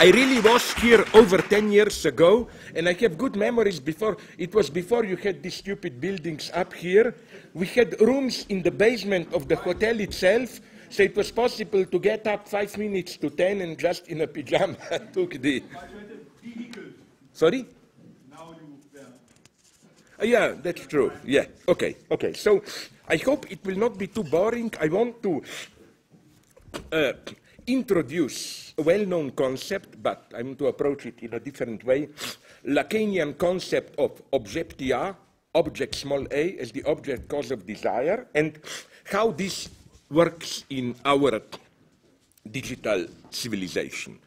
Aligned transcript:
I 0.00 0.08
really 0.12 0.40
was 0.40 0.72
here 0.80 1.04
over 1.12 1.36
10 1.36 1.70
years 1.70 2.06
ago, 2.06 2.48
and 2.74 2.88
I 2.88 2.94
have 2.94 3.18
good 3.18 3.36
memories 3.36 3.78
before. 3.78 4.16
It 4.38 4.54
was 4.54 4.70
before 4.70 5.04
you 5.04 5.14
had 5.14 5.42
these 5.42 5.56
stupid 5.56 6.00
buildings 6.00 6.50
up 6.54 6.72
here. 6.72 7.14
We 7.52 7.66
had 7.66 8.00
rooms 8.00 8.46
in 8.48 8.62
the 8.62 8.70
basement 8.70 9.30
of 9.34 9.46
the 9.46 9.56
hotel 9.56 10.00
itself, 10.00 10.58
so 10.88 11.02
it 11.02 11.14
was 11.14 11.30
possible 11.30 11.84
to 11.84 11.98
get 11.98 12.26
up 12.26 12.48
five 12.48 12.78
minutes 12.78 13.18
to 13.18 13.28
10 13.28 13.60
and 13.60 13.78
just 13.78 14.08
in 14.08 14.22
a 14.22 14.26
pajama 14.26 14.78
took 15.12 15.32
the. 15.34 15.62
Sorry? 17.34 17.66
Uh, 18.32 20.24
yeah, 20.24 20.54
that's 20.62 20.86
true. 20.86 21.12
Yeah. 21.26 21.44
Okay. 21.68 21.98
Okay. 22.10 22.32
So 22.32 22.62
I 23.06 23.18
hope 23.18 23.52
it 23.52 23.62
will 23.66 23.76
not 23.76 23.98
be 23.98 24.06
too 24.06 24.24
boring. 24.24 24.72
I 24.80 24.88
want 24.88 25.22
to 25.24 25.42
uh, 26.90 27.12
introduce 27.72 28.74
a 28.78 28.82
well-known 28.82 29.30
concept, 29.30 30.02
but 30.02 30.32
I'm 30.36 30.56
to 30.56 30.66
approach 30.66 31.06
it 31.06 31.20
in 31.22 31.34
a 31.34 31.40
different 31.40 31.84
way. 31.84 32.08
Lacanian 32.66 33.38
concept 33.38 33.98
of 33.98 34.22
objet 34.32 34.74
a, 34.80 35.14
object 35.54 35.94
small 35.94 36.26
a, 36.30 36.58
as 36.58 36.72
the 36.72 36.84
object 36.84 37.28
cause 37.28 37.50
of 37.50 37.66
desire, 37.66 38.26
and 38.34 38.58
how 39.04 39.30
this 39.30 39.68
works 40.10 40.64
in 40.70 40.94
our 41.04 41.40
digital 42.50 43.06
civilization. 43.30 44.18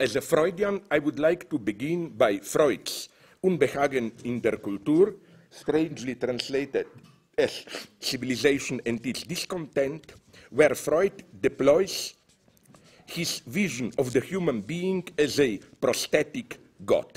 As 0.00 0.16
a 0.16 0.20
Freudian, 0.20 0.80
I 0.90 0.98
would 0.98 1.18
like 1.18 1.50
to 1.50 1.58
begin 1.58 2.10
by 2.10 2.38
Freud's 2.38 3.08
Unbehagen 3.42 4.12
in 4.24 4.40
der 4.40 4.56
Kultur, 4.56 5.14
strangely 5.50 6.14
translated 6.14 6.86
as 7.36 7.64
civilization 8.00 8.80
and 8.86 9.04
its 9.06 9.22
discontent, 9.22 10.12
where 10.50 10.74
Freud 10.74 11.24
deploys 11.40 12.14
his 13.08 13.40
vision 13.40 13.92
of 13.98 14.12
the 14.12 14.20
human 14.20 14.60
being 14.60 15.02
as 15.18 15.40
a 15.40 15.58
prosthetic 15.80 16.58
God, 16.84 17.08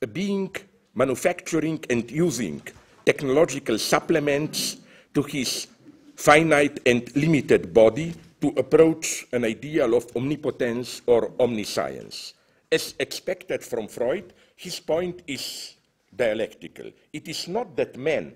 a 0.00 0.06
being 0.06 0.54
manufacturing 0.94 1.82
and 1.88 2.08
using 2.10 2.60
technological 3.04 3.78
supplements 3.78 4.76
to 5.14 5.22
his 5.22 5.66
finite 6.14 6.78
and 6.86 7.14
limited 7.16 7.72
body 7.72 8.14
to 8.40 8.48
approach 8.56 9.26
an 9.32 9.44
ideal 9.44 9.94
of 9.94 10.14
omnipotence 10.14 11.00
or 11.06 11.32
omniscience. 11.40 12.34
As 12.70 12.94
expected 12.98 13.62
from 13.62 13.88
Freud, 13.88 14.32
his 14.56 14.78
point 14.78 15.22
is 15.26 15.74
dialectical. 16.14 16.90
It 17.12 17.28
is 17.28 17.48
not 17.48 17.76
that 17.76 17.96
man 17.96 18.34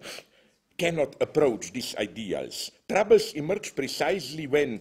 cannot 0.79 1.17
approach 1.21 1.73
these 1.73 1.95
ideals. 1.97 2.71
Troubles 2.89 3.33
emerge 3.33 3.75
precisely 3.75 4.47
when 4.47 4.81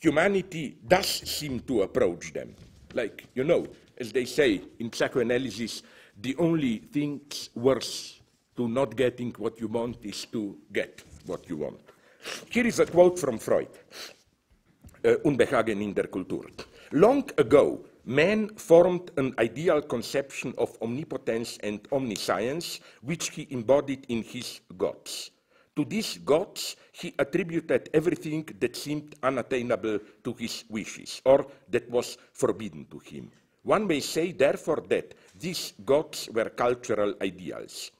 humanity 0.00 0.76
does 0.86 1.06
seem 1.06 1.60
to 1.60 1.82
approach 1.82 2.32
them. 2.32 2.54
Like, 2.94 3.26
you 3.34 3.44
know, 3.44 3.66
as 3.98 4.12
they 4.12 4.24
say 4.24 4.62
in 4.78 4.92
psychoanalysis, 4.92 5.82
the 6.20 6.34
only 6.36 6.78
things 6.78 7.50
worse 7.54 8.20
to 8.56 8.68
not 8.68 8.96
getting 8.96 9.32
what 9.38 9.60
you 9.60 9.68
want 9.68 9.98
is 10.02 10.26
to 10.26 10.56
get 10.72 11.02
what 11.26 11.48
you 11.48 11.56
want. 11.58 11.80
Here 12.50 12.66
is 12.66 12.80
a 12.80 12.86
quote 12.86 13.18
from 13.18 13.38
Freud, 13.38 13.68
uh, 15.04 15.14
Unbehagen 15.24 15.80
in 15.80 15.94
der 15.94 16.08
Kultur. 16.08 16.50
Long 16.92 17.30
ago, 17.38 17.84
man 18.04 18.48
formed 18.56 19.10
an 19.16 19.34
ideal 19.38 19.82
conception 19.82 20.54
of 20.58 20.76
omnipotence 20.82 21.58
and 21.62 21.80
omniscience, 21.92 22.80
which 23.02 23.30
he 23.30 23.46
embodied 23.50 24.06
in 24.08 24.22
his 24.22 24.60
gods. 24.76 25.30
To 25.78 25.84
these 25.84 26.18
gods, 26.18 26.74
he 26.90 27.14
attributed 27.16 27.88
everything 27.94 28.44
that 28.58 28.74
seemed 28.74 29.14
unattainable 29.22 30.00
to 30.24 30.32
his 30.34 30.64
wishes, 30.68 31.22
or 31.24 31.46
that 31.70 31.88
was 31.88 32.18
forbidden 32.32 32.84
to 32.86 32.98
him. 32.98 33.30
One 33.62 33.86
may 33.86 34.00
say, 34.00 34.32
therefore, 34.32 34.82
that 34.88 35.14
these 35.38 35.74
gods 35.86 36.28
were 36.34 36.50
cultural 36.50 37.14
ideals. 37.22 37.92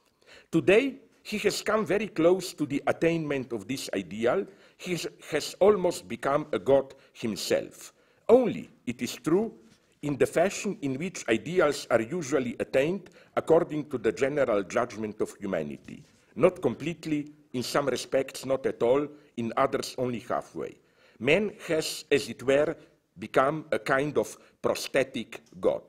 Today, 0.51 0.95
he 1.23 1.37
has 1.37 1.61
come 1.61 1.85
very 1.85 2.09
close 2.09 2.51
to 2.55 2.65
the 2.65 2.83
attainment 2.85 3.53
of 3.53 3.65
this 3.65 3.89
ideal. 3.95 4.45
He 4.75 4.97
has 5.31 5.55
almost 5.61 6.05
become 6.05 6.47
a 6.51 6.59
god 6.59 6.93
himself. 7.13 7.93
Only, 8.27 8.69
it 8.85 9.01
is 9.01 9.15
true, 9.15 9.53
in 10.01 10.17
the 10.17 10.27
fashion 10.27 10.77
in 10.81 10.95
which 10.95 11.23
ideals 11.29 11.87
are 11.89 12.01
usually 12.01 12.57
attained 12.59 13.09
according 13.37 13.89
to 13.89 13.97
the 13.97 14.11
general 14.11 14.63
judgment 14.63 15.21
of 15.21 15.33
humanity. 15.39 16.03
Not 16.35 16.61
completely, 16.61 17.31
in 17.53 17.63
some 17.63 17.87
respects 17.87 18.45
not 18.45 18.65
at 18.65 18.81
all, 18.83 19.07
in 19.37 19.53
others 19.57 19.95
only 19.97 20.19
halfway. 20.19 20.75
Man 21.19 21.53
has, 21.67 22.05
as 22.11 22.29
it 22.29 22.43
were, 22.43 22.75
become 23.17 23.65
a 23.71 23.79
kind 23.79 24.17
of 24.17 24.37
prosthetic 24.61 25.41
God. 25.59 25.81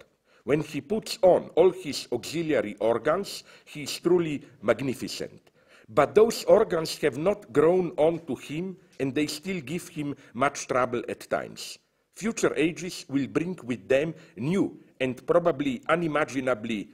When 0.45 0.63
he 0.63 0.81
puts 0.81 1.19
on 1.23 1.51
all 1.55 1.71
his 1.71 2.09
auxiliary 2.11 2.77
organs, 2.81 3.45
he 3.65 3.83
is 3.83 3.99
truly 3.99 4.43
magnificent. 4.63 5.41
But 5.89 6.15
those 6.15 6.45
organs 6.45 6.97
have 6.99 7.19
not 7.19 7.53
grown 7.53 7.93
on 7.97 8.21
to 8.27 8.35
him, 8.37 8.77
and 8.99 9.15
they 9.15 9.27
still 9.27 9.61
give 9.61 9.89
him 9.89 10.17
much 10.35 10.67
trouble 10.67 11.03
at 11.09 11.29
times. 11.29 11.79
Future 12.15 12.55
ages 12.57 13.07
will 13.09 13.27
bring 13.27 13.59
with 13.65 13.89
them 13.89 14.15
new 14.37 14.79
and 15.01 15.27
probably 15.27 15.83
unimaginably 15.89 16.89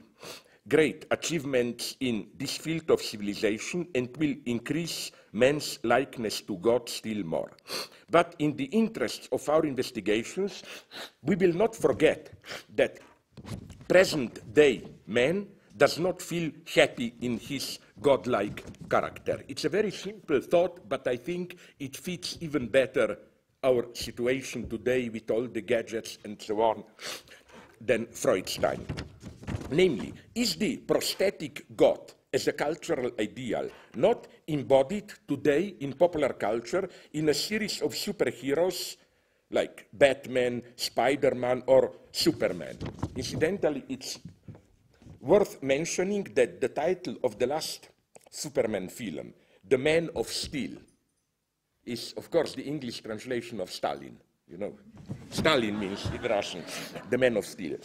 great 0.67 1.05
achievements 1.11 1.95
in 1.99 2.27
this 2.37 2.57
field 2.57 2.89
of 2.91 3.01
civilization 3.01 3.87
and 3.95 4.15
will 4.17 4.35
increase 4.45 5.11
man's 5.31 5.79
likeness 5.83 6.41
to 6.41 6.57
God 6.57 6.89
still 6.89 7.23
more. 7.23 7.51
But 8.09 8.35
in 8.39 8.55
the 8.55 8.65
interests 8.65 9.27
of 9.31 9.47
our 9.49 9.65
investigations, 9.65 10.63
we 11.21 11.35
will 11.35 11.53
not 11.53 11.75
forget 11.75 12.31
that 12.75 12.99
present 13.87 14.53
day 14.53 14.83
man 15.05 15.47
does 15.75 15.99
not 15.99 16.21
feel 16.21 16.51
happy 16.73 17.13
in 17.21 17.37
his 17.37 17.79
godlike 18.01 18.63
character. 18.89 19.43
It's 19.47 19.65
a 19.65 19.69
very 19.69 19.91
simple 19.91 20.41
thought, 20.41 20.89
but 20.89 21.07
I 21.07 21.17
think 21.17 21.57
it 21.79 21.95
fits 21.95 22.37
even 22.41 22.67
better 22.67 23.17
our 23.63 23.87
situation 23.93 24.67
today 24.69 25.09
with 25.09 25.29
all 25.29 25.47
the 25.47 25.61
gadgets 25.61 26.17
and 26.23 26.41
so 26.41 26.61
on 26.61 26.83
than 27.79 28.07
Freud's 28.07 28.57
time. 28.57 28.85
Namely, 29.71 30.13
is 30.35 30.55
the 30.55 30.77
prosthetic 30.77 31.65
God 31.75 31.99
as 32.33 32.47
a 32.47 32.53
cultural 32.53 33.11
ideal 33.19 33.69
not 33.95 34.27
embodied 34.47 35.11
today 35.27 35.75
in 35.79 35.93
popular 35.93 36.33
culture 36.33 36.89
in 37.13 37.29
a 37.29 37.33
series 37.33 37.81
of 37.81 37.91
superheroes 37.93 38.97
like 39.51 39.87
Batman, 39.93 40.61
Spider 40.75 41.35
Man, 41.35 41.63
or 41.67 41.91
Superman? 42.11 42.77
Incidentally, 43.15 43.83
it's 43.89 44.19
worth 45.21 45.61
mentioning 45.63 46.23
that 46.35 46.61
the 46.61 46.69
title 46.69 47.17
of 47.23 47.37
the 47.37 47.47
last 47.47 47.89
Superman 48.29 48.89
film, 48.89 49.33
The 49.67 49.77
Man 49.77 50.09
of 50.15 50.27
Steel, 50.27 50.77
is, 51.85 52.13
of 52.17 52.29
course, 52.29 52.53
the 52.53 52.63
English 52.63 53.01
translation 53.01 53.61
of 53.61 53.71
Stalin. 53.71 54.17
You 54.47 54.57
know, 54.57 54.73
Stalin 55.29 55.79
means 55.79 56.05
in 56.13 56.21
Russian, 56.21 56.63
the 57.09 57.17
man 57.17 57.37
of 57.37 57.45
steel. 57.45 57.77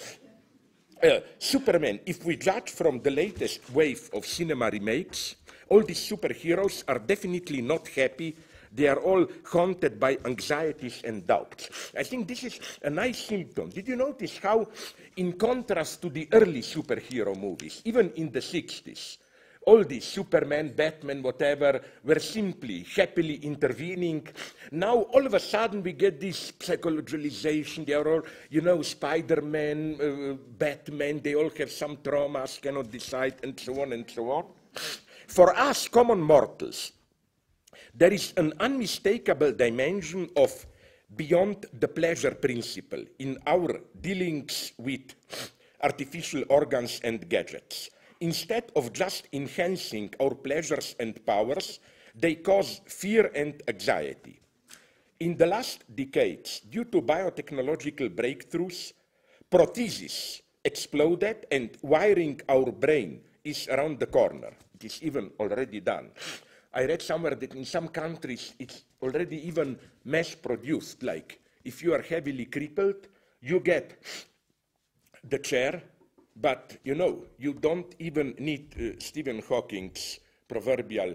Uh, 1.02 1.18
Superman, 1.36 1.98
if 2.06 2.24
we 2.24 2.36
judge 2.36 2.70
from 2.70 3.00
the 3.00 3.10
latest 3.10 3.68
wave 3.72 4.08
of 4.12 4.24
cinema 4.24 4.70
remakes, 4.70 5.34
all 5.68 5.82
these 5.82 5.98
superheroes 5.98 6.84
are 6.86 7.00
definitely 7.00 7.60
not 7.60 7.88
happy. 7.88 8.36
They 8.72 8.86
are 8.86 9.00
all 9.00 9.26
haunted 9.44 9.98
by 9.98 10.16
anxieties 10.24 11.02
and 11.04 11.26
doubts. 11.26 11.90
I 11.98 12.04
think 12.04 12.28
this 12.28 12.44
is 12.44 12.60
a 12.84 12.88
nice 12.88 13.18
symptom. 13.18 13.70
Did 13.70 13.88
you 13.88 13.96
notice 13.96 14.38
how, 14.38 14.68
in 15.16 15.32
contrast 15.32 16.02
to 16.02 16.08
the 16.08 16.28
early 16.30 16.62
superhero 16.62 17.36
movies, 17.36 17.82
even 17.84 18.12
in 18.12 18.30
the 18.30 18.38
60s, 18.38 19.18
all 19.66 19.84
these 19.84 20.04
Superman, 20.04 20.72
Batman, 20.74 21.22
whatever, 21.22 21.80
were 22.04 22.18
simply 22.18 22.86
happily 22.94 23.36
intervening. 23.36 24.26
Now, 24.70 25.02
all 25.14 25.26
of 25.26 25.34
a 25.34 25.40
sudden, 25.40 25.82
we 25.82 25.92
get 25.92 26.20
this 26.20 26.52
psychologization. 26.52 27.86
They 27.86 27.94
are 27.94 28.08
all, 28.08 28.22
you 28.50 28.60
know, 28.60 28.82
Spider 28.82 29.40
Man, 29.42 29.96
uh, 30.00 30.34
Batman, 30.58 31.20
they 31.22 31.34
all 31.34 31.50
have 31.50 31.70
some 31.70 31.96
traumas, 31.98 32.60
cannot 32.60 32.90
decide, 32.90 33.36
and 33.42 33.58
so 33.58 33.80
on 33.82 33.92
and 33.92 34.10
so 34.10 34.30
on. 34.30 34.44
For 35.26 35.56
us, 35.56 35.88
common 35.88 36.20
mortals, 36.20 36.92
there 37.94 38.12
is 38.12 38.32
an 38.36 38.52
unmistakable 38.60 39.52
dimension 39.52 40.28
of 40.36 40.66
beyond 41.16 41.66
the 41.78 41.88
pleasure 41.88 42.32
principle 42.32 43.04
in 43.18 43.38
our 43.46 43.80
dealings 44.00 44.72
with 44.78 45.14
artificial 45.82 46.44
organs 46.48 47.00
and 47.04 47.28
gadgets. 47.28 47.90
Instead 48.22 48.70
of 48.76 48.92
just 48.92 49.26
enhancing 49.32 50.08
our 50.20 50.32
pleasures 50.32 50.94
and 51.00 51.18
powers, 51.26 51.80
they 52.14 52.36
cause 52.36 52.80
fear 52.86 53.32
and 53.34 53.60
anxiety. 53.66 54.38
In 55.18 55.36
the 55.36 55.46
last 55.46 55.82
decades, 55.92 56.60
due 56.60 56.84
to 56.84 57.02
biotechnological 57.02 58.14
breakthroughs, 58.14 58.92
prothesis 59.50 60.40
exploded 60.64 61.46
and 61.50 61.76
wiring 61.82 62.40
our 62.48 62.70
brain 62.70 63.20
is 63.42 63.66
around 63.66 63.98
the 63.98 64.06
corner. 64.06 64.52
It 64.76 64.84
is 64.84 65.02
even 65.02 65.32
already 65.40 65.80
done. 65.80 66.10
I 66.72 66.84
read 66.84 67.02
somewhere 67.02 67.34
that 67.34 67.54
in 67.56 67.64
some 67.64 67.88
countries 67.88 68.54
it's 68.60 68.84
already 69.02 69.44
even 69.48 69.76
mass 70.04 70.36
produced, 70.36 71.02
like 71.02 71.40
if 71.64 71.82
you 71.82 71.92
are 71.92 72.02
heavily 72.02 72.44
crippled, 72.44 73.08
you 73.40 73.58
get 73.58 73.98
the 75.28 75.40
chair, 75.40 75.82
but 76.36 76.78
you 76.84 76.94
know, 76.94 77.24
you 77.38 77.54
don't 77.54 77.94
even 77.98 78.34
need 78.38 78.74
uh, 78.78 78.98
Stephen 78.98 79.42
Hawking's 79.48 80.20
proverbial, 80.48 81.14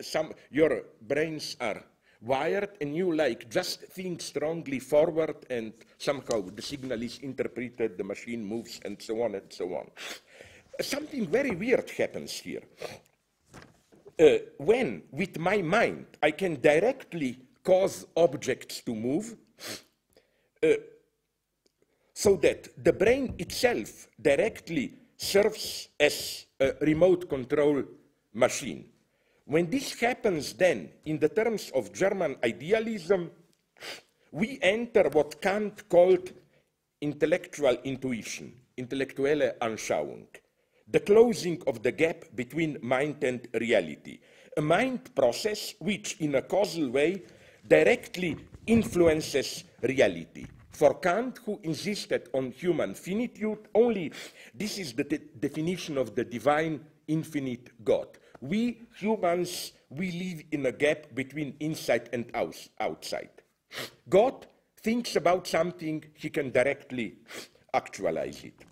some, 0.00 0.32
your 0.50 0.82
brains 1.02 1.56
are 1.60 1.82
wired 2.20 2.70
and 2.80 2.96
you 2.96 3.14
like 3.14 3.48
just 3.48 3.82
think 3.82 4.20
strongly 4.20 4.78
forward 4.78 5.46
and 5.50 5.72
somehow 5.98 6.40
the 6.54 6.62
signal 6.62 7.00
is 7.02 7.18
interpreted, 7.18 7.96
the 7.96 8.04
machine 8.04 8.44
moves 8.44 8.80
and 8.84 9.00
so 9.00 9.22
on 9.22 9.34
and 9.34 9.52
so 9.52 9.74
on. 9.74 9.88
Something 10.80 11.26
very 11.26 11.52
weird 11.52 11.90
happens 11.90 12.32
here. 12.32 12.62
Uh, 14.18 14.38
when, 14.58 15.02
with 15.12 15.38
my 15.38 15.62
mind, 15.62 16.06
I 16.22 16.32
can 16.32 16.60
directly 16.60 17.38
cause 17.62 18.06
objects 18.16 18.80
to 18.80 18.94
move, 18.94 19.36
uh, 20.62 20.68
so 22.18 22.34
that 22.34 22.66
the 22.82 22.92
brain 22.92 23.32
itself 23.38 24.08
directly 24.20 24.92
serves 25.16 25.88
as 26.00 26.46
a 26.58 26.72
remote 26.80 27.28
control 27.28 27.84
machine. 28.34 28.84
When 29.44 29.70
this 29.70 29.94
happens 30.00 30.52
then, 30.54 30.90
in 31.04 31.20
the 31.20 31.28
terms 31.28 31.70
of 31.76 31.92
German 31.92 32.34
idealism, 32.42 33.30
we 34.32 34.58
enter 34.60 35.04
what 35.10 35.40
Kant 35.40 35.88
called 35.88 36.32
intellectual 37.00 37.76
intuition, 37.84 38.52
intellektuelle 38.76 39.56
Anschauung, 39.60 40.26
the 40.90 40.98
closing 40.98 41.62
of 41.68 41.84
the 41.84 41.92
gap 41.92 42.24
between 42.34 42.78
mind 42.82 43.22
and 43.22 43.46
reality, 43.54 44.18
a 44.56 44.60
mind 44.60 45.14
process 45.14 45.76
which, 45.78 46.16
in 46.18 46.34
a 46.34 46.42
causal 46.42 46.90
way, 46.90 47.22
directly 47.68 48.36
influences 48.66 49.62
reality. 49.82 50.46
For 50.78 50.94
Kant, 50.94 51.40
who 51.44 51.58
insisted 51.64 52.28
on 52.32 52.52
human 52.52 52.94
finitude, 52.94 53.66
only 53.74 54.12
this 54.54 54.78
is 54.78 54.92
the 54.92 55.02
de 55.02 55.18
definition 55.18 55.98
of 55.98 56.14
the 56.14 56.22
divine 56.22 56.78
infinite 57.08 57.84
God. 57.84 58.06
We 58.40 58.82
humans, 58.96 59.72
we 59.90 60.12
live 60.12 60.44
in 60.52 60.66
a 60.66 60.70
gap 60.70 61.12
between 61.16 61.56
inside 61.58 62.10
and 62.12 62.30
outside. 62.78 63.42
God 64.08 64.46
thinks 64.80 65.16
about 65.16 65.48
something, 65.48 66.04
he 66.14 66.30
can 66.30 66.52
directly 66.52 67.16
actualize 67.74 68.44
it. 68.44 68.64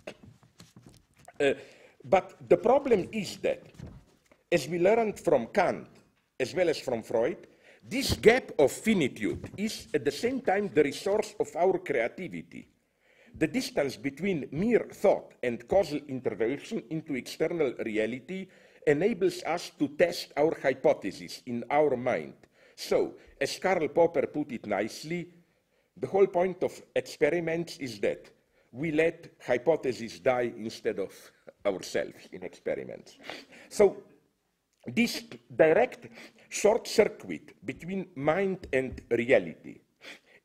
Uh, 1.41 1.59
but 2.05 2.37
the 2.47 2.55
problem 2.55 3.09
is 3.11 3.35
that, 3.47 3.63
as 4.49 4.65
we 4.69 4.79
learned 4.79 5.19
from 5.19 5.47
Kant, 5.47 5.89
as 6.39 6.55
well 6.55 6.69
as 6.69 6.79
from 6.79 7.03
Freud, 7.03 7.47
this 7.89 8.13
gap 8.17 8.51
of 8.59 8.71
finitude 8.71 9.49
is 9.57 9.87
at 9.93 10.03
the 10.03 10.11
same 10.11 10.41
time 10.41 10.69
the 10.73 10.83
resource 10.83 11.35
of 11.39 11.55
our 11.55 11.79
creativity. 11.79 12.67
The 13.37 13.47
distance 13.47 13.95
between 13.95 14.49
mere 14.51 14.87
thought 14.91 15.33
and 15.41 15.65
causal 15.67 15.99
intervention 16.07 16.83
into 16.89 17.15
external 17.15 17.73
reality 17.85 18.47
enables 18.85 19.43
us 19.43 19.71
to 19.79 19.87
test 19.89 20.33
our 20.35 20.57
hypotheses 20.61 21.43
in 21.45 21.63
our 21.69 21.95
mind. 21.95 22.33
So, 22.75 23.15
as 23.39 23.57
Karl 23.59 23.87
Popper 23.89 24.27
put 24.27 24.51
it 24.51 24.65
nicely, 24.65 25.29
the 25.95 26.07
whole 26.07 26.27
point 26.27 26.63
of 26.63 26.81
experiments 26.95 27.77
is 27.77 27.99
that 27.99 28.29
we 28.71 28.91
let 28.91 29.31
hypotheses 29.45 30.19
die 30.19 30.51
instead 30.57 30.99
of 30.99 31.11
ourselves 31.65 32.27
in 32.31 32.43
experiments. 32.43 33.17
So, 33.69 33.97
this 34.87 35.23
direct 35.55 36.07
short 36.49 36.87
circuit 36.87 37.55
between 37.65 38.07
mind 38.15 38.67
and 38.73 39.01
reality 39.09 39.79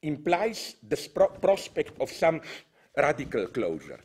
implies 0.02 0.76
the 0.88 0.96
prospect 1.40 2.00
of 2.00 2.10
some 2.10 2.40
radical 2.96 3.46
closure. 3.46 4.00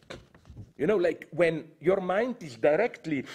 You 0.77 0.87
know, 0.87 0.97
like 0.97 1.27
when 1.31 1.65
your 1.79 2.01
mind 2.01 2.37
is 2.41 2.55
directly 2.55 3.25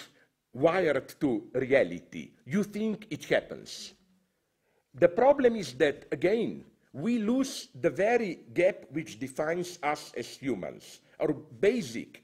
wired 0.53 1.19
to 1.21 1.43
reality, 1.55 2.31
you 2.47 2.63
think 2.63 3.07
it 3.11 3.25
happens. 3.25 3.95
The 4.95 5.09
problem 5.09 5.57
is 5.57 5.73
that, 5.75 6.07
again, 6.13 6.65
we 6.93 7.19
lose 7.19 7.69
the 7.81 7.91
very 7.91 8.41
gap 8.53 8.85
which 8.91 9.19
defines 9.19 9.79
us 9.83 10.13
as 10.17 10.37
humans. 10.37 11.01
Our 11.19 11.33
basic 11.33 12.23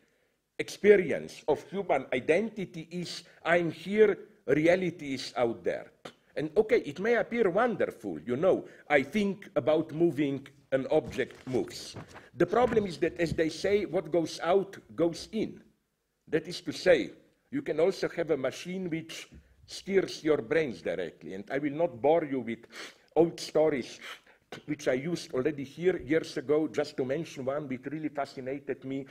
experience 0.59 1.43
of 1.49 1.65
human 1.71 2.07
identity 2.13 2.87
is 2.91 3.25
I'm 3.45 3.71
here, 3.71 4.19
reality 4.47 5.15
is 5.15 5.33
out 5.37 5.65
there. 5.65 5.91
And 6.39 6.51
okay, 6.57 6.79
it 6.87 7.01
may 7.01 7.17
appear 7.17 7.51
wonderful, 7.51 8.21
you 8.21 8.37
know, 8.37 8.65
I 8.89 9.03
think 9.03 9.51
about 9.57 9.91
moving 9.91 10.47
an 10.71 10.87
object 10.93 11.45
moves. 11.49 11.97
The 12.37 12.47
problem 12.47 12.87
is 12.87 12.99
that, 12.99 13.19
as 13.21 13.33
they 13.33 13.49
say, 13.49 13.87
what 13.87 14.13
goes 14.13 14.39
out 14.39 14.79
goes 14.95 15.29
in. 15.33 15.61
That 16.29 16.47
is 16.47 16.61
to 16.61 16.73
say, 16.73 17.11
you 17.51 17.61
can 17.61 17.81
also 17.81 18.09
have 18.11 18.31
a 18.31 18.37
machine 18.37 18.89
which 18.89 19.29
steers 19.67 20.23
your 20.23 20.41
brains 20.41 20.81
directly. 20.81 21.35
And 21.35 21.45
I 21.51 21.59
will 21.59 21.73
not 21.73 22.01
bore 22.01 22.25
you 22.25 22.39
with 22.39 22.61
old 23.17 23.41
stories 23.41 23.99
which 24.67 24.87
I 24.87 24.95
used 24.95 25.35
already 25.35 25.65
here 25.65 26.01
years 26.01 26.37
ago, 26.37 26.69
just 26.69 26.97
to 26.99 27.05
mention 27.05 27.47
one 27.47 27.67
which 27.67 27.85
really 27.87 28.11
fascinated 28.11 28.85
me. 28.85 29.07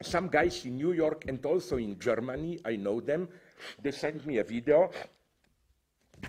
Some 0.00 0.28
guys 0.28 0.64
in 0.64 0.76
New 0.76 0.92
York 0.92 1.24
and 1.26 1.44
also 1.44 1.76
in 1.76 1.98
Germany, 1.98 2.60
I 2.64 2.76
know 2.76 3.00
them, 3.00 3.28
they 3.82 3.90
sent 3.90 4.24
me 4.24 4.38
a 4.38 4.44
video 4.44 4.90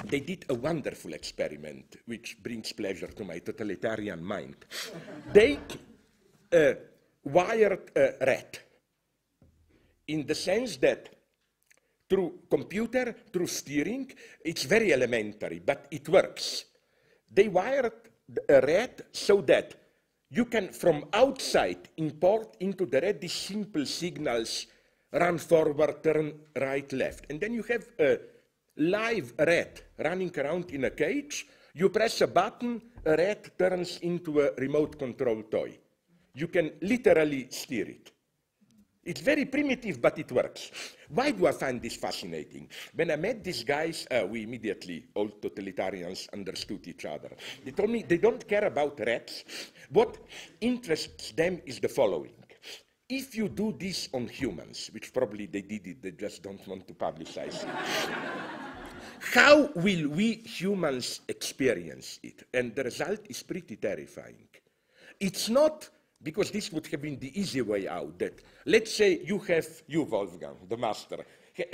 they 0.06 0.20
did 0.20 0.46
a 0.50 0.54
wonderful 0.54 1.14
experiment, 1.14 1.98
which 2.06 2.38
brings 2.42 2.72
pleasure 2.74 3.08
to 3.08 3.24
my 3.24 3.40
totalitarian 3.40 4.24
mind. 4.24 4.66
they 5.34 5.60
uh, 6.54 6.74
wired 7.24 7.92
a 7.96 8.26
rat 8.26 8.60
in 10.08 10.26
the 10.26 10.36
sense 10.36 10.78
that 10.78 11.10
through 12.10 12.40
computer, 12.50 13.16
through 13.32 13.48
steering, 13.48 14.12
it's 14.44 14.64
very 14.64 14.92
elementary, 14.92 15.60
but 15.60 15.88
it 15.92 16.10
works. 16.10 16.66
They 17.32 17.48
wired 17.48 17.94
a 18.50 18.62
rat 18.62 19.02
so 19.14 19.42
that 19.42 19.76
you 20.30 20.46
can, 20.46 20.70
from 20.70 21.06
outside, 21.14 21.90
import 21.98 22.58
into 22.60 22.86
the 22.86 23.00
rat 23.00 23.22
these 23.22 23.34
simple 23.34 23.86
signals, 23.86 24.68
run 25.12 25.38
forward, 25.38 26.04
turn 26.04 26.34
right, 26.60 26.92
left. 26.92 27.28
And 27.30 27.40
then 27.40 27.54
you 27.54 27.64
have 27.64 27.88
a 28.00 28.20
live 28.82 29.34
rat 29.38 29.82
running 30.00 30.32
around 30.38 30.72
in 30.72 30.86
a 30.86 30.90
cage. 30.90 31.48
You 31.74 31.90
press 31.90 32.22
a 32.22 32.28
button, 32.28 32.82
a 33.06 33.16
rat 33.16 33.58
turns 33.58 34.00
into 34.00 34.42
a 34.42 34.54
remote 34.58 34.98
control 34.98 35.44
toy. 35.44 35.78
You 36.34 36.48
can 36.48 36.72
literally 36.82 37.48
steer 37.50 37.88
it. 37.88 38.12
It's 39.04 39.22
very 39.22 39.46
primitive, 39.46 40.00
but 40.00 40.20
it 40.20 40.32
works. 40.32 40.72
Why 41.10 41.32
do 41.32 41.48
I 41.48 41.54
find 41.54 41.82
this 41.82 41.96
fascinating? 41.96 42.70
When 42.94 43.10
I 43.10 43.16
met 43.16 43.44
these 43.44 43.64
guys, 43.64 44.06
uh, 44.12 44.28
we 44.28 44.44
immediately, 44.44 45.06
all 45.16 45.28
totalitarians, 45.28 46.32
understood 46.32 46.88
each 46.88 47.06
other. 47.06 47.32
They 47.66 47.72
told 47.72 47.90
me 47.90 48.04
they 48.04 48.20
don't 48.20 48.48
care 48.48 48.66
about 48.66 49.00
rats. 49.00 49.44
What 49.90 50.18
interests 50.62 51.32
them 51.32 51.62
is 51.66 51.80
the 51.80 51.90
following. 51.90 52.34
If 53.10 53.36
you 53.36 53.50
do 53.50 53.76
this 53.78 54.08
on 54.14 54.28
humans, 54.28 54.90
which 54.94 55.12
probably 55.12 55.48
they 55.48 55.64
did 55.64 55.88
it, 55.88 56.02
they 56.02 56.12
just 56.12 56.44
don't 56.44 56.66
want 56.68 56.88
to 56.88 56.94
publicize 56.94 57.64
it. 57.64 58.62
How 59.22 59.70
will 59.76 60.10
we 60.10 60.34
humans 60.34 61.22
experience 61.28 62.20
it? 62.24 62.44
And 62.54 62.76
the 62.76 62.84
result 62.84 63.20
is 63.30 63.44
pretty 63.44 63.76
terrifying. 63.76 64.48
It's 65.20 65.48
not 65.48 65.88
because 66.24 66.50
this 66.50 66.72
would 66.72 66.88
have 66.88 67.02
been 67.02 67.20
the 67.20 67.40
easy 67.40 67.62
way 67.62 67.88
out 67.88 68.18
that, 68.18 68.42
let's 68.66 68.94
say 68.94 69.22
you 69.24 69.38
have, 69.40 69.68
you 69.88 70.04
Wolfgang, 70.04 70.58
the 70.68 70.76
master, 70.76 71.24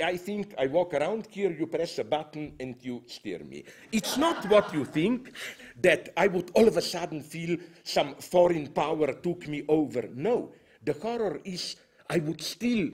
I 0.04 0.18
think 0.18 0.54
I 0.58 0.66
walk 0.66 0.92
around 0.92 1.26
here, 1.30 1.50
you 1.50 1.66
press 1.66 1.98
a 1.98 2.04
button 2.04 2.54
and 2.60 2.76
you 2.82 3.02
steer 3.06 3.38
me. 3.38 3.64
It's 3.92 4.18
not 4.18 4.48
what 4.50 4.72
you 4.74 4.84
think 4.84 5.32
that 5.80 6.10
I 6.16 6.26
would 6.26 6.50
all 6.54 6.68
of 6.68 6.76
a 6.76 6.82
sudden 6.82 7.22
feel 7.22 7.56
some 7.82 8.14
foreign 8.16 8.68
power 8.68 9.14
took 9.14 9.48
me 9.48 9.64
over. 9.68 10.08
No, 10.14 10.52
the 10.84 10.92
horror 10.92 11.40
is 11.44 11.76
I 12.10 12.18
would 12.18 12.42
still 12.42 12.90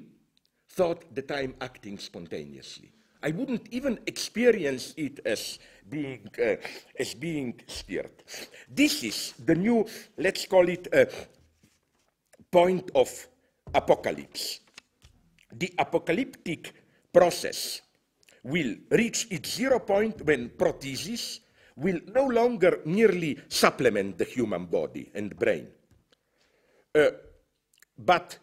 thought 0.68 1.12
that 1.14 1.30
I'm 1.32 1.54
acting 1.60 1.98
spontaneously. 1.98 2.93
I 3.24 3.30
wouldn't 3.30 3.68
even 3.70 3.98
experience 4.06 4.92
it 4.98 5.20
as 5.24 5.58
being, 5.88 6.28
uh, 6.38 6.56
as 6.98 7.14
being 7.14 7.58
steered. 7.66 8.22
This 8.68 9.02
is 9.02 9.32
the 9.42 9.54
new, 9.54 9.86
let's 10.18 10.44
call 10.44 10.68
it 10.68 10.86
a 10.92 11.08
point 12.50 12.90
of 12.94 13.08
apocalypse. 13.72 14.60
The 15.50 15.72
apocalyptic 15.78 16.74
process 17.10 17.80
will 18.42 18.76
reach 18.90 19.26
its 19.30 19.56
zero 19.56 19.78
point 19.78 20.20
when 20.26 20.50
prothesis 20.50 21.40
will 21.76 22.00
no 22.14 22.26
longer 22.26 22.80
merely 22.84 23.38
supplement 23.48 24.18
the 24.18 24.24
human 24.24 24.66
body 24.66 25.10
and 25.14 25.34
brain, 25.34 25.66
uh, 26.94 27.10
but 27.96 28.38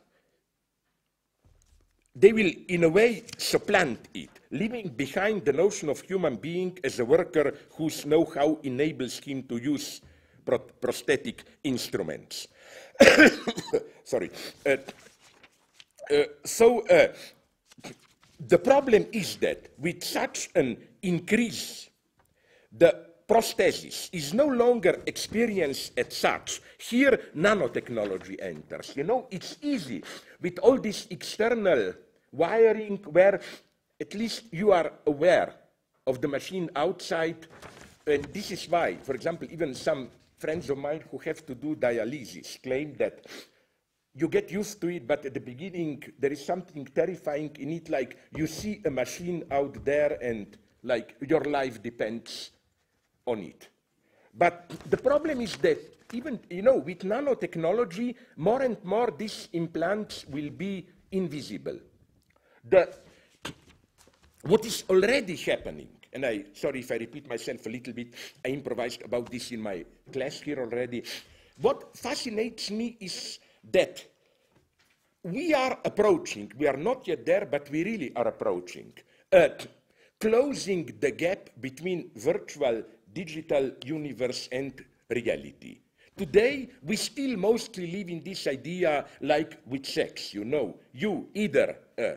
they 2.15 2.33
will, 2.33 2.51
in 2.67 2.83
a 2.83 2.89
way, 2.89 3.23
supplant 3.37 4.07
it 4.13 4.29
leaving 4.51 4.89
behind 4.89 5.45
the 5.45 5.53
notion 5.53 5.89
of 5.89 6.01
human 6.01 6.35
being 6.35 6.77
as 6.83 6.99
a 6.99 7.05
worker 7.05 7.53
whose 7.77 8.05
know-how 8.05 8.59
enables 8.63 9.19
him 9.19 9.43
to 9.43 9.57
use 9.57 10.01
prosthetic 10.81 11.43
instruments. 11.63 12.47
Sorry. 14.03 14.29
Uh, 14.65 14.77
uh, 16.13 16.23
so 16.43 16.85
uh, 16.87 17.07
the 18.47 18.57
problem 18.57 19.05
is 19.13 19.37
that 19.37 19.69
with 19.77 20.03
such 20.03 20.49
an 20.55 20.77
increase, 21.01 21.89
the 22.77 23.10
prosthesis 23.31 24.09
is 24.11 24.33
no 24.33 24.45
longer 24.45 25.01
experienced 25.05 25.97
as 25.97 26.17
such. 26.17 26.61
Here, 26.77 27.31
nanotechnology 27.33 28.35
enters. 28.41 28.91
You 28.97 29.05
know, 29.05 29.27
it's 29.31 29.55
easy 29.61 30.03
with 30.41 30.59
all 30.59 30.77
this 30.77 31.07
external 31.09 31.93
wiring 32.33 32.97
where 33.09 33.39
at 34.01 34.13
least 34.15 34.43
you 34.51 34.73
are 34.73 34.91
aware 35.07 35.53
of 36.05 36.19
the 36.19 36.27
machine 36.27 36.69
outside. 36.75 37.47
And 38.05 38.25
this 38.33 38.51
is 38.51 38.67
why, 38.67 38.97
for 38.97 39.15
example, 39.15 39.47
even 39.49 39.75
some 39.75 40.09
friends 40.37 40.69
of 40.69 40.77
mine 40.77 41.01
who 41.09 41.17
have 41.19 41.45
to 41.45 41.55
do 41.55 41.77
dialysis 41.77 42.61
claim 42.61 42.95
that 42.95 43.25
you 44.13 44.27
get 44.27 44.51
used 44.51 44.81
to 44.81 44.89
it, 44.89 45.07
but 45.07 45.25
at 45.25 45.33
the 45.33 45.39
beginning 45.39 46.03
there 46.19 46.33
is 46.33 46.43
something 46.43 46.83
terrifying 46.83 47.51
in 47.59 47.69
it, 47.71 47.87
like 47.87 48.17
you 48.35 48.45
see 48.45 48.81
a 48.83 48.91
machine 48.91 49.45
out 49.51 49.85
there 49.85 50.17
and 50.21 50.57
like 50.83 51.15
your 51.25 51.45
life 51.45 51.81
depends 51.81 52.51
on 53.31 53.39
it. 53.39 53.69
But 54.37 54.69
the 54.89 54.97
problem 54.97 55.41
is 55.41 55.55
that 55.57 55.79
even, 56.13 56.39
you 56.49 56.61
know, 56.61 56.77
with 56.77 56.99
nanotechnology, 56.99 58.15
more 58.37 58.61
and 58.61 58.77
more 58.83 59.11
these 59.17 59.49
implants 59.53 60.25
will 60.27 60.49
be 60.49 60.87
invisible. 61.11 61.79
The, 62.67 62.93
what 64.43 64.65
is 64.65 64.83
already 64.89 65.35
happening, 65.35 65.89
and 66.13 66.25
I, 66.25 66.45
sorry 66.53 66.79
if 66.79 66.91
I 66.91 66.95
repeat 66.95 67.27
myself 67.29 67.65
a 67.65 67.69
little 67.69 67.93
bit, 67.93 68.13
I 68.45 68.49
improvised 68.49 69.01
about 69.03 69.29
this 69.31 69.51
in 69.51 69.61
my 69.61 69.85
class 70.11 70.41
here 70.41 70.59
already. 70.59 71.03
What 71.59 71.95
fascinates 71.95 72.71
me 72.71 72.97
is 72.99 73.39
that 73.71 74.03
we 75.23 75.53
are 75.53 75.77
approaching, 75.85 76.51
we 76.57 76.67
are 76.67 76.77
not 76.77 77.07
yet 77.07 77.25
there, 77.25 77.45
but 77.45 77.69
we 77.69 77.83
really 77.83 78.15
are 78.15 78.27
approaching, 78.27 78.91
uh, 79.31 79.49
closing 80.19 80.91
the 80.99 81.11
gap 81.11 81.49
between 81.59 82.09
virtual 82.15 82.83
digital 83.13 83.71
universe 83.83 84.49
and 84.51 84.83
reality. 85.09 85.79
Today, 86.17 86.69
we 86.83 86.95
still 86.97 87.37
mostly 87.37 87.87
live 87.91 88.09
in 88.09 88.23
this 88.23 88.45
idea 88.47 89.05
like 89.21 89.59
with 89.65 89.85
sex, 89.85 90.33
you 90.33 90.45
know. 90.45 90.75
You 90.93 91.29
either 91.33 91.77
uh, 91.97 92.11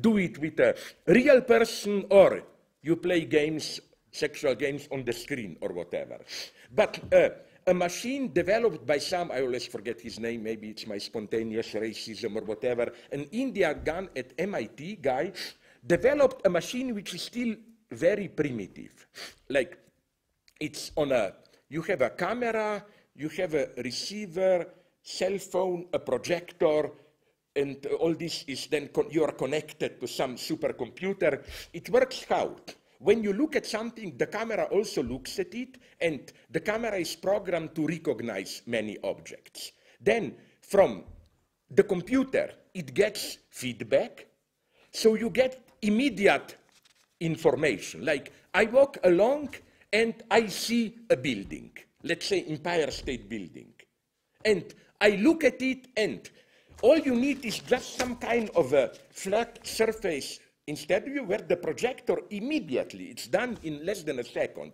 do 0.00 0.16
it 0.18 0.38
with 0.38 0.58
a 0.60 0.74
real 1.06 1.42
person 1.42 2.06
or 2.10 2.42
you 2.82 2.96
play 2.96 3.24
games, 3.24 3.80
sexual 4.10 4.54
games 4.54 4.88
on 4.90 5.04
the 5.04 5.12
screen 5.12 5.56
or 5.60 5.68
whatever. 5.68 6.18
But 6.74 7.00
uh, 7.12 7.28
a 7.66 7.74
machine 7.74 8.32
developed 8.32 8.86
by 8.86 8.98
some, 8.98 9.30
I 9.30 9.42
always 9.42 9.66
forget 9.66 10.00
his 10.00 10.18
name, 10.18 10.42
maybe 10.42 10.70
it's 10.70 10.86
my 10.86 10.98
spontaneous 10.98 11.72
racism 11.72 12.36
or 12.36 12.44
whatever, 12.44 12.92
an 13.12 13.26
India 13.32 13.74
gun 13.74 14.08
at 14.16 14.32
MIT 14.38 14.96
guy 15.02 15.32
developed 15.86 16.46
a 16.46 16.50
machine 16.50 16.94
which 16.94 17.14
is 17.14 17.22
still 17.22 17.54
very 17.90 18.28
primitive. 18.28 19.06
Like 19.48 19.78
it's 20.60 20.92
on 20.96 21.12
a, 21.12 21.32
you 21.68 21.82
have 21.82 22.02
a 22.02 22.10
camera, 22.10 22.84
you 23.14 23.28
have 23.30 23.54
a 23.54 23.68
receiver, 23.78 24.66
cell 25.02 25.38
phone, 25.38 25.86
a 25.92 25.98
projector, 25.98 26.90
and 27.54 27.86
all 28.00 28.14
this 28.14 28.44
is 28.46 28.66
then, 28.66 28.90
you 29.10 29.24
are 29.24 29.32
connected 29.32 30.00
to 30.00 30.06
some 30.06 30.36
supercomputer. 30.36 31.42
It 31.72 31.88
works 31.88 32.26
out. 32.30 32.74
When 32.98 33.22
you 33.22 33.32
look 33.32 33.56
at 33.56 33.66
something, 33.66 34.16
the 34.16 34.26
camera 34.26 34.64
also 34.64 35.02
looks 35.02 35.38
at 35.38 35.54
it, 35.54 35.78
and 36.00 36.32
the 36.50 36.60
camera 36.60 36.96
is 36.96 37.14
programmed 37.16 37.74
to 37.74 37.86
recognize 37.86 38.62
many 38.66 38.98
objects. 39.04 39.72
Then, 40.00 40.34
from 40.60 41.04
the 41.70 41.82
computer, 41.82 42.50
it 42.74 42.94
gets 42.94 43.38
feedback, 43.50 44.26
so 44.92 45.14
you 45.14 45.30
get 45.30 45.68
immediate 45.82 46.56
information. 47.20 48.04
Like, 48.04 48.32
I 48.54 48.64
walk 48.64 48.98
along 49.04 49.54
and 50.00 50.14
I 50.30 50.46
see 50.46 50.82
a 51.08 51.16
building, 51.16 51.70
let's 52.02 52.26
say 52.26 52.44
Empire 52.44 52.90
State 52.90 53.28
Building, 53.28 53.72
and 54.44 54.64
I 55.00 55.10
look 55.26 55.42
at 55.44 55.60
it, 55.62 55.88
and 55.96 56.20
all 56.82 56.98
you 56.98 57.14
need 57.14 57.44
is 57.44 57.58
just 57.60 57.96
some 57.98 58.16
kind 58.16 58.50
of 58.54 58.72
a 58.74 58.92
flat 59.10 59.66
surface 59.66 60.38
Instead, 60.68 61.06
you 61.06 61.22
where 61.22 61.38
the 61.38 61.56
projector 61.56 62.18
immediately, 62.30 63.04
it's 63.04 63.28
done 63.28 63.56
in 63.62 63.86
less 63.86 64.02
than 64.02 64.18
a 64.18 64.24
second, 64.24 64.72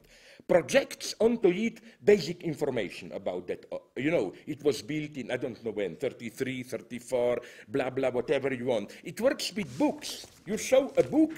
projects 0.48 1.14
onto 1.20 1.48
it 1.48 1.80
basic 2.02 2.42
information 2.44 3.12
about 3.12 3.46
that. 3.46 3.66
Uh, 3.70 3.76
you 3.96 4.10
know, 4.10 4.32
it 4.46 4.64
was 4.64 4.80
built 4.80 5.18
in, 5.18 5.30
I 5.30 5.36
don't 5.36 5.62
know 5.62 5.70
when, 5.70 5.96
33, 5.96 6.62
34, 6.62 7.38
blah, 7.68 7.90
blah, 7.90 8.08
whatever 8.10 8.54
you 8.54 8.66
want. 8.66 8.90
It 9.04 9.20
works 9.20 9.52
with 9.54 9.78
books. 9.78 10.26
You 10.46 10.56
show 10.56 10.90
a 10.96 11.02
book, 11.02 11.32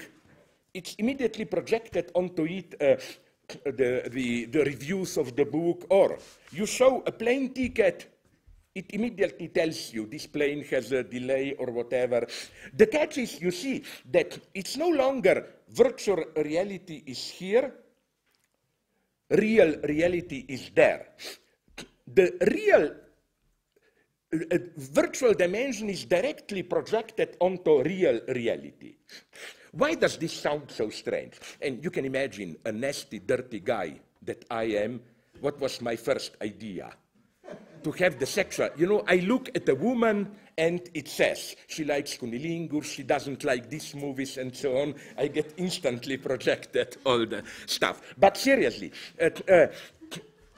it's 0.73 0.95
immediately 0.95 1.43
projected 1.43 2.11
onto 2.15 2.45
it 2.45 2.75
uh, 2.79 2.95
the, 3.63 4.09
the, 4.11 4.45
the 4.45 4.63
reviews 4.63 5.17
of 5.17 5.35
the 5.35 5.45
book, 5.45 5.85
or 5.89 6.17
you 6.51 6.65
show 6.65 7.03
a 7.05 7.11
plane 7.11 7.53
ticket, 7.53 8.11
it 8.73 8.87
immediately 8.89 9.47
tells 9.47 9.93
you 9.93 10.05
this 10.05 10.27
plane 10.27 10.63
has 10.65 10.91
a 10.91 11.03
delay 11.03 11.55
or 11.57 11.71
whatever. 11.71 12.27
The 12.75 12.87
catch 12.87 13.17
is, 13.17 13.41
you 13.41 13.51
see, 13.51 13.83
that 14.11 14.37
it's 14.53 14.75
no 14.75 14.89
longer 14.89 15.47
virtual 15.69 16.23
reality 16.35 17.03
is 17.05 17.29
here, 17.29 17.73
real 19.29 19.79
reality 19.83 20.45
is 20.49 20.69
there. 20.75 21.07
The 22.05 22.37
real 22.51 22.91
uh, 24.33 24.57
virtual 24.75 25.33
dimension 25.33 25.89
is 25.89 26.05
directly 26.05 26.63
projected 26.63 27.37
onto 27.39 27.81
real 27.81 28.19
reality. 28.27 28.97
Why 29.75 29.93
does 29.95 30.17
this 30.17 30.31
sound 30.31 30.71
so 30.71 30.89
strange? 30.89 31.33
And 31.61 31.83
you 31.83 31.91
can 31.91 32.05
imagine 32.05 32.55
a 32.65 32.71
nasty, 32.71 33.19
dirty 33.19 33.59
guy 33.59 33.99
that 34.23 34.45
I 34.49 34.63
am. 34.63 35.01
What 35.41 35.59
was 35.59 35.81
my 35.81 35.97
first 35.97 36.37
idea? 36.41 36.91
to 37.83 37.91
have 37.91 38.17
the 38.17 38.25
sexual. 38.25 38.69
You 38.75 38.87
know, 38.87 39.03
I 39.07 39.17
look 39.17 39.49
at 39.55 39.69
a 39.69 39.75
woman 39.75 40.31
and 40.57 40.81
it 40.95 41.07
says 41.07 41.55
she 41.67 41.83
likes 41.85 42.17
cunnilingus, 42.17 42.85
she 42.85 43.03
doesn't 43.03 43.43
like 43.43 43.69
these 43.69 43.93
movies 43.93 44.37
and 44.37 44.55
so 44.55 44.77
on. 44.77 44.95
I 45.19 45.27
get 45.27 45.53
instantly 45.57 46.17
projected 46.17 46.97
all 47.05 47.27
the 47.27 47.43
stuff. 47.67 48.01
But 48.17 48.37
seriously, 48.37 48.91
uh, 49.21 49.29
uh, 49.47 49.67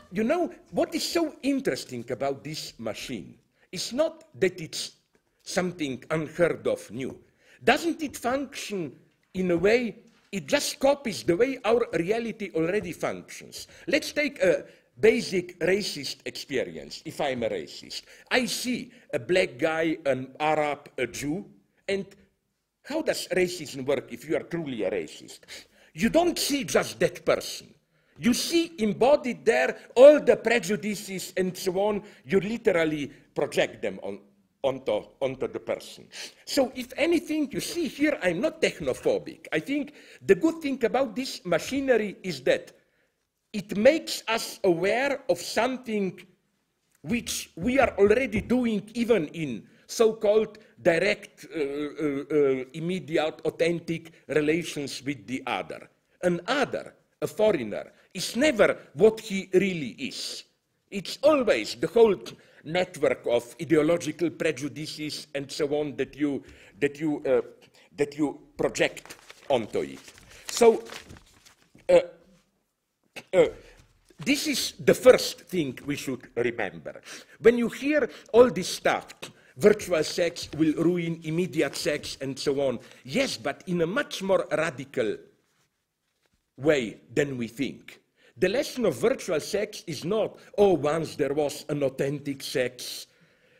you 0.09 0.23
know, 0.23 0.53
what 0.71 0.95
is 0.95 1.05
so 1.05 1.35
interesting 1.43 2.05
about 2.11 2.45
this 2.45 2.79
machine 2.79 3.35
is 3.73 3.91
not 3.91 4.23
that 4.39 4.61
it's 4.61 4.93
something 5.43 6.01
unheard 6.09 6.65
of 6.65 6.89
new. 6.91 7.19
Doesn't 7.61 8.01
it 8.01 8.15
function 8.15 8.95
in 9.37 9.51
a 9.51 9.57
way, 9.57 9.95
it 10.31 10.47
just 10.47 10.79
copies 10.79 11.23
the 11.23 11.37
way 11.37 11.57
our 11.63 11.87
reality 11.93 12.51
already 12.53 12.91
functions. 12.91 13.67
Let's 13.87 14.11
take 14.11 14.41
a, 14.43 14.65
basic 14.99 15.59
racist 15.59 16.17
experience, 16.25 17.01
if 17.05 17.21
I'm 17.21 17.43
a 17.43 17.49
racist. 17.49 18.03
I 18.31 18.45
see 18.45 18.91
a 19.13 19.19
black 19.19 19.57
guy, 19.57 19.97
an 20.05 20.33
Arab, 20.39 20.89
a 20.97 21.07
Jew, 21.07 21.45
and 21.87 22.05
how 22.83 23.01
does 23.01 23.27
racism 23.27 23.85
work 23.85 24.11
if 24.11 24.27
you 24.27 24.35
are 24.35 24.43
truly 24.43 24.83
a 24.83 24.91
racist? 24.91 25.39
You 25.93 26.09
don't 26.09 26.37
see 26.37 26.63
just 26.63 26.99
that 26.99 27.25
person. 27.25 27.73
You 28.19 28.33
see 28.33 28.73
embodied 28.79 29.45
there 29.45 29.77
all 29.95 30.19
the 30.19 30.37
prejudices 30.37 31.33
and 31.37 31.55
so 31.55 31.77
on. 31.79 32.01
You 32.25 32.39
literally 32.39 33.11
project 33.35 33.81
them 33.81 33.99
on, 34.01 34.19
onto, 34.67 35.01
onto 35.21 35.47
the 35.47 35.59
person. 35.59 36.07
So 36.45 36.71
if 36.75 36.91
anything, 36.97 37.49
you 37.51 37.61
see 37.61 37.87
here, 37.87 38.19
I'm 38.21 38.41
not 38.41 38.61
technophobic. 38.61 39.47
I 39.53 39.59
think 39.59 39.93
the 40.25 40.35
good 40.35 40.61
thing 40.61 40.83
about 40.83 41.15
this 41.15 41.45
machinery 41.45 42.17
is 42.21 42.41
that 42.41 42.73
it 43.53 43.77
makes 43.77 44.23
us 44.27 44.59
aware 44.63 45.23
of 45.29 45.39
something 45.39 46.19
which 47.01 47.51
we 47.55 47.79
are 47.79 47.93
already 47.97 48.41
doing 48.41 48.89
even 48.93 49.27
in 49.29 49.63
so-called 49.87 50.57
direct, 50.81 51.45
uh, 51.45 51.59
uh, 51.59 52.23
uh, 52.29 52.63
immediate, 52.73 53.39
authentic 53.45 54.11
relations 54.27 55.01
with 55.05 55.25
the 55.25 55.41
other. 55.47 55.89
An 56.23 56.41
other, 56.47 56.93
a 57.21 57.27
foreigner, 57.27 57.93
is 58.13 58.35
never 58.35 58.77
what 58.93 59.19
he 59.21 59.49
really 59.53 59.95
is. 59.97 60.43
It's 60.91 61.17
always 61.23 61.75
the 61.75 61.87
whole 61.87 62.15
network 62.67 63.25
of 63.27 63.55
ideological 63.61 64.29
prejudices 64.29 65.27
and 65.33 65.51
so 65.51 65.67
on 65.79 65.95
that 65.95 66.15
you, 66.15 66.43
that 66.79 66.99
you, 66.99 67.23
uh, 67.25 67.41
that 67.95 68.17
you 68.17 68.39
project 68.57 69.15
onto 69.49 69.81
it. 69.81 69.99
So 70.47 70.83
uh, 71.89 71.99
uh, 73.33 73.45
this 74.19 74.47
is 74.47 74.73
the 74.79 74.93
first 74.93 75.41
thing 75.41 75.77
we 75.85 75.95
should 75.95 76.21
remember. 76.35 77.01
When 77.39 77.57
you 77.57 77.69
hear 77.69 78.09
all 78.33 78.49
this 78.49 78.67
stuff, 78.67 79.07
virtual 79.55 80.03
sex 80.03 80.49
will 80.57 80.73
ruin 80.73 81.21
immediate 81.23 81.75
sex 81.75 82.17
and 82.21 82.37
so 82.37 82.59
on, 82.61 82.79
yes, 83.03 83.37
but 83.37 83.63
in 83.67 83.81
a 83.81 83.87
much 83.87 84.21
more 84.21 84.45
radical 84.51 85.17
way 86.57 86.97
than 87.13 87.37
we 87.37 87.47
think. 87.47 87.99
The 88.37 88.49
lesson 88.49 88.85
of 88.85 88.95
virtual 88.95 89.39
sex 89.39 89.83
is 89.87 90.05
not, 90.05 90.37
oh, 90.57 90.73
once 90.73 91.15
there 91.15 91.33
was 91.33 91.65
an 91.69 91.83
authentic 91.83 92.43
sex, 92.43 93.07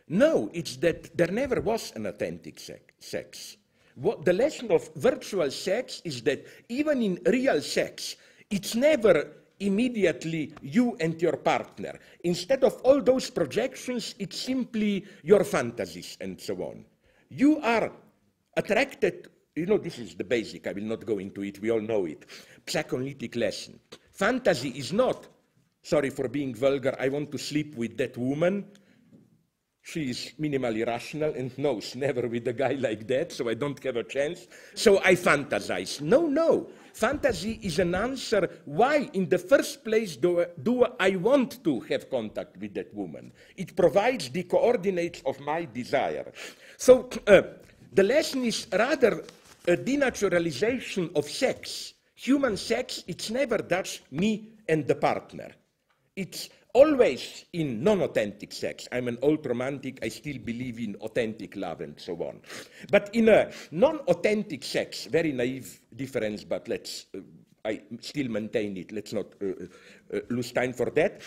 No, 0.09 0.49
it's 0.53 0.77
that 0.77 1.15
there 1.17 1.31
never 1.31 1.59
was 1.59 1.91
an 1.95 2.05
authentic 2.05 2.59
sex. 2.59 3.57
What 3.95 4.23
the 4.23 4.33
lesson 4.33 4.71
of 4.71 4.89
virtual 4.95 5.51
sex 5.51 6.01
is 6.05 6.21
that 6.23 6.45
even 6.69 7.01
in 7.01 7.19
real 7.25 7.61
sex, 7.61 8.15
it's 8.49 8.75
never 8.75 9.33
immediately 9.59 10.53
you 10.61 10.95
and 11.01 11.21
your 11.21 11.35
partner. 11.37 11.99
Instead 12.23 12.63
of 12.63 12.79
all 12.83 13.01
those 13.01 13.29
projections, 13.29 14.15
it's 14.19 14.37
simply 14.37 15.05
your 15.23 15.43
fantasies 15.43 16.17
and 16.21 16.39
so 16.39 16.55
on. 16.61 16.85
You 17.29 17.59
are 17.59 17.91
attracted, 18.55 19.27
you 19.55 19.65
know, 19.65 19.77
this 19.77 19.99
is 19.99 20.15
the 20.15 20.23
basic, 20.23 20.67
I 20.67 20.71
will 20.71 20.83
not 20.83 21.05
go 21.05 21.17
into 21.17 21.43
it, 21.43 21.59
we 21.59 21.71
all 21.71 21.81
know 21.81 22.05
it. 22.05 22.25
Psychoanalytic 22.65 23.35
lesson. 23.35 23.79
Fantasy 24.17 24.69
is 24.69 24.91
not, 24.93 25.27
sorry 25.83 26.09
for 26.09 26.27
being 26.27 26.55
vulgar, 26.55 26.95
I 26.99 27.07
want 27.09 27.31
to 27.33 27.37
sleep 27.37 27.75
with 27.75 27.97
that 27.97 28.17
woman. 28.17 28.65
She 29.83 30.09
is 30.09 30.33
minimally 30.39 30.87
rational 30.87 31.35
and 31.35 31.55
knows 31.59 31.95
never 31.95 32.27
with 32.27 32.47
a 32.47 32.53
guy 32.53 32.73
like 32.73 33.07
that, 33.09 33.31
so 33.31 33.47
I 33.47 33.53
don't 33.53 33.81
have 33.83 33.95
a 33.95 34.03
chance. 34.03 34.47
So 34.73 34.97
I 35.03 35.13
fantasize. 35.13 36.01
No, 36.01 36.25
no. 36.25 36.67
Fantasy 36.93 37.59
is 37.61 37.77
an 37.77 37.93
answer 37.93 38.49
why, 38.65 39.07
in 39.13 39.29
the 39.29 39.37
first 39.37 39.85
place, 39.85 40.17
do, 40.17 40.47
do 40.63 40.87
I 40.99 41.11
want 41.11 41.63
to 41.63 41.81
have 41.81 42.09
contact 42.09 42.57
with 42.57 42.73
that 42.73 42.91
woman? 42.95 43.31
It 43.55 43.75
provides 43.75 44.29
the 44.29 44.43
coordinates 44.43 45.21
of 45.27 45.39
my 45.41 45.65
desire. 45.65 46.33
So 46.75 47.07
uh, 47.27 47.43
the 47.93 48.03
lesson 48.03 48.45
is 48.45 48.65
rather 48.73 49.23
a 49.67 49.77
denaturalization 49.77 51.15
of 51.15 51.29
sex. 51.29 51.93
Human 52.17 52.57
sex, 52.57 53.03
it's 53.07 53.29
never 53.29 53.59
just 53.59 54.11
me 54.11 54.49
and 54.67 54.87
the 54.87 54.95
partner. 54.95 55.51
It's 56.15 56.49
always 56.73 57.45
in 57.53 57.83
non-authentic 57.83 58.51
sex. 58.51 58.87
I'm 58.91 59.07
an 59.07 59.19
old 59.21 59.45
romantic, 59.45 59.99
I 60.01 60.09
still 60.09 60.39
believe 60.39 60.79
in 60.79 60.95
authentic 60.95 61.55
love 61.55 61.81
and 61.81 61.93
so 61.99 62.15
on. 62.15 62.41
But 62.89 63.11
in 63.13 63.29
a 63.29 63.51
non-authentic 63.69 64.63
sex, 64.63 65.05
very 65.05 65.31
naive 65.31 65.79
difference, 65.95 66.43
but 66.43 66.67
let's, 66.67 67.05
uh, 67.15 67.19
I 67.63 67.81
still 68.01 68.29
maintain 68.29 68.77
it, 68.77 68.91
let's 68.91 69.13
not 69.13 69.27
uh, 69.39 69.65
uh, 70.11 70.19
lose 70.29 70.51
time 70.51 70.73
for 70.73 70.89
that. 70.89 71.21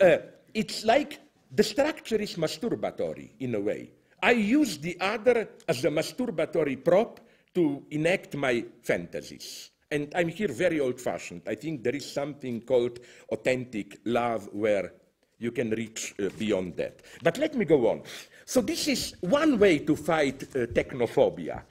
Uh, 0.00 0.18
it's 0.54 0.84
like 0.86 1.20
the 1.54 1.62
structure 1.62 2.16
is 2.16 2.36
masturbatory 2.36 3.32
in 3.40 3.54
a 3.56 3.60
way. 3.60 3.92
I 4.22 4.32
use 4.32 4.78
the 4.78 4.96
other 5.00 5.50
as 5.68 5.84
a 5.84 5.88
masturbatory 5.88 6.82
prop 6.82 7.20
to 7.54 7.82
enact 7.90 8.36
my 8.36 8.64
fantasies. 8.82 9.70
And 9.90 10.12
I'm 10.14 10.28
here 10.28 10.48
very 10.48 10.78
old 10.78 11.00
fashioned. 11.00 11.42
I 11.46 11.56
think 11.56 11.82
there 11.82 11.96
is 11.96 12.10
something 12.10 12.60
called 12.60 13.00
authentic 13.30 13.98
love 14.04 14.48
where 14.52 14.92
you 15.38 15.50
can 15.50 15.70
reach 15.70 16.14
uh, 16.20 16.28
beyond 16.38 16.76
that. 16.76 17.00
But 17.22 17.38
let 17.38 17.54
me 17.54 17.64
go 17.64 17.88
on. 17.88 18.02
So, 18.44 18.60
this 18.60 18.88
is 18.88 19.14
one 19.20 19.58
way 19.58 19.78
to 19.80 19.96
fight 19.96 20.42
uh, 20.42 20.66
technophobia. 20.66 21.62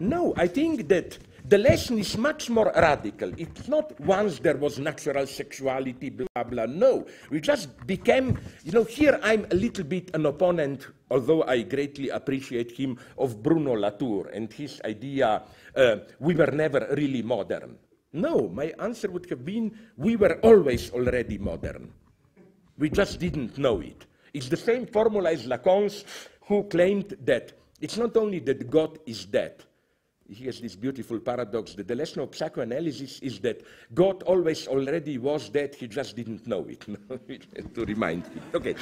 No, 0.00 0.34
I 0.36 0.48
think 0.48 0.88
that 0.88 1.18
the 1.48 1.58
lesson 1.58 1.98
is 1.98 2.16
much 2.16 2.48
more 2.50 2.72
radical. 2.74 3.32
It's 3.36 3.68
not 3.68 3.98
once 4.00 4.38
there 4.38 4.56
was 4.56 4.78
natural 4.78 5.26
sexuality, 5.26 6.10
blah, 6.10 6.44
blah. 6.44 6.66
No, 6.66 7.06
we 7.30 7.40
just 7.40 7.86
became, 7.86 8.38
you 8.64 8.72
know, 8.72 8.84
here 8.84 9.18
I'm 9.22 9.46
a 9.50 9.54
little 9.54 9.84
bit 9.84 10.10
an 10.14 10.26
opponent, 10.26 10.86
although 11.10 11.42
I 11.44 11.62
greatly 11.62 12.10
appreciate 12.10 12.72
him, 12.72 12.98
of 13.18 13.42
Bruno 13.42 13.74
Latour 13.74 14.28
and 14.28 14.52
his 14.52 14.80
idea 14.84 15.42
uh, 15.76 15.96
we 16.20 16.34
were 16.34 16.50
never 16.52 16.86
really 16.96 17.22
modern. 17.22 17.76
No, 18.12 18.48
my 18.48 18.72
answer 18.78 19.10
would 19.10 19.28
have 19.30 19.44
been 19.44 19.76
we 19.96 20.16
were 20.16 20.38
always 20.42 20.90
already 20.90 21.38
modern. 21.38 21.92
We 22.78 22.90
just 22.90 23.18
didn't 23.18 23.58
know 23.58 23.80
it. 23.80 24.06
It's 24.34 24.48
the 24.48 24.56
same 24.56 24.86
formula 24.86 25.32
as 25.32 25.46
Lacan's, 25.46 26.04
who 26.42 26.64
claimed 26.64 27.16
that 27.24 27.52
it's 27.80 27.96
not 27.96 28.16
only 28.16 28.38
that 28.40 28.70
God 28.70 28.98
is 29.06 29.24
dead, 29.24 29.64
he 30.32 30.46
has 30.46 30.60
this 30.60 30.74
beautiful 30.74 31.18
paradox 31.20 31.74
that 31.74 31.88
the 31.88 31.94
lesson 31.94 32.20
of 32.20 32.34
psychoanalysis 32.34 33.18
is 33.20 33.38
that 33.40 33.62
God 33.94 34.22
always 34.24 34.66
already 34.66 35.18
was 35.18 35.48
dead, 35.48 35.74
he 35.74 35.86
just 35.86 36.16
didn't 36.16 36.46
know 36.46 36.66
it. 36.68 36.84
to 37.74 37.84
remind 37.84 38.26
him. 38.26 38.42
Okay, 38.54 38.74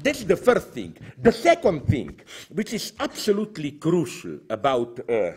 that's 0.00 0.24
the 0.24 0.36
first 0.36 0.68
thing. 0.68 0.96
The 1.20 1.32
second 1.32 1.86
thing, 1.86 2.20
which 2.52 2.72
is 2.72 2.92
absolutely 2.98 3.72
crucial 3.72 4.38
about 4.50 4.98
uh, 5.08 5.32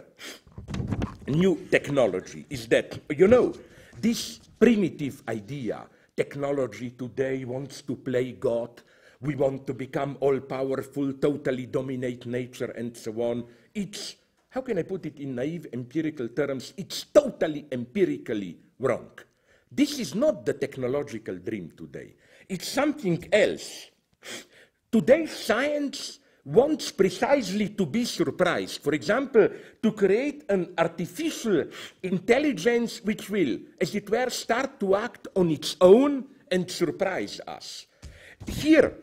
new 1.27 1.67
technology, 1.69 2.45
is 2.49 2.67
that, 2.67 2.99
you 3.09 3.27
know, 3.27 3.53
this 3.99 4.39
primitive 4.59 5.23
idea, 5.27 5.85
technology 6.15 6.91
today 6.91 7.45
wants 7.45 7.81
to 7.81 7.95
play 7.95 8.31
God, 8.33 8.81
we 9.21 9.35
want 9.35 9.65
to 9.67 9.73
become 9.73 10.17
all 10.19 10.39
powerful, 10.39 11.13
totally 11.13 11.65
dominate 11.65 12.25
nature, 12.25 12.71
and 12.71 12.95
so 12.95 13.11
on. 13.21 13.45
It's 13.73 14.15
how 14.49 14.61
can 14.61 14.79
I 14.79 14.83
put 14.83 15.05
it 15.05 15.19
in 15.19 15.35
naive 15.35 15.67
empirical 15.73 16.29
terms? 16.29 16.73
It's 16.77 17.05
totally 17.05 17.67
empirically 17.71 18.57
wrong. 18.79 19.11
This 19.71 19.99
is 19.99 20.15
not 20.15 20.45
the 20.45 20.53
technological 20.53 21.35
dream 21.37 21.71
today. 21.75 22.15
It's 22.47 22.69
something 22.69 23.27
else. 23.31 23.91
Today, 24.89 25.25
science 25.25 26.19
wants 26.45 26.91
precisely 26.91 27.69
to 27.69 27.85
be 27.85 28.05
surprised. 28.05 28.81
For 28.81 28.93
example, 28.93 29.49
to 29.83 29.91
create 29.91 30.45
an 30.47 30.73
artificial 30.77 31.65
intelligence 32.01 33.01
which 33.03 33.29
will, 33.29 33.59
as 33.81 33.93
it 33.93 34.09
were, 34.09 34.29
start 34.29 34.79
to 34.79 34.95
act 34.95 35.27
on 35.35 35.51
its 35.51 35.75
own 35.81 36.25
and 36.49 36.71
surprise 36.71 37.41
us. 37.45 37.87
Here, 38.47 38.95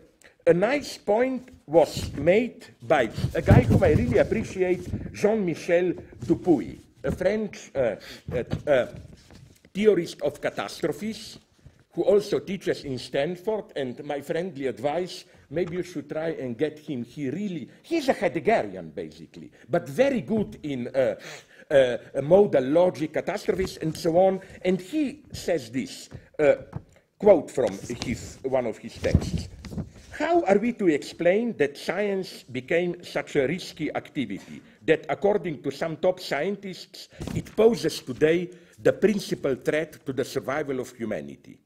a 0.47 0.53
nice 0.53 0.99
point 0.99 1.49
was 1.67 2.13
made 2.15 2.67
by 2.83 3.11
a 3.35 3.41
guy 3.41 3.63
whom 3.63 3.83
I 3.83 3.93
really 3.93 4.19
appreciate, 4.19 5.13
Jean-Michel 5.13 5.95
Dupuy, 6.27 6.79
a 7.03 7.13
French 7.13 7.71
uh, 7.75 7.97
uh, 8.33 8.45
uh, 8.67 8.87
theorist 9.73 10.21
of 10.21 10.41
catastrophes, 10.41 11.39
who 11.95 12.03
also 12.03 12.41
teaches 12.41 12.85
in 12.85 12.99
Stanford, 12.99 13.73
and 13.77 14.05
my 14.05 14.21
friendly 14.21 14.67
advice, 14.67 15.25
maybe 15.49 15.77
you 15.77 15.83
should 15.83 16.11
try 16.11 16.31
and 16.31 16.59
get 16.59 16.79
him. 16.79 17.05
He 17.05 17.31
really, 17.31 17.71
he's 17.83 18.09
a 18.09 18.15
Heideggerian, 18.15 18.95
basically, 18.95 19.51
but 19.71 19.89
very 19.89 20.21
good 20.21 20.59
in 20.63 20.89
uh, 20.89 21.15
uh, 21.71 21.97
modal 22.21 22.65
logic, 22.65 23.15
catastrophes, 23.15 23.79
and 23.79 23.97
so 23.97 24.19
on. 24.19 24.41
And 24.63 24.81
he 24.81 25.23
says 25.33 25.71
this, 25.71 26.11
quote 27.19 27.51
from 27.51 27.79
his, 28.05 28.39
one 28.43 28.67
of 28.67 28.77
his 28.77 28.95
texts. 28.95 29.49
How 30.19 30.43
are 30.45 30.59
we 30.59 30.73
to 30.75 30.87
explain 30.87 31.57
that 31.57 31.77
science 31.77 32.45
became 32.45 33.03
such 33.03 33.35
a 33.35 33.49
risky 33.49 33.93
activity 33.97 34.63
that, 34.87 35.07
according 35.09 35.61
to 35.65 35.73
some 35.73 35.97
top 35.97 36.21
scientists, 36.21 37.09
it 37.35 37.51
poses 37.57 37.99
today 38.01 38.49
the 38.81 38.93
principal 38.93 39.57
threat 39.57 40.07
to 40.07 40.13
the 40.13 40.25
survival 40.25 40.79
of 40.79 40.93
humanity? 40.93 41.59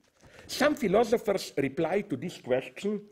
Some 0.46 0.76
philosophers 0.76 1.52
reply 1.58 2.00
to 2.08 2.16
this 2.16 2.38
question 2.38 3.02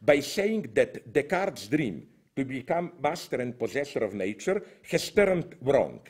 by 0.00 0.20
saying 0.20 0.70
that 0.72 1.12
Descartes' 1.12 1.68
dream 1.68 2.06
to 2.34 2.46
become 2.46 2.92
master 3.02 3.36
and 3.36 3.58
possessor 3.58 3.98
of 3.98 4.14
nature 4.14 4.62
has 4.90 5.10
turned 5.10 5.56
wrong, 5.60 6.00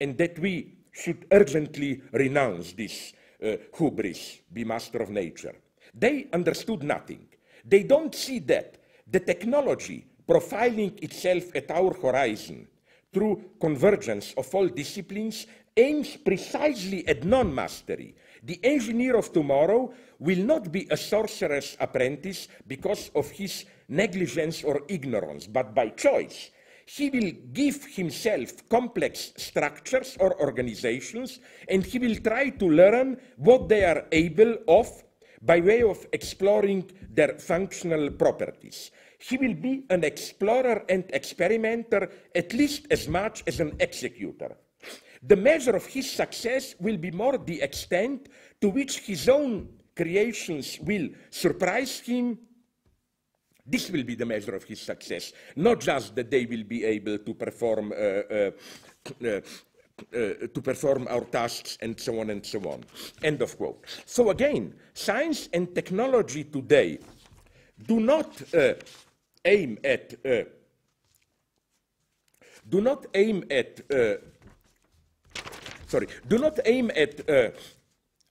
and 0.00 0.16
that 0.16 0.38
we 0.38 0.78
should 0.90 1.26
urgently 1.32 2.00
renounce 2.12 2.72
this 2.72 3.12
uh, 3.44 3.56
hubris, 3.76 4.40
be 4.50 4.64
master 4.64 5.02
of 5.02 5.10
nature. 5.10 5.54
They 5.92 6.28
understood 6.32 6.82
nothing. 6.82 7.28
They 7.64 7.82
don't 7.82 8.14
see 8.14 8.38
that 8.40 8.78
the 9.10 9.20
technology 9.20 10.06
profiling 10.28 11.02
itself 11.02 11.54
at 11.54 11.70
our 11.70 11.92
horizon 11.94 12.66
through 13.12 13.42
convergence 13.60 14.34
of 14.36 14.52
all 14.54 14.68
disciplines 14.68 15.46
aims 15.76 16.16
precisely 16.16 17.06
at 17.08 17.24
non 17.24 17.54
mastery. 17.54 18.14
The 18.42 18.58
engineer 18.64 19.16
of 19.16 19.32
tomorrow 19.32 19.92
will 20.18 20.44
not 20.44 20.72
be 20.72 20.86
a 20.90 20.96
sorcerer's 20.96 21.76
apprentice 21.78 22.48
because 22.66 23.10
of 23.14 23.30
his 23.30 23.64
negligence 23.88 24.64
or 24.64 24.82
ignorance, 24.88 25.46
but 25.46 25.74
by 25.74 25.90
choice. 25.90 26.50
He 26.86 27.10
will 27.10 27.32
give 27.52 27.84
himself 27.86 28.68
complex 28.68 29.32
structures 29.36 30.16
or 30.18 30.38
organizations 30.40 31.40
and 31.68 31.84
he 31.84 31.98
will 31.98 32.16
try 32.16 32.50
to 32.50 32.66
learn 32.68 33.18
what 33.36 33.68
they 33.68 33.84
are 33.84 34.04
able 34.10 34.56
of 34.66 34.88
by 35.42 35.60
way 35.60 35.82
of 35.82 36.06
exploring 36.12 36.90
their 37.10 37.38
functional 37.38 38.10
properties. 38.10 38.90
He 39.18 39.36
will 39.36 39.54
be 39.54 39.84
an 39.90 40.04
explorer 40.04 40.84
and 40.88 41.04
experimenter 41.12 42.10
at 42.34 42.52
least 42.52 42.86
as 42.90 43.08
much 43.08 43.42
as 43.46 43.60
an 43.60 43.76
executor. 43.78 44.56
The 45.22 45.36
measure 45.36 45.76
of 45.76 45.86
his 45.86 46.10
success 46.10 46.74
will 46.80 46.96
be 46.96 47.10
more 47.10 47.38
the 47.38 47.60
extent 47.62 48.28
to 48.60 48.68
which 48.70 49.00
his 49.00 49.28
own 49.28 49.68
creations 49.94 50.78
will 50.80 51.10
surprise 51.30 52.00
him. 52.00 52.38
This 53.64 53.90
will 53.90 54.02
be 54.02 54.16
the 54.16 54.26
measure 54.26 54.56
of 54.56 54.64
his 54.64 54.80
success, 54.80 55.32
not 55.54 55.78
just 55.80 56.16
that 56.16 56.30
they 56.30 56.46
will 56.46 56.64
be 56.64 56.84
able 56.84 57.18
to 57.18 57.34
perform 57.34 57.92
uh, 57.92 57.94
uh, 57.94 58.50
uh, 59.24 59.40
uh, 60.14 60.46
to 60.52 60.60
perform 60.62 61.06
our 61.08 61.24
tasks 61.24 61.78
and 61.80 61.98
so 61.98 62.20
on 62.20 62.30
and 62.30 62.44
so 62.44 62.58
on. 62.60 62.84
End 63.22 63.42
of 63.42 63.56
quote. 63.56 63.84
So 64.06 64.30
again, 64.30 64.74
science 64.94 65.48
and 65.52 65.74
technology 65.74 66.44
today 66.44 66.98
do 67.86 68.00
not 68.00 68.42
uh, 68.54 68.74
aim 69.44 69.78
at 69.84 70.14
uh, 70.24 70.44
do 72.68 72.80
not 72.80 73.06
aim 73.14 73.44
at 73.50 73.80
uh, 73.90 74.14
sorry 75.86 76.06
do 76.28 76.38
not 76.38 76.58
aim 76.64 76.90
at 76.94 77.28
uh, 77.28 77.50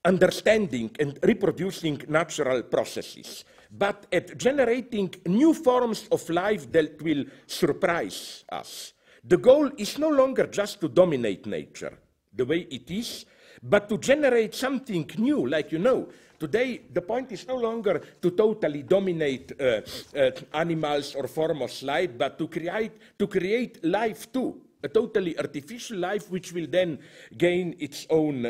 understanding 0.06 0.90
and 1.00 1.20
reproducing 1.24 2.02
natural 2.08 2.64
processes 2.64 3.46
but 3.72 4.06
at 4.12 4.38
generating 4.38 5.14
new 5.26 5.54
forms 5.54 6.08
of 6.12 6.28
life 6.30 6.72
that 6.72 7.02
will 7.02 7.26
surprise 7.46 8.44
us 8.52 8.94
the 9.24 9.38
goal 9.38 9.70
is 9.78 9.98
no 9.98 10.10
longer 10.10 10.48
just 10.48 10.80
to 10.80 10.88
dominate 10.88 11.46
nature 11.46 11.98
the 12.34 12.46
way 12.46 12.68
it 12.72 12.90
is 12.90 13.26
but 13.64 13.88
to 13.90 13.98
generate 13.98 14.56
something 14.56 15.10
new 15.18 15.48
like 15.48 15.72
you 15.72 15.80
know 15.80 16.08
Today, 16.42 16.82
the 16.92 17.04
point 17.04 17.32
is 17.32 17.46
no 17.48 17.56
longer 17.56 18.02
to 18.20 18.32
totally 18.32 18.82
dominate 18.82 19.52
uh, 19.62 19.82
uh, 20.18 20.32
animals 20.56 21.14
or 21.14 21.28
form 21.28 21.62
of 21.62 21.70
life, 21.84 22.18
but 22.18 22.40
to 22.40 22.48
create, 22.48 22.94
to 23.20 23.28
create 23.28 23.86
life 23.86 24.32
too, 24.34 24.60
a 24.82 24.90
totally 24.90 25.38
artificial 25.38 26.00
life 26.00 26.32
which 26.32 26.52
will 26.52 26.66
then 26.66 26.98
gain 27.38 27.76
its 27.78 28.08
own 28.10 28.48
uh, 28.48 28.50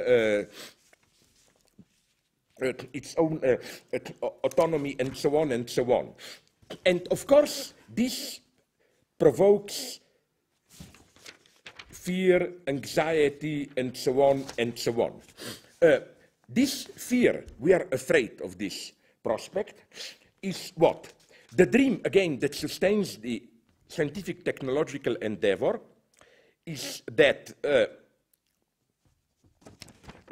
uh 2.64 2.74
its 2.94 3.14
own 3.18 3.42
uh, 3.44 3.58
autonomy 4.46 4.96
and 4.98 5.18
so 5.18 5.36
on 5.36 5.52
and 5.52 5.70
so 5.70 5.84
on. 5.92 6.14
And 6.86 7.06
of 7.12 7.28
course, 7.28 7.74
this 7.94 8.40
provokes 9.20 10.00
fear, 12.02 12.54
anxiety, 12.68 13.70
and 13.78 13.96
so 13.96 14.22
on 14.22 14.44
and 14.58 14.78
so 14.78 14.92
on. 15.02 15.22
Uh, 15.82 16.00
this 16.50 16.86
fear, 16.96 17.46
we 17.60 17.74
are 17.74 17.88
afraid 17.92 18.42
of 18.42 18.58
this 18.58 18.92
prospect, 19.24 19.76
is 20.42 20.74
what? 20.76 21.14
The 21.56 21.66
dream, 21.66 22.02
again, 22.04 22.40
that 22.40 22.56
sustains 22.56 23.18
the 23.18 23.44
scientific 23.88 24.44
technological 24.44 25.16
endeavor 25.18 25.80
is 26.66 27.04
that 27.12 27.54
uh, 27.64 27.86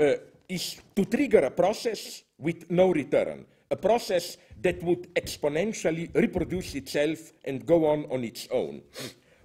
uh, 0.01 0.15
is 0.47 0.81
to 0.95 1.05
trigger 1.05 1.39
a 1.39 1.51
process 1.51 2.23
with 2.39 2.71
no 2.71 2.89
return, 2.91 3.45
a 3.69 3.75
process 3.75 4.37
that 4.61 4.81
would 4.81 5.13
exponentially 5.13 6.09
reproduce 6.15 6.73
itself 6.75 7.33
and 7.45 7.65
go 7.65 7.85
on 7.85 8.05
on 8.09 8.23
its 8.23 8.47
own. 8.51 8.81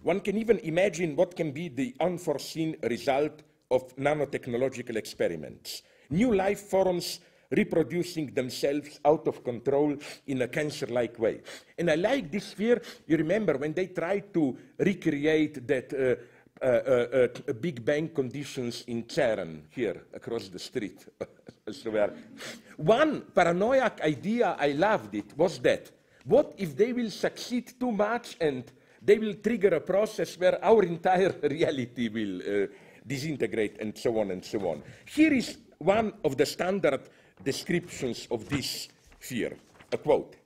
One 0.04 0.20
can 0.20 0.36
even 0.36 0.58
imagine 0.60 1.16
what 1.16 1.34
can 1.34 1.50
be 1.50 1.68
the 1.68 1.94
unforeseen 1.98 2.76
result 2.82 3.42
of 3.70 3.96
nanotechnological 3.96 4.96
experiments 4.96 5.82
new 6.10 6.34
life 6.34 6.60
forms 6.60 7.20
reproducing 7.50 8.32
themselves 8.34 9.00
out 9.04 9.28
of 9.28 9.44
control 9.44 9.96
in 10.26 10.42
a 10.42 10.48
cancer-like 10.48 11.18
way. 11.18 11.40
And 11.78 11.90
I 11.90 11.94
like 11.94 12.30
this 12.30 12.52
fear. 12.52 12.82
You 13.06 13.16
remember 13.16 13.56
when 13.56 13.72
they 13.72 13.86
tried 13.86 14.32
to 14.34 14.56
recreate 14.78 15.66
that 15.66 15.92
uh, 15.92 16.64
uh, 16.64 16.66
uh, 16.66 17.28
uh 17.48 17.52
Big 17.54 17.84
Bang 17.84 18.08
conditions 18.08 18.84
in 18.86 19.04
CERN 19.04 19.62
here 19.70 20.06
across 20.12 20.48
the 20.48 20.58
street. 20.58 21.06
One 22.76 23.22
paranoiac 23.34 24.00
idea, 24.02 24.56
I 24.58 24.72
loved 24.72 25.14
it, 25.14 25.36
was 25.36 25.58
that 25.60 25.90
what 26.24 26.54
if 26.56 26.76
they 26.76 26.92
will 26.92 27.10
succeed 27.10 27.72
too 27.78 27.92
much 27.92 28.36
and 28.40 28.64
they 29.04 29.18
will 29.18 29.34
trigger 29.34 29.74
a 29.74 29.80
process 29.80 30.38
where 30.38 30.64
our 30.64 30.82
entire 30.82 31.34
reality 31.42 32.08
will 32.08 32.40
uh, 32.40 32.66
disintegrate 33.06 33.76
and 33.80 33.96
so 33.96 34.18
on 34.18 34.30
and 34.30 34.44
so 34.44 34.58
on. 34.68 34.82
Here 35.04 35.32
is 35.32 35.58
one 35.78 36.14
of 36.24 36.36
the 36.36 36.46
standard 36.46 37.02
descriptions 37.42 38.26
of 38.30 38.48
this 38.48 38.88
fear, 39.18 39.56
a 39.92 39.98
quote 39.98 40.36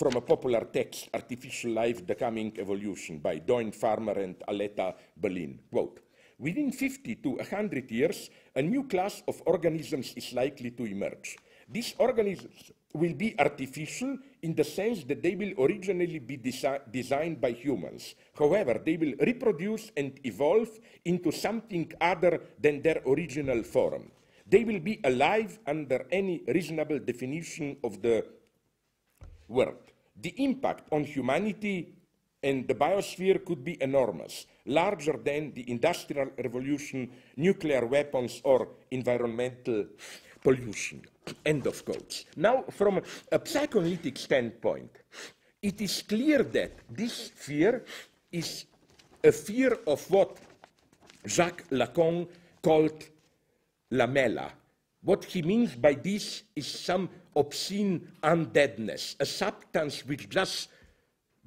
from 0.00 0.16
a 0.16 0.20
popular 0.22 0.64
text, 0.72 1.10
Artificial 1.12 1.72
Life, 1.72 2.06
The 2.06 2.14
Coming 2.14 2.56
Evolution, 2.58 3.18
by 3.18 3.38
Doyne 3.38 3.70
Farmer 3.70 4.12
and 4.12 4.36
Alletta 4.48 4.94
Belin. 5.20 5.58
Quote, 5.70 6.00
Within 6.38 6.72
50 6.72 7.16
to 7.16 7.30
100 7.36 7.90
years, 7.90 8.30
a 8.56 8.62
new 8.62 8.88
class 8.88 9.22
of 9.28 9.42
organisms 9.44 10.14
is 10.16 10.32
likely 10.32 10.70
to 10.70 10.86
emerge. 10.86 11.36
These 11.68 11.96
organisms 11.98 12.72
will 12.94 13.12
be 13.12 13.38
artificial 13.38 14.16
in 14.42 14.54
the 14.54 14.64
sense 14.64 15.04
that 15.04 15.22
they 15.22 15.34
will 15.34 15.52
originally 15.64 16.18
be 16.18 16.36
desi 16.36 16.80
designed 16.90 17.40
by 17.40 17.52
humans. 17.52 18.14
However, 18.38 18.80
they 18.84 18.96
will 18.96 19.14
reproduce 19.20 19.92
and 19.96 20.18
evolve 20.24 20.70
into 21.04 21.30
something 21.30 21.92
other 22.00 22.40
than 22.60 22.82
their 22.82 23.02
original 23.06 23.62
form. 23.62 24.10
They 24.46 24.64
will 24.64 24.80
be 24.80 25.00
alive 25.04 25.58
under 25.66 26.06
any 26.10 26.42
reasonable 26.48 26.98
definition 26.98 27.76
of 27.84 28.02
the 28.02 28.26
word. 29.48 29.78
The 30.20 30.34
impact 30.42 30.88
on 30.92 31.04
humanity 31.04 31.94
and 32.42 32.66
the 32.66 32.74
biosphere 32.74 33.44
could 33.44 33.62
be 33.62 33.80
enormous, 33.82 34.46
larger 34.66 35.18
than 35.22 35.52
the 35.52 35.70
Industrial 35.70 36.30
Revolution, 36.38 37.10
nuclear 37.36 37.86
weapons, 37.86 38.40
or 38.44 38.68
environmental 38.90 39.86
pollution. 40.42 41.02
End 41.44 41.66
of 41.66 41.84
quotes. 41.84 42.24
Now, 42.36 42.64
from 42.70 43.00
a 43.30 43.40
psychoanalytic 43.44 44.16
standpoint, 44.16 44.90
it 45.62 45.80
is 45.80 46.02
clear 46.02 46.42
that 46.42 46.72
this 46.90 47.28
fear 47.28 47.84
is 48.32 48.64
a 49.22 49.32
fear 49.32 49.78
of 49.86 50.10
what 50.10 50.38
Jacques 51.26 51.68
Lacan 51.70 52.26
called 52.62 53.04
lamella. 53.92 54.50
What 55.02 55.24
he 55.24 55.42
means 55.42 55.74
by 55.74 55.94
this 55.94 56.42
is 56.54 56.66
some 56.66 57.08
obscene 57.36 58.08
undeadness, 58.22 59.16
a 59.20 59.26
substance 59.26 60.04
which 60.06 60.28
just 60.28 60.68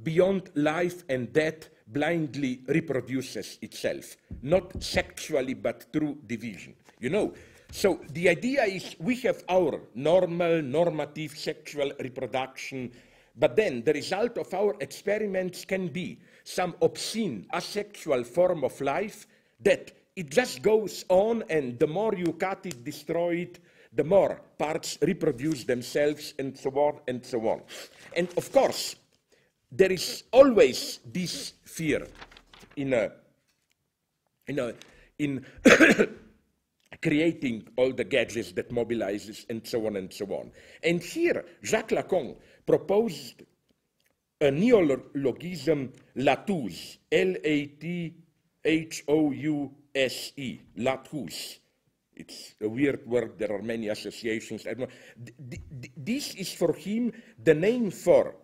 beyond 0.02 0.50
life 0.56 1.04
and 1.10 1.32
death 1.32 1.70
blindly 1.88 2.62
reproduces 2.68 3.60
itself, 3.62 4.18
not 4.42 4.82
sexually 4.82 5.54
but 5.54 5.86
through 5.94 6.18
division. 6.26 6.74
You 7.00 7.10
know, 7.10 7.34
so 7.74 8.00
the 8.12 8.30
idea 8.30 8.66
is 8.66 8.96
we 9.00 9.16
have 9.22 9.44
our 9.50 9.82
normal, 9.96 10.62
normative 10.62 11.36
sexual 11.36 11.92
reproduction, 12.00 12.92
but 13.36 13.56
then 13.56 13.82
the 13.84 13.94
result 13.94 14.38
of 14.38 14.54
our 14.54 14.76
experiments 14.80 15.66
can 15.66 15.88
be 15.88 16.20
some 16.44 16.76
obscene, 16.84 17.48
asexual 17.52 18.26
form 18.26 18.64
of 18.64 18.80
life 18.80 19.26
that 19.62 19.92
it 20.16 20.30
just 20.30 20.62
goes 20.62 21.04
on, 21.10 21.44
and 21.50 21.80
the 21.80 21.88
more 21.88 22.14
you 22.14 22.34
cut 22.34 22.64
it, 22.68 22.84
destroy 22.84 23.38
it, 23.38 23.60
the 23.92 24.04
more 24.04 24.40
parts 24.60 25.00
reproduce 25.02 25.64
themselves, 25.64 26.36
and 26.38 26.56
so 26.56 26.70
on 26.70 27.00
and 27.08 27.26
so 27.26 27.40
on. 27.48 27.64
And 28.16 28.28
of 28.38 28.52
course, 28.52 28.96
there 29.72 29.92
is 29.92 30.26
always 30.32 31.00
this 31.12 31.54
fear 31.64 32.06
in 32.76 32.94
a, 32.94 33.12
in 34.48 34.60
a, 34.60 34.74
in 35.18 35.44
creating 37.04 37.68
all 37.76 37.92
the 37.92 38.06
gadgets 38.06 38.54
that 38.54 38.70
mobilizes 38.72 39.46
and 39.50 39.68
so 39.68 39.86
on 39.86 39.98
and 39.98 40.12
so 40.12 40.26
on. 40.28 40.50
And 40.82 41.04
here, 41.04 41.44
Jacques 41.62 41.90
Lacan 41.90 42.38
proposed 42.66 43.44
a 44.40 44.50
neologism 44.50 45.92
S-E, 49.94 50.62
Lathouse. 50.78 51.60
It's 52.16 52.56
a 52.62 52.70
weird 52.70 53.06
word, 53.06 53.38
there 53.38 53.52
are 53.52 53.62
many 53.62 53.90
associations. 53.90 54.66
This 55.98 56.36
is 56.36 56.54
for 56.54 56.74
him 56.74 57.12
the 57.44 57.54
name 57.54 57.92
for 57.92 58.36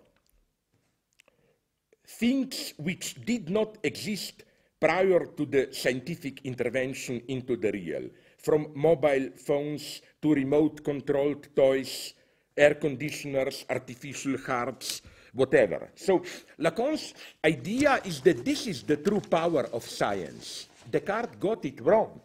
things 2.05 2.73
which 2.77 3.15
did 3.23 3.49
not 3.49 3.77
exist 3.83 4.43
prior 4.79 5.25
to 5.25 5.45
the 5.45 5.69
scientific 5.71 6.41
intervention 6.45 7.21
into 7.27 7.55
the 7.57 7.71
real, 7.71 8.09
from 8.41 8.71
mobile 8.73 9.29
phones 9.35 10.01
to 10.21 10.33
remote 10.33 10.83
controlled 10.83 11.47
toys, 11.55 12.13
air 12.55 12.75
conditioners, 12.75 13.65
artificial 13.69 14.37
hearts, 14.37 15.01
whatever. 15.33 15.89
So 15.95 16.23
Lacan's 16.59 17.13
idea 17.45 18.01
is 18.03 18.21
that 18.21 18.43
this 18.43 18.67
is 18.67 18.83
the 18.83 18.97
true 18.97 19.21
power 19.21 19.67
of 19.73 19.83
science. 19.83 20.67
Descartes 20.89 21.35
got 21.39 21.63
it 21.65 21.79
wrong. 21.81 22.21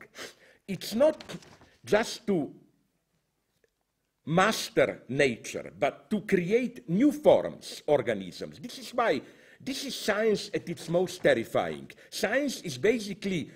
It's 0.66 0.94
not 0.94 1.22
just 1.84 2.26
to 2.26 2.50
master 4.26 5.02
nature, 5.08 5.70
but 5.78 6.08
to 6.10 6.22
create 6.22 6.88
new 6.88 7.12
forms, 7.12 7.82
organisms. 7.86 8.58
This 8.58 8.78
is 8.78 8.94
why 8.94 9.20
this 9.60 9.84
is 9.84 9.94
science 9.94 10.50
at 10.54 10.68
its 10.68 10.88
most 10.88 11.22
terrifying. 11.22 11.90
Science 12.10 12.62
is 12.62 12.78
basically, 12.78 13.50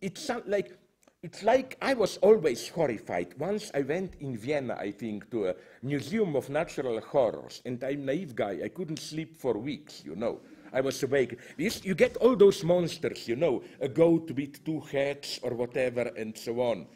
it's 0.00 0.30
like, 0.46 0.76
it's 1.22 1.42
like 1.42 1.76
I 1.82 1.94
was 1.94 2.16
always 2.18 2.68
horrified. 2.68 3.34
Once 3.38 3.70
I 3.74 3.82
went 3.82 4.14
in 4.20 4.36
Vienna, 4.36 4.76
I 4.78 4.90
think, 4.90 5.30
to 5.30 5.48
a 5.48 5.54
museum 5.82 6.34
of 6.34 6.48
natural 6.48 7.00
horrors, 7.00 7.60
and 7.64 7.82
I'm 7.84 8.02
a 8.02 8.06
naive 8.06 8.34
guy. 8.34 8.60
I 8.64 8.68
couldn't 8.68 8.98
sleep 8.98 9.36
for 9.36 9.58
weeks, 9.58 10.02
you 10.04 10.16
know. 10.16 10.40
I 10.72 10.80
was 10.80 11.02
awake. 11.02 11.38
This, 11.58 11.84
you 11.84 11.94
get 11.94 12.16
all 12.18 12.36
those 12.36 12.62
monsters, 12.64 13.26
you 13.28 13.36
know, 13.36 13.62
a 13.80 13.88
goat 13.88 14.30
with 14.30 14.64
two 14.64 14.80
heads 14.80 15.40
or 15.42 15.52
whatever, 15.54 16.02
and 16.16 16.36
so 16.36 16.60
on. 16.60 16.86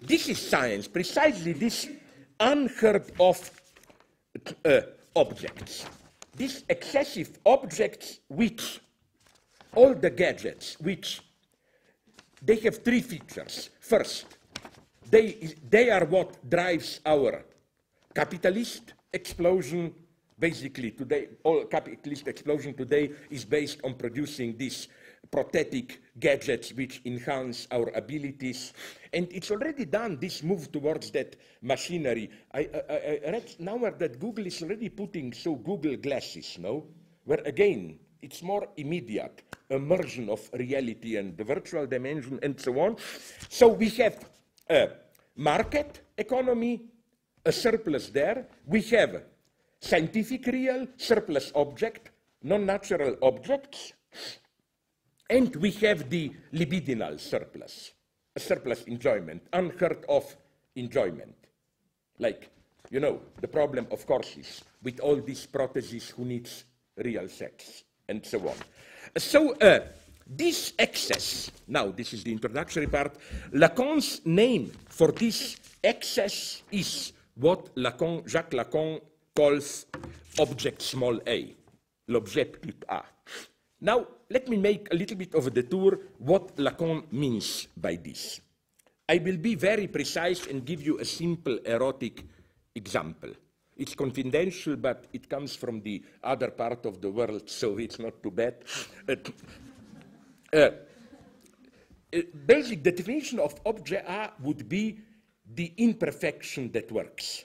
This 0.00 0.28
is 0.28 0.38
science, 0.38 0.86
precisely 0.86 1.52
this 1.52 1.88
unheard 2.38 3.10
of 3.18 3.50
uh, 4.64 4.80
objects. 5.16 5.84
these 6.38 6.64
excessive 6.68 7.36
objects 7.44 8.20
which, 8.28 8.80
all 9.74 9.94
the 9.94 10.08
gadgets 10.08 10.78
which, 10.80 11.20
they 12.42 12.56
have 12.56 12.84
three 12.84 13.00
features. 13.00 13.70
First, 13.80 14.26
they, 15.10 15.54
they 15.68 15.90
are 15.90 16.04
what 16.04 16.48
drives 16.48 17.00
our 17.04 17.44
capitalist 18.14 18.94
explosion. 19.12 19.94
Basically, 20.38 20.92
today, 20.92 21.28
all 21.42 21.64
capitalist 21.64 22.28
explosion 22.28 22.74
today 22.74 23.10
is 23.28 23.44
based 23.44 23.80
on 23.82 23.94
producing 23.94 24.56
these 24.56 24.86
prosthetic 25.30 26.00
gadgets 26.18 26.72
which 26.72 27.00
enhance 27.04 27.66
our 27.72 27.90
abilities. 27.94 28.72
And 29.12 29.26
it's 29.32 29.50
already 29.50 29.84
done, 29.84 30.18
this 30.20 30.42
move 30.42 30.70
towards 30.70 31.10
that 31.10 31.36
machinery. 31.60 32.30
I, 32.54 32.68
I, 32.88 33.20
I 33.26 33.30
read 33.32 33.54
now 33.58 33.78
that 33.78 34.20
Google 34.20 34.46
is 34.46 34.62
already 34.62 34.88
putting 34.90 35.32
so 35.32 35.56
Google 35.56 35.96
glasses, 35.96 36.56
no? 36.58 36.86
Where 37.24 37.42
again, 37.44 37.98
it's 38.22 38.42
more 38.42 38.68
immediate, 38.76 39.42
immersion 39.70 40.28
of 40.28 40.48
reality 40.52 41.16
and 41.16 41.36
the 41.36 41.44
virtual 41.44 41.86
dimension 41.86 42.38
and 42.42 42.60
so 42.60 42.78
on. 42.80 42.96
So 43.48 43.68
we 43.68 43.88
have 43.90 44.28
a 44.68 44.90
market 45.36 46.00
economy, 46.16 46.82
a 47.44 47.52
surplus 47.52 48.08
there. 48.10 48.46
We 48.66 48.82
have 48.82 49.22
scientific 49.80 50.46
real, 50.46 50.86
surplus 50.96 51.52
object, 51.54 52.10
non-natural 52.42 53.16
objects. 53.22 53.92
And 55.30 55.54
we 55.56 55.70
have 55.72 56.08
the 56.08 56.32
libidinal 56.54 57.20
surplus, 57.20 57.92
a 58.34 58.40
surplus 58.40 58.82
enjoyment, 58.84 59.42
unheard 59.52 60.04
of 60.08 60.36
enjoyment. 60.74 61.34
Like, 62.18 62.50
you 62.90 63.00
know, 63.00 63.20
the 63.40 63.48
problem, 63.48 63.86
of 63.90 64.06
course, 64.06 64.36
is 64.38 64.64
with 64.82 64.98
all 65.00 65.16
these 65.16 65.44
protheses 65.46 66.08
who 66.08 66.24
needs 66.24 66.64
real 66.96 67.28
sex 67.28 67.84
and 68.08 68.24
so 68.24 68.38
on. 68.48 68.56
So 69.16 69.54
uh, 69.54 69.80
this 70.26 70.72
excess, 70.78 71.50
now 71.66 71.88
this 71.90 72.12
is 72.12 72.24
the 72.24 72.32
introductory 72.32 72.86
part, 72.86 73.14
Lacan's 73.52 74.20
name 74.24 74.72
for 74.88 75.12
this 75.12 75.56
excess 75.82 76.62
is 76.70 77.12
what 77.34 77.74
Lacan, 77.76 78.26
Jacques 78.26 78.50
Lacan 78.50 79.00
calls 79.34 79.86
object 80.38 80.82
small 80.82 81.20
a, 81.26 81.54
l'objet 82.08 82.60
petit 82.60 82.84
A. 82.88 83.02
Now, 83.80 84.06
let 84.28 84.48
me 84.48 84.56
make 84.56 84.92
a 84.92 84.96
little 84.96 85.16
bit 85.16 85.34
of 85.34 85.46
a 85.46 85.50
detour 85.50 85.98
what 86.18 86.56
Lacan 86.56 87.10
means 87.12 87.68
by 87.76 87.96
this. 87.96 88.40
I 89.08 89.18
will 89.18 89.38
be 89.38 89.54
very 89.54 89.86
precise 89.86 90.46
and 90.46 90.66
give 90.66 90.82
you 90.82 90.98
a 90.98 91.04
simple 91.04 91.58
erotic 91.64 92.24
example. 92.74 93.30
It's 93.78 93.94
confidential, 93.94 94.76
but 94.76 95.06
it 95.12 95.30
comes 95.30 95.54
from 95.54 95.80
the 95.80 96.02
other 96.22 96.50
part 96.50 96.84
of 96.84 97.00
the 97.00 97.10
world, 97.10 97.48
so 97.48 97.78
it's 97.78 98.00
not 98.00 98.20
too 98.22 98.32
bad. 98.32 98.56
Uh, 99.08 99.14
uh, 100.52 100.70
uh, 102.12 102.20
basic 102.44 102.82
definition 102.82 103.38
of 103.38 103.54
object 103.64 104.08
A 104.08 104.32
would 104.42 104.68
be 104.68 104.98
the 105.54 105.72
imperfection 105.76 106.72
that 106.72 106.90
works. 106.90 107.44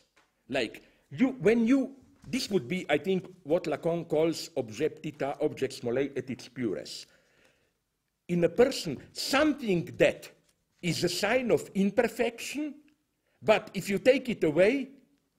Like 0.50 0.82
you, 1.12 1.36
when 1.40 1.68
you, 1.68 1.92
this 2.28 2.50
would 2.50 2.68
be, 2.68 2.86
I 2.90 2.98
think, 2.98 3.28
what 3.44 3.66
Lacan 3.66 4.08
calls 4.08 4.50
objet 4.58 5.04
petit 5.04 5.24
a, 5.24 5.38
object 5.42 5.74
small 5.74 5.98
a 5.98 6.10
at 6.18 6.30
its 6.30 6.48
purest. 6.48 7.06
In 8.30 8.44
a 8.44 8.50
person, 8.50 8.98
something 9.12 9.86
that 9.98 10.32
is 10.82 11.04
a 11.04 11.10
sign 11.10 11.52
of 11.52 11.70
imperfection, 11.76 12.74
but 13.42 13.70
if 13.74 13.90
you 13.90 14.00
take 14.00 14.30
it 14.30 14.44
away, 14.44 14.90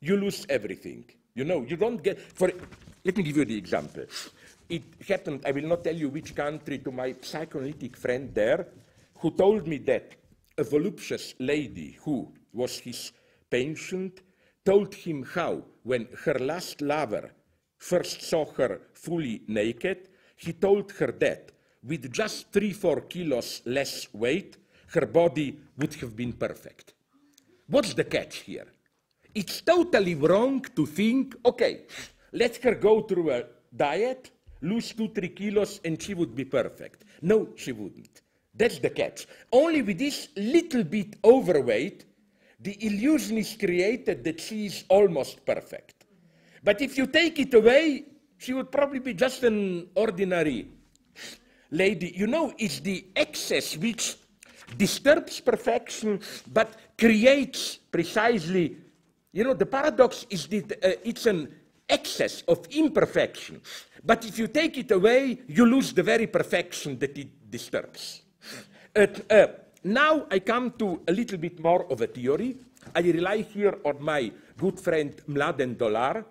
you 0.05 0.17
lose 0.17 0.47
everything. 0.49 1.05
You 1.35 1.45
know, 1.45 1.63
you 1.63 1.77
don't 1.77 2.03
get, 2.03 2.21
for, 2.21 2.51
let 3.05 3.17
me 3.17 3.23
give 3.23 3.37
you 3.37 3.45
the 3.45 3.57
example. 3.57 4.05
It 4.69 4.83
happened, 5.09 5.43
I 5.47 5.53
will 5.53 5.67
not 5.67 5.85
tell 5.85 5.95
you 5.95 6.09
which 6.09 6.35
country, 6.35 6.79
to 6.79 6.91
my 6.93 7.15
psychoanalytic 7.21 7.97
friend 7.97 8.35
there, 8.35 8.69
who 9.19 9.31
told 9.31 9.67
me 9.67 9.79
that 9.79 10.15
a 10.57 10.65
voluptuous 10.65 11.35
lady 11.39 11.97
who 12.03 12.33
was 12.53 12.79
his 12.79 13.13
patient 13.51 14.21
told 14.65 14.95
him 14.95 15.23
how, 15.23 15.63
when 15.83 16.09
her 16.25 16.39
last 16.39 16.81
lover 16.81 17.31
first 17.77 18.23
saw 18.23 18.45
her 18.53 18.81
fully 18.95 19.43
naked, 19.49 20.09
he 20.37 20.53
told 20.53 20.93
her 20.93 21.13
that 21.13 21.53
with 21.83 22.11
just 22.13 22.51
three, 22.53 22.73
four 22.73 23.03
kilos 23.03 23.61
less 23.67 24.09
weight, 24.15 24.57
her 24.89 25.07
body 25.07 25.59
would 25.77 25.95
have 25.95 26.17
been 26.17 26.33
perfect. 26.33 26.95
What's 27.67 27.95
the 27.95 28.05
catch 28.05 28.37
here? 28.39 28.67
It's 29.35 29.61
totally 29.63 30.15
wrong 30.15 30.61
to 30.77 30.87
think, 30.87 31.35
okay, 31.45 31.83
let 32.33 32.57
her 32.59 32.75
go 32.75 33.03
through 33.03 33.33
a 33.33 33.45
diet, 33.75 34.31
lose 34.63 34.93
two, 34.93 35.09
three 35.09 35.29
kilos, 35.29 35.81
and 35.85 36.01
she 36.01 36.15
would 36.15 36.35
be 36.35 36.45
perfect. 36.45 37.05
No, 37.23 37.49
she 37.57 37.73
wouldn't. 37.73 38.23
That's 38.55 38.79
the 38.79 38.91
catch. 38.91 39.27
Only 39.53 39.83
with 39.83 39.99
this 39.99 40.29
little 40.37 40.85
bit 40.85 41.17
overweight, 41.25 42.05
the 42.61 42.77
illusion 42.87 43.39
is 43.39 43.57
created 43.59 44.23
that 44.25 44.41
she 44.41 44.67
is 44.67 44.85
almost 44.89 45.45
perfect. 45.45 46.07
But 46.63 46.81
if 46.81 46.97
you 46.97 47.07
take 47.07 47.39
it 47.41 47.53
away, 47.53 48.05
she 48.39 48.53
would 48.53 48.71
probably 48.71 49.01
be 49.01 49.15
just 49.15 49.43
an 49.43 49.89
ordinary 49.95 50.69
lady. 51.71 52.13
You 52.17 52.27
know, 52.27 52.55
it's 52.59 52.81
the 52.81 53.07
excess 53.17 53.77
which 53.77 54.17
disturbs 54.79 55.41
perfection 55.41 56.21
but 56.53 56.75
creates 56.97 57.77
precisely 57.77 58.77
you 59.35 59.43
know, 59.43 59.53
the 59.53 59.67
paradox 59.67 60.27
is 60.31 60.47
that 60.47 60.73
uh, 60.73 60.91
it's 61.03 61.27
an 61.27 61.53
excess 61.89 62.43
of 62.47 62.65
imperfection. 62.71 63.61
But 64.05 64.25
if 64.25 64.39
you 64.39 64.47
take 64.47 64.79
it 64.79 64.93
away, 64.93 65.41
you 65.49 65.67
lose 65.67 65.93
the 65.93 66.05
very 66.05 66.29
perfection 66.29 66.99
that 67.01 67.19
it 67.19 67.51
disturbs. 67.51 68.23
Uh, 68.95 69.07
uh, 69.29 69.47
now 69.83 70.27
I 70.31 70.39
come 70.39 70.71
to 70.79 71.03
a 71.09 71.13
little 71.13 71.39
bit 71.39 71.59
more 71.59 71.85
of 71.91 72.01
a 72.01 72.07
theory. 72.07 72.57
I 72.95 73.01
rely 73.01 73.39
here 73.39 73.77
on 73.85 74.01
my 74.01 74.31
good 74.57 74.79
friend 74.79 75.21
Mladen 75.27 75.79
Dolar, 75.79 76.25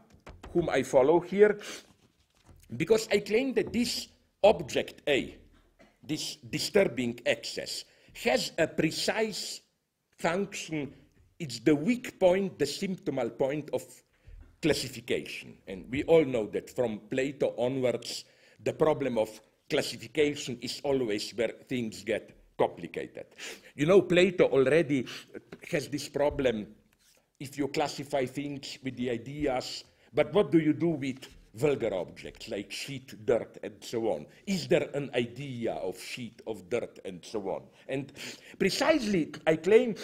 whom 0.53 0.69
I 0.69 0.83
follow 0.83 1.19
here, 1.19 1.59
because 2.77 3.09
I 3.11 3.19
claim 3.19 3.53
that 3.55 3.73
this 3.73 4.07
object 4.43 5.01
A, 5.09 5.35
this 6.01 6.37
disturbing 6.37 7.19
excess, 7.25 7.83
has 8.23 8.53
a 8.57 8.67
precise 8.67 9.59
function 10.17 10.93
it's 11.43 11.59
the 11.59 11.75
weak 11.75 12.17
point, 12.17 12.57
the 12.57 12.63
symptomal 12.63 13.37
point 13.37 13.69
of 13.73 13.83
classification. 14.61 15.57
And 15.67 15.85
we 15.91 16.03
all 16.03 16.23
know 16.23 16.47
that 16.47 16.69
from 16.69 17.01
Plato 17.11 17.53
onwards, 17.57 18.23
the 18.63 18.71
problem 18.71 19.17
of 19.17 19.29
classification 19.69 20.57
is 20.61 20.79
always 20.85 21.31
where 21.31 21.49
things 21.67 22.01
get 22.05 22.31
complicated. 22.57 23.25
You 23.75 23.87
know, 23.87 24.03
Plato 24.03 24.45
already 24.45 25.05
has 25.69 25.89
this 25.89 26.07
problem 26.07 26.67
if 27.41 27.57
you 27.57 27.67
classify 27.67 28.25
things 28.25 28.77
with 28.81 28.95
the 28.95 29.09
ideas, 29.09 29.83
but 30.13 30.33
what 30.33 30.49
do 30.49 30.59
you 30.59 30.71
do 30.71 30.91
with 30.91 31.27
vulgar 31.53 31.93
objects 31.93 32.49
like 32.49 32.71
sheet, 32.71 33.25
dirt, 33.25 33.57
and 33.63 33.75
so 33.79 34.07
on? 34.07 34.25
Is 34.47 34.67
there 34.67 34.89
an 34.93 35.11
idea 35.15 35.73
of 35.73 35.99
sheet, 35.99 36.41
of 36.47 36.69
dirt, 36.69 36.99
and 37.05 37.23
so 37.23 37.41
on? 37.49 37.63
And 37.87 38.11
precisely, 38.57 39.31
I 39.45 39.57
claim 39.57 39.95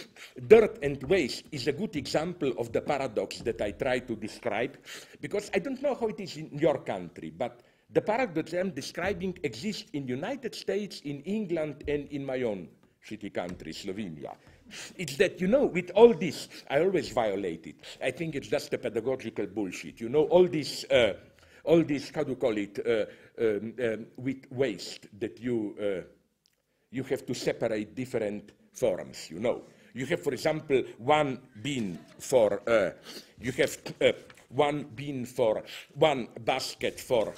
dirt 0.47 0.79
and 0.83 1.01
waste 1.03 1.45
is 1.51 1.67
a 1.67 1.71
good 1.71 1.95
example 1.95 2.53
of 2.57 2.71
the 2.71 2.81
paradox 2.81 3.39
that 3.39 3.61
I 3.61 3.71
try 3.71 3.99
to 3.99 4.15
describe, 4.15 4.77
because 5.21 5.49
I 5.53 5.59
don't 5.59 5.81
know 5.81 5.95
how 5.95 6.07
it 6.07 6.19
is 6.19 6.37
in 6.37 6.49
your 6.57 6.79
country, 6.79 7.31
but 7.35 7.61
the 7.91 8.01
paradox 8.01 8.53
I'm 8.53 8.69
describing 8.71 9.37
exists 9.41 9.89
in 9.93 10.05
the 10.05 10.13
United 10.13 10.53
States, 10.53 11.01
in 11.05 11.21
England, 11.21 11.83
and 11.87 12.07
in 12.09 12.25
my 12.25 12.43
own 12.43 12.67
shitty 13.03 13.33
country, 13.33 13.73
Slovenia. 13.73 14.35
It's 14.97 15.17
that, 15.17 15.41
you 15.41 15.47
know, 15.47 15.65
with 15.65 15.89
all 15.95 16.13
this, 16.13 16.47
I 16.69 16.81
always 16.81 17.09
violate 17.09 17.65
it. 17.65 17.75
I 18.03 18.11
think 18.11 18.35
it's 18.35 18.47
just 18.47 18.71
a 18.73 18.77
pedagogical 18.77 19.47
bullshit. 19.47 19.99
You 19.99 20.09
know, 20.09 20.25
all 20.25 20.47
this 20.47 20.83
uh, 20.91 21.13
all 21.63 21.83
this, 21.83 22.11
how 22.13 22.23
do 22.23 22.31
you 22.31 22.35
call 22.35 22.57
it, 22.57 22.79
uh, 22.79 23.05
um, 23.41 23.73
um, 23.81 24.05
with 24.17 24.45
waste 24.51 25.07
that 25.19 25.39
you, 25.39 25.75
uh, 25.81 26.01
you 26.91 27.03
have 27.03 27.25
to 27.25 27.33
separate 27.33 27.95
different 27.95 28.51
forms, 28.73 29.29
you 29.29 29.39
know. 29.39 29.63
You 29.93 30.05
have, 30.05 30.21
for 30.21 30.33
example, 30.33 30.83
one 30.97 31.39
bin 31.61 31.99
for, 32.19 32.61
uh, 32.67 32.91
you 33.41 33.51
have 33.53 33.77
uh, 34.01 34.11
one 34.49 34.83
bin 34.95 35.25
for, 35.25 35.63
one 35.95 36.27
basket 36.41 36.99
for 36.99 37.33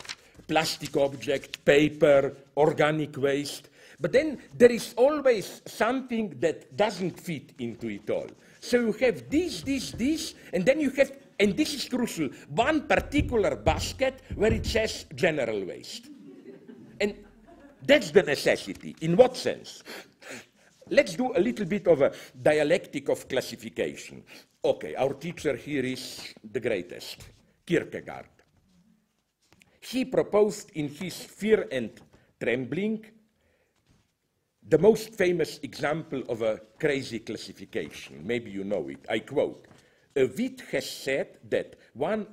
plastic 0.48 0.98
object, 0.98 1.64
paper, 1.64 2.36
organic 2.58 3.16
waste, 3.18 3.70
but 4.00 4.12
then 4.12 4.40
there 4.58 4.72
is 4.72 4.94
always 4.98 5.62
something 5.66 6.36
that 6.40 6.76
doesn't 6.76 7.20
fit 7.20 7.54
into 7.60 7.88
it 7.88 8.10
all. 8.10 8.28
So 8.60 8.80
you 8.80 8.92
have 8.94 9.30
this, 9.30 9.62
this, 9.62 9.92
this, 9.92 10.36
and 10.54 10.66
then 10.66 10.80
you 10.80 10.90
have 10.92 11.12
and 11.42 11.58
this 11.58 11.74
is 11.74 11.90
crucial, 11.90 12.30
one 12.50 12.88
particular 12.88 13.56
basket 13.56 14.22
where 14.36 14.54
it 14.54 14.66
says 14.66 15.08
general 15.16 15.66
waste. 15.66 16.08
And 17.00 17.16
that's 17.84 18.12
the 18.12 18.22
necessity. 18.22 18.96
In 19.02 19.18
what 19.18 19.36
sense? 19.36 19.82
Let's 20.90 21.16
do 21.16 21.36
a 21.36 21.40
little 21.40 21.66
bit 21.66 21.88
of 21.88 22.02
a 22.02 22.14
dialectic 22.40 23.10
of 23.10 23.28
classification. 23.28 24.24
Okay, 24.64 24.94
our 24.94 25.14
teacher 25.14 25.56
here 25.56 25.84
is 25.84 26.32
the 26.52 26.60
greatest, 26.60 27.18
Kierkegaard. 27.66 28.28
he 29.82 30.06
proposed 30.06 30.70
in 30.76 30.88
his 30.88 31.16
Fear 31.24 31.68
and 31.72 31.90
Trembling 32.40 33.04
the 34.68 34.78
most 34.78 35.16
famous 35.16 35.60
example 35.64 36.22
of 36.30 36.44
a 36.44 36.62
crazy 36.80 37.20
classification. 37.20 38.22
Maybe 38.24 38.52
you 38.52 38.64
know 38.64 38.88
it. 38.90 39.04
I 39.10 39.20
quote 39.20 39.66
A 40.16 40.26
wit 40.26 40.62
has 40.72 40.90
said 40.90 41.38
that 41.50 41.76
one 41.94 42.28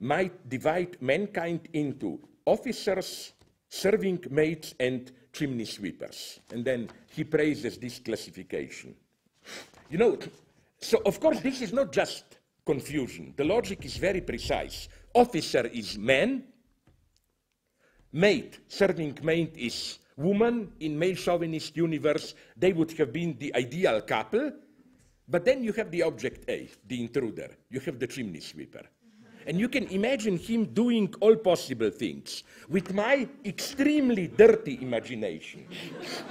might 0.00 0.48
divide 0.48 1.00
mankind 1.00 1.68
into 1.72 2.18
officers, 2.46 3.32
serving 3.68 4.24
maids, 4.30 4.74
and 4.80 5.12
chimney 5.32 5.64
sweepers. 5.64 6.40
And 6.50 6.64
then 6.64 6.88
he 7.14 7.24
praises 7.24 7.78
this 7.78 7.98
classification. 7.98 8.94
You 9.90 9.98
know, 9.98 10.18
so 10.80 11.02
of 11.04 11.20
course, 11.20 11.40
this 11.40 11.60
is 11.60 11.72
not 11.72 11.92
just 11.92 12.24
confusion. 12.64 13.34
The 13.36 13.44
logic 13.44 13.84
is 13.84 13.96
very 13.96 14.20
precise. 14.20 14.88
Officer 15.14 15.66
is 15.66 15.98
man, 15.98 16.44
maid, 18.12 18.56
serving 18.68 19.18
maid 19.22 19.56
is 19.56 19.98
woman. 20.16 20.72
In 20.80 20.98
male 20.98 21.16
chauvinist 21.16 21.76
universe, 21.76 22.34
they 22.56 22.72
would 22.72 22.92
have 22.92 23.12
been 23.12 23.36
the 23.38 23.54
ideal 23.54 24.00
couple. 24.02 24.52
But 25.30 25.44
then 25.44 25.62
you 25.62 25.72
have 25.74 25.90
the 25.90 26.02
objet 26.02 26.44
a, 26.48 26.68
the 26.88 27.00
intruder. 27.00 27.50
You 27.70 27.80
have 27.80 27.98
the 27.98 28.06
chimney 28.06 28.40
sweeper. 28.40 28.82
And 29.46 29.58
you 29.58 29.68
can 29.68 29.86
imagine 29.88 30.36
him 30.36 30.66
doing 30.66 31.14
all 31.20 31.36
possible 31.36 31.90
things. 31.90 32.42
With 32.68 32.92
my 32.92 33.26
extremely 33.44 34.26
dirty 34.26 34.78
imagination, 34.82 35.66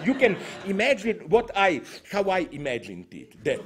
you 0.04 0.14
can 0.14 0.38
imagine 0.66 1.18
what 1.30 1.50
I, 1.56 1.82
how 2.12 2.30
I 2.30 2.48
imagined 2.52 3.08
it. 3.12 3.44
That 3.44 3.62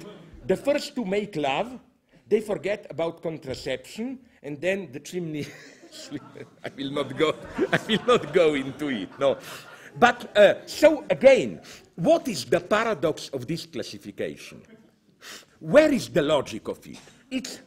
the 0.45 0.55
first 0.55 0.95
to 0.95 1.03
make 1.03 1.35
love, 1.35 1.79
they 2.27 2.39
forget 2.39 2.87
about 2.89 3.21
contraception, 3.21 4.19
and 4.43 4.61
then 4.61 4.91
the 4.91 4.99
chimney. 4.99 5.47
I 6.63 6.69
will 6.77 6.91
not 6.91 7.17
go. 7.17 7.35
I 7.71 7.79
will 7.87 8.05
not 8.07 8.33
go 8.33 8.53
into 8.53 8.89
it. 8.89 9.09
No, 9.19 9.37
but 9.99 10.35
uh, 10.37 10.65
so 10.65 11.05
again, 11.09 11.61
what 11.95 12.27
is 12.27 12.45
the 12.45 12.59
paradox 12.59 13.29
of 13.29 13.45
this 13.45 13.65
classification? 13.65 14.61
Where 15.63 15.93
is 15.93 16.09
the 16.09 16.21
logic 16.21 16.67
of 16.67 16.85
it? 16.85 16.99
It's 17.31 17.61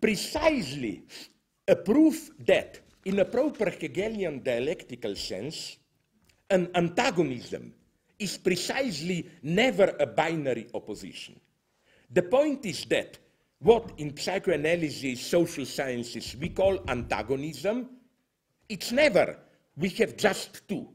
precisely 0.00 1.02
a 1.68 1.76
proof 1.76 2.30
that, 2.46 2.80
in 3.04 3.18
a 3.18 3.26
proper 3.26 3.68
Hegelian 3.68 4.42
dialectical 4.42 5.14
sense, 5.14 5.76
an 6.48 6.70
antagonism 6.74 7.74
is 8.18 8.38
precisely 8.38 9.28
never 9.42 9.94
a 10.00 10.06
binary 10.06 10.68
opposition. 10.72 11.38
The 12.10 12.22
point 12.22 12.64
is 12.64 12.86
that 12.86 13.18
what 13.58 13.92
in 13.98 14.16
psychoanalysis, 14.16 15.20
social 15.20 15.66
sciences, 15.66 16.34
we 16.40 16.48
call 16.48 16.82
antagonism, 16.88 17.86
it's 18.66 18.92
never 18.92 19.36
we 19.76 19.90
have 19.90 20.16
just 20.16 20.66
two. 20.66 20.88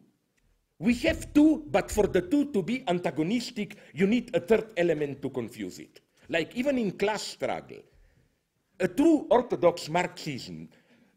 We 0.79 0.95
have 1.05 1.31
two, 1.35 1.65
but 1.69 1.91
for 1.91 2.07
the 2.07 2.21
two 2.21 2.51
to 2.51 2.63
be 2.63 2.83
antagonistic, 2.87 3.77
you 3.93 4.07
need 4.07 4.35
a 4.35 4.39
third 4.39 4.73
element 4.75 5.21
to 5.21 5.29
confuse 5.29 5.77
it. 5.77 6.01
Like 6.29 6.55
even 6.55 6.77
in 6.77 6.91
class 6.91 7.23
struggle, 7.23 7.83
a 8.79 8.87
true 8.87 9.27
orthodox 9.29 9.89
Marxism 9.89 10.69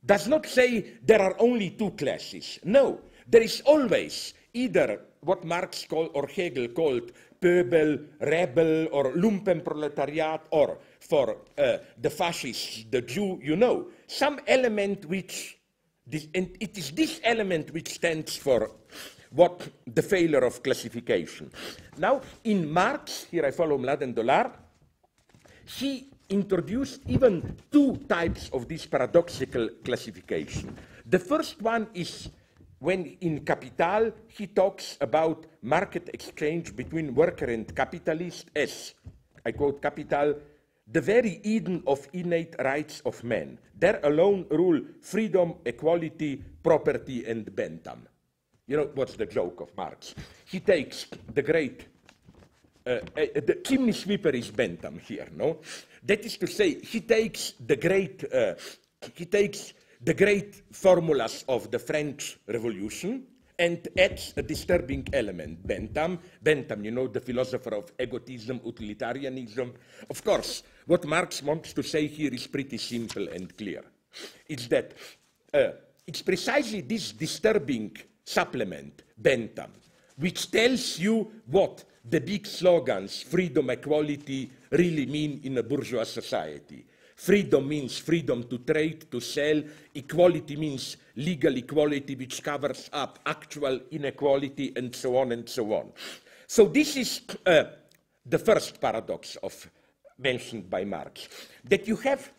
does 0.04 0.28
not 0.28 0.46
say 0.46 0.94
there 1.04 1.20
are 1.20 1.36
only 1.38 1.70
two 1.70 1.90
classes. 1.90 2.58
No, 2.64 3.00
there 3.28 3.42
is 3.42 3.60
always 3.66 4.34
either 4.54 5.00
what 5.20 5.44
Marx 5.44 5.84
called 5.84 6.10
or 6.14 6.26
Hegel 6.26 6.68
called 6.68 7.12
Pöbel, 7.40 8.06
rebel, 8.20 8.88
or 8.92 9.12
Lumpenproletariat, 9.12 10.40
or 10.50 10.78
for 11.00 11.36
uh, 11.58 11.78
the 12.00 12.10
fascists, 12.10 12.84
the 12.90 13.02
Jew, 13.02 13.38
you 13.42 13.56
know, 13.56 13.88
some 14.06 14.40
element 14.46 15.06
which, 15.06 15.58
this, 16.06 16.28
and 16.34 16.56
it 16.60 16.76
is 16.76 16.90
this 16.92 17.20
element 17.24 17.72
which 17.72 17.88
stands 17.88 18.36
for 18.36 18.70
what 19.30 19.68
the 19.86 20.02
failure 20.02 20.40
of 20.44 20.62
classification. 20.62 21.50
Now, 21.96 22.20
in 22.44 22.70
Marx, 22.70 23.26
here 23.30 23.46
I 23.46 23.52
follow 23.52 23.78
Mladen 23.78 24.14
Dolar, 24.14 24.52
he 25.78 26.08
introduced 26.28 27.02
even 27.06 27.56
two 27.70 27.96
types 28.08 28.50
of 28.52 28.66
this 28.68 28.86
paradoxical 28.86 29.68
classification. 29.84 30.76
The 31.06 31.18
first 31.18 31.60
one 31.62 31.88
is 31.94 32.30
when 32.78 33.16
in 33.20 33.44
Capital 33.44 34.12
he 34.28 34.46
talks 34.46 34.96
about 35.00 35.46
market 35.62 36.10
exchange 36.12 36.74
between 36.74 37.14
worker 37.14 37.46
and 37.46 37.74
capitalist 37.74 38.50
as, 38.56 38.94
I 39.44 39.52
quote 39.52 39.82
Capital, 39.82 40.34
the 40.90 41.00
very 41.00 41.40
Eden 41.44 41.82
of 41.86 42.08
innate 42.12 42.56
rights 42.58 43.00
of 43.04 43.22
men. 43.22 43.58
There 43.78 44.00
alone 44.02 44.46
rule 44.50 44.80
freedom, 45.00 45.54
equality, 45.64 46.42
property, 46.62 47.24
and 47.26 47.54
Bentham. 47.54 48.08
You 48.66 48.76
know 48.76 48.90
what's 48.94 49.14
the 49.14 49.26
joke 49.26 49.60
of 49.60 49.76
Marx? 49.76 50.14
He 50.46 50.60
takes 50.60 51.06
the 51.34 51.42
great, 51.42 51.86
the 52.84 53.60
chimney 53.64 53.92
sweeper 53.92 54.30
is 54.30 54.50
Bentham 54.50 54.98
here, 54.98 55.28
no? 55.36 55.58
That 56.04 56.24
is 56.24 56.36
to 56.38 56.46
say, 56.46 56.80
he 56.80 57.00
takes 57.00 57.54
the 57.64 57.76
great, 57.76 58.24
uh, 58.32 58.54
he 59.14 59.26
takes 59.26 59.72
the 60.02 60.14
great 60.14 60.62
formulas 60.72 61.44
of 61.48 61.70
the 61.70 61.78
French 61.78 62.38
Revolution 62.46 63.26
and 63.58 63.86
adds 63.98 64.32
a 64.38 64.42
disturbing 64.42 65.06
element. 65.12 65.66
Bentham, 65.66 66.18
Bentham, 66.42 66.82
you 66.82 66.90
know, 66.90 67.08
the 67.08 67.20
philosopher 67.20 67.74
of 67.74 67.92
egotism, 68.00 68.60
utilitarianism. 68.64 69.74
Of 70.08 70.24
course, 70.24 70.62
what 70.86 71.04
Marx 71.04 71.42
wants 71.42 71.74
to 71.74 71.82
say 71.82 72.06
here 72.06 72.32
is 72.32 72.46
pretty 72.46 72.78
simple 72.78 73.28
and 73.28 73.54
clear. 73.56 73.84
It's 74.48 74.66
that 74.68 74.94
uh, 75.52 75.72
it's 76.06 76.22
precisely 76.22 76.80
this 76.80 77.12
disturbing 77.12 77.96
supplement, 78.24 79.02
Bentham, 79.18 79.72
which 80.16 80.50
tells 80.50 80.98
you 80.98 81.30
what 81.46 81.84
the 82.10 82.20
big 82.20 82.46
slogans, 82.46 83.22
freedom, 83.22 83.70
equality, 83.70 84.50
really 84.70 85.06
mean 85.06 85.40
in 85.44 85.58
a 85.58 85.62
bourgeois 85.62 86.04
society. 86.04 86.84
Freedom 87.14 87.68
means 87.68 87.98
freedom 87.98 88.44
to 88.44 88.58
trade, 88.58 89.10
to 89.10 89.20
sell. 89.20 89.62
Equality 89.94 90.56
means 90.56 90.96
legal 91.16 91.56
equality, 91.56 92.14
which 92.14 92.42
covers 92.42 92.88
up 92.92 93.18
actual 93.26 93.78
inequality, 93.90 94.72
and 94.76 94.94
so 94.96 95.16
on 95.18 95.32
and 95.32 95.48
so 95.48 95.72
on. 95.72 95.92
So 96.46 96.66
this 96.66 96.96
is 96.96 97.20
uh, 97.46 97.64
the 98.26 98.38
first 98.38 98.80
paradox 98.80 99.36
of 99.36 99.70
mentioned 100.18 100.68
by 100.68 100.84
Marx, 100.84 101.28
that 101.64 101.86
you 101.86 101.96
have 101.96 102.32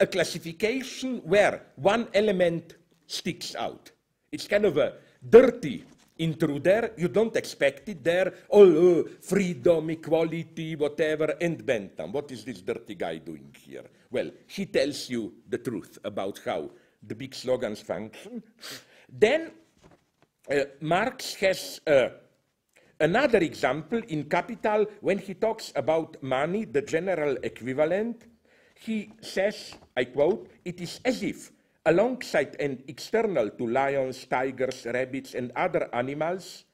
a 0.00 0.06
classification 0.06 1.18
where 1.24 1.62
one 1.76 2.08
element 2.14 2.76
sticks 3.06 3.54
out. 3.54 3.90
It's 4.32 4.46
kind 4.46 4.64
of 4.64 4.76
a 4.76 4.94
dirty 5.28 5.84
intruder, 6.18 6.92
you 6.96 7.08
don't 7.08 7.36
expect 7.36 7.88
it 7.88 8.02
there, 8.02 8.32
oh, 8.50 9.00
uh, 9.00 9.02
freedom, 9.20 9.90
equality, 9.90 10.76
whatever, 10.76 11.36
and 11.40 11.64
Bentham. 11.64 12.12
What 12.12 12.30
is 12.30 12.44
this 12.44 12.60
dirty 12.60 12.94
guy 12.94 13.18
doing 13.18 13.54
here? 13.58 13.84
Well, 14.10 14.30
he 14.46 14.66
tells 14.66 15.08
you 15.08 15.34
the 15.48 15.58
truth 15.58 15.98
about 16.04 16.40
how 16.44 16.70
the 17.02 17.14
big 17.14 17.34
slogans 17.34 17.80
function. 17.80 18.42
Then 19.08 19.52
uh, 20.50 20.64
Marx 20.80 21.34
has 21.34 21.80
uh, 21.86 22.08
another 23.00 23.38
example 23.38 24.02
in 24.08 24.24
Capital 24.24 24.86
when 25.00 25.18
he 25.18 25.34
talks 25.34 25.72
about 25.76 26.22
money, 26.22 26.64
the 26.64 26.82
general 26.82 27.36
equivalent. 27.42 28.24
He 28.74 29.12
says, 29.20 29.74
I 29.96 30.04
quote, 30.04 30.50
it 30.64 30.80
is 30.80 31.00
as 31.04 31.22
if 31.22 31.52
alongside 31.88 32.54
and 32.60 32.84
external 32.86 33.48
to 33.48 33.66
lions, 33.66 34.26
tigers, 34.26 34.84
rabbits, 34.84 35.32
and 35.32 35.50
other 35.56 35.88
animals, 35.94 36.64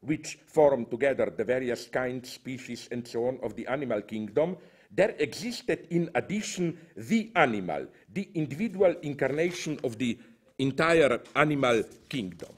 which 0.00 0.38
form 0.46 0.86
together 0.86 1.30
the 1.36 1.44
various 1.44 1.86
kinds, 1.88 2.32
species, 2.32 2.88
and 2.90 3.06
so 3.06 3.28
on 3.28 3.38
of 3.42 3.54
the 3.54 3.66
animal 3.66 4.00
kingdom, 4.00 4.56
there 4.90 5.14
existed 5.18 5.86
in 5.90 6.08
addition 6.14 6.78
the 6.96 7.30
animal, 7.36 7.86
the 8.10 8.26
individual 8.34 8.94
incarnation 9.02 9.78
of 9.84 9.98
the 9.98 10.18
entire 10.58 11.20
animal 11.34 11.82
kingdom. 12.08 12.48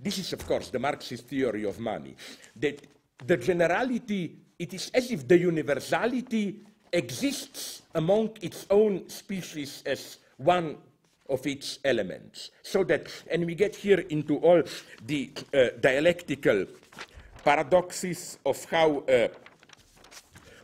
This 0.00 0.18
is, 0.18 0.32
of 0.32 0.44
course, 0.44 0.70
the 0.70 0.80
Marxist 0.80 1.28
theory 1.28 1.64
of 1.64 1.78
money, 1.78 2.16
that 2.56 2.84
the 3.24 3.36
generality, 3.36 4.36
it 4.58 4.74
is 4.74 4.90
as 4.92 5.12
if 5.12 5.28
the 5.28 5.38
universality 5.38 6.66
exists 6.92 7.82
among 7.94 8.30
its 8.42 8.66
own 8.70 9.08
species 9.08 9.84
as 9.86 10.18
one 10.38 10.76
of 11.28 11.46
its 11.46 11.78
elements. 11.84 12.50
So 12.62 12.84
that, 12.84 13.08
and 13.30 13.46
we 13.46 13.54
get 13.54 13.74
here 13.74 14.00
into 14.08 14.38
all 14.38 14.62
the 15.04 15.30
uh, 15.52 15.68
dialectical 15.80 16.66
paradoxes 17.44 18.38
of 18.44 18.64
how, 18.64 18.98
uh, 19.00 19.28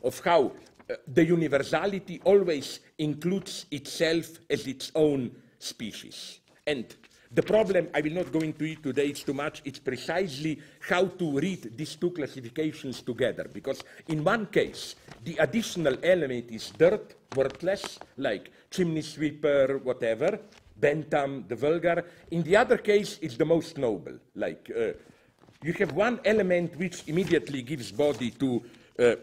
of 0.03 0.19
how 0.21 0.53
uh, 0.91 0.95
the 1.07 1.25
universality 1.25 2.21
always 2.25 2.81
includes 2.99 3.67
itself 3.71 4.39
as 4.51 4.67
its 4.67 4.91
own 4.95 5.31
species. 5.59 6.41
And 6.67 6.95
the 7.35 7.43
problem, 7.43 7.89
I 7.95 8.03
will 8.03 8.13
not 8.13 8.31
go 8.31 8.41
into 8.41 8.65
it 8.65 8.83
today, 8.83 9.07
it's 9.07 9.23
too 9.23 9.33
much, 9.33 9.63
it's 9.65 9.79
precisely 9.79 10.61
how 10.81 11.07
to 11.07 11.41
read 11.41 11.77
these 11.79 11.97
two 11.97 12.11
classifications 12.11 13.01
together. 13.01 13.49
Because 13.51 13.83
in 14.09 14.23
one 14.23 14.47
case, 14.47 14.97
the 15.25 15.39
additional 15.39 15.97
element 16.03 16.51
is 16.51 16.71
dirt, 16.77 17.15
worthless, 17.35 17.99
like 18.19 18.51
chimney 18.73 19.03
sweeper, 19.03 19.79
whatever. 19.79 20.41
Bentham, 20.77 21.45
the 21.47 21.55
vulgar. 21.55 22.05
In 22.33 22.43
the 22.43 22.57
other 22.57 22.79
case, 22.79 23.19
it's 23.23 23.37
the 23.37 23.45
most 23.45 23.79
noble. 23.79 24.19
Like 24.35 24.69
uh, 24.77 24.93
you 25.63 25.73
have 25.75 25.93
one 25.93 26.19
element 26.25 26.77
which 26.77 27.05
immediately 27.07 27.63
gives 27.63 27.93
body 27.93 28.31
to 28.31 28.63
uh, 28.99 29.15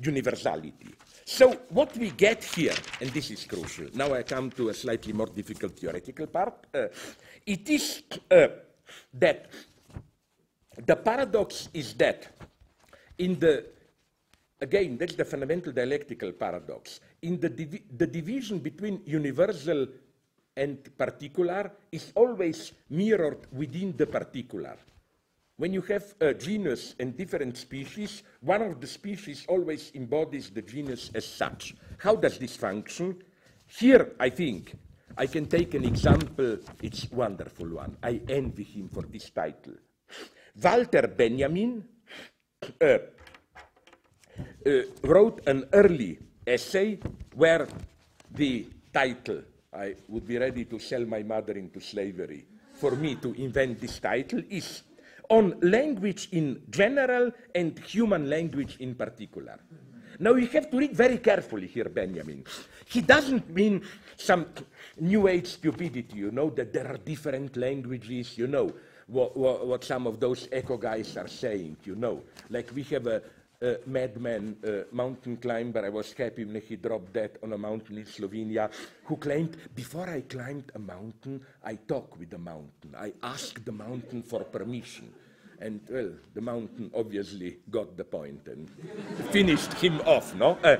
universality. 0.00 0.94
So 1.24 1.52
what 1.70 1.96
we 1.96 2.10
get 2.10 2.44
here, 2.44 2.74
and 3.00 3.10
this 3.10 3.30
is 3.30 3.44
crucial, 3.44 3.88
now 3.94 4.14
I 4.14 4.22
come 4.22 4.50
to 4.52 4.68
a 4.68 4.74
slightly 4.74 5.12
more 5.12 5.26
difficult 5.26 5.76
theoretical 5.76 6.26
part, 6.26 6.66
uh, 6.74 6.86
it 7.44 7.68
is 7.68 8.02
uh, 8.30 8.48
that 9.14 9.50
the 10.84 10.96
paradox 10.96 11.68
is 11.74 11.94
that 11.94 12.28
in 13.18 13.38
the, 13.38 13.64
again, 14.60 14.98
that's 14.98 15.14
the 15.14 15.24
fundamental 15.24 15.72
dialectical 15.72 16.32
paradox, 16.32 17.00
in 17.26 17.40
the, 17.40 17.48
the 17.96 18.06
division 18.06 18.60
between 18.60 19.02
universal 19.04 19.88
and 20.56 20.78
particular 20.96 21.72
is 21.90 22.12
always 22.14 22.72
mirrored 22.90 23.46
within 23.52 23.94
the 23.96 24.06
particular. 24.06 24.76
When 25.58 25.72
you 25.72 25.82
have 25.82 26.14
a 26.20 26.34
genus 26.34 26.94
and 27.00 27.16
different 27.16 27.56
species, 27.56 28.22
one 28.40 28.62
of 28.62 28.80
the 28.80 28.86
species 28.86 29.44
always 29.48 29.90
embodies 29.94 30.50
the 30.50 30.62
genus 30.62 31.10
as 31.14 31.26
such. 31.26 31.74
How 31.98 32.14
does 32.14 32.38
this 32.38 32.56
function? 32.56 33.22
Here, 33.66 34.12
I 34.20 34.30
think, 34.30 34.76
I 35.16 35.26
can 35.26 35.46
take 35.46 35.74
an 35.74 35.84
example, 35.84 36.58
it's 36.82 37.10
a 37.10 37.14
wonderful 37.14 37.68
one. 37.68 37.96
I 38.02 38.20
envy 38.28 38.64
him 38.64 38.88
for 38.88 39.02
this 39.02 39.30
title. 39.30 39.74
Walter 40.62 41.08
Benjamin 41.08 41.84
uh, 42.80 42.98
uh, 44.66 44.70
wrote 45.02 45.40
an 45.46 45.64
early 45.72 46.18
essay 46.46 46.98
where 47.34 47.66
the 48.30 48.66
title, 48.92 49.42
I 49.72 49.94
would 50.08 50.26
be 50.26 50.38
ready 50.38 50.64
to 50.66 50.78
sell 50.78 51.04
my 51.04 51.22
mother 51.22 51.52
into 51.52 51.80
slavery 51.80 52.46
for 52.74 52.92
me 52.92 53.16
to 53.16 53.32
invent 53.34 53.80
this 53.80 53.98
title, 53.98 54.42
is 54.48 54.82
on 55.28 55.58
language 55.60 56.28
in 56.32 56.62
general 56.70 57.32
and 57.54 57.78
human 57.80 58.30
language 58.30 58.76
in 58.80 58.94
particular. 58.94 59.58
Now 60.18 60.34
you 60.34 60.46
have 60.48 60.70
to 60.70 60.78
read 60.78 60.96
very 60.96 61.18
carefully 61.18 61.66
here, 61.66 61.88
Benjamin. 61.88 62.44
He 62.86 63.00
doesn't 63.00 63.50
mean 63.50 63.82
some 64.16 64.46
new 65.00 65.28
age 65.28 65.46
stupidity, 65.46 66.16
you 66.16 66.30
know, 66.30 66.50
that 66.50 66.72
there 66.72 66.86
are 66.86 66.96
different 66.96 67.56
languages, 67.56 68.38
you 68.38 68.46
know, 68.46 68.72
what, 69.08 69.36
what, 69.36 69.66
what 69.66 69.84
some 69.84 70.06
of 70.06 70.18
those 70.18 70.48
eco 70.52 70.76
guys 70.76 71.16
are 71.16 71.28
saying, 71.28 71.76
you 71.84 71.96
know. 71.96 72.22
Like 72.48 72.70
we 72.74 72.82
have 72.84 73.06
a, 73.06 73.22
a 73.62 73.78
madman 73.86 74.56
uh, 74.66 74.84
mountain 74.92 75.36
climber, 75.36 75.84
I 75.84 75.88
was 75.88 76.12
happy 76.12 76.44
when 76.44 76.60
he 76.60 76.76
dropped 76.76 77.12
dead 77.12 77.38
on 77.42 77.52
a 77.52 77.58
mountain 77.58 77.98
in 77.98 78.04
Slovenia, 78.04 78.70
who 79.04 79.16
claimed, 79.16 79.56
before 79.74 80.08
I 80.08 80.22
climbed 80.22 80.72
a 80.74 80.78
mountain, 80.78 81.40
I 81.64 81.76
talked 81.76 82.18
with 82.18 82.30
the 82.30 82.38
mountain. 82.38 82.94
I 82.96 83.12
asked 83.22 83.64
the 83.64 83.72
mountain 83.72 84.22
for 84.22 84.44
permission. 84.44 85.12
And, 85.58 85.80
well, 85.88 86.10
the 86.34 86.40
mountain 86.42 86.90
obviously 86.94 87.58
got 87.70 87.96
the 87.96 88.04
point 88.04 88.46
and 88.46 88.68
finished 89.30 89.72
him 89.74 90.00
off, 90.02 90.34
no? 90.34 90.58
Uh, 90.62 90.76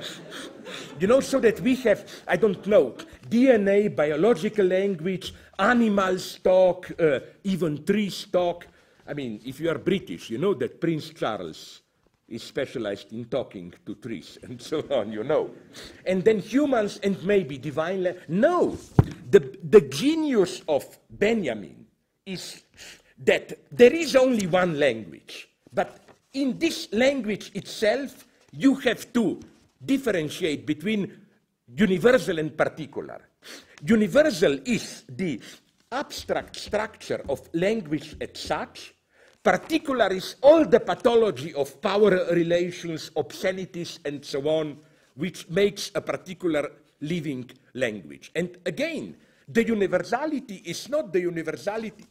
you 0.99 1.07
know, 1.07 1.19
so 1.19 1.39
that 1.39 1.59
we 1.61 1.75
have, 1.77 2.07
I 2.27 2.37
don't 2.37 2.65
know, 2.67 2.95
DNA, 3.27 3.95
biological 3.95 4.67
language, 4.67 5.33
animals 5.57 6.39
talk, 6.43 6.91
uh, 6.99 7.21
even 7.43 7.83
trees 7.83 8.27
talk. 8.31 8.67
I 9.07 9.15
mean, 9.15 9.41
if 9.45 9.59
you 9.59 9.69
are 9.71 9.79
British, 9.79 10.29
you 10.29 10.37
know 10.37 10.53
that 10.53 10.79
Prince 10.79 11.09
Charles 11.09 11.81
is 12.27 12.43
specialized 12.43 13.13
in 13.13 13.25
talking 13.25 13.73
to 13.85 13.95
trees 13.95 14.37
and 14.43 14.61
so 14.61 14.83
on, 14.91 15.11
you 15.11 15.23
know. 15.23 15.51
And 16.05 16.23
then 16.23 16.39
humans 16.39 16.99
and 17.03 17.21
maybe 17.23 17.57
divine. 17.57 18.15
no, 18.27 18.77
the, 19.29 19.57
the 19.63 19.81
genius 19.81 20.61
of 20.67 20.85
Benjamin 21.09 21.85
is 22.25 22.63
that 23.23 23.57
there 23.71 23.93
is 23.93 24.15
only 24.15 24.47
one 24.47 24.77
language, 24.77 25.49
but 25.73 25.99
in 26.33 26.59
this 26.59 26.87
language 26.91 27.51
itself, 27.55 28.27
you 28.51 28.75
have 28.75 29.11
to 29.13 29.39
differentiate 29.83 30.65
between 30.65 31.11
universal 31.75 32.39
and 32.39 32.55
particular. 32.55 33.21
Universal 33.85 34.59
is 34.65 35.03
the 35.09 35.39
abstract 35.91 36.55
structure 36.55 37.23
of 37.29 37.49
language 37.53 38.15
as 38.19 38.39
such, 38.39 38.93
particular 39.43 40.11
is 40.11 40.35
all 40.41 40.65
the 40.65 40.79
pathology 40.79 41.53
of 41.53 41.81
power 41.81 42.27
relations, 42.31 43.11
obscenities, 43.15 43.99
and 44.05 44.23
so 44.23 44.47
on, 44.47 44.77
which 45.15 45.49
makes 45.49 45.91
a 45.95 46.01
particular 46.01 46.71
living 47.01 47.49
language. 47.73 48.31
And 48.35 48.57
again, 48.65 49.15
the 49.47 49.65
universality 49.65 50.61
is 50.65 50.89
not 50.89 51.13
the 51.13 51.21
universality 51.21 52.05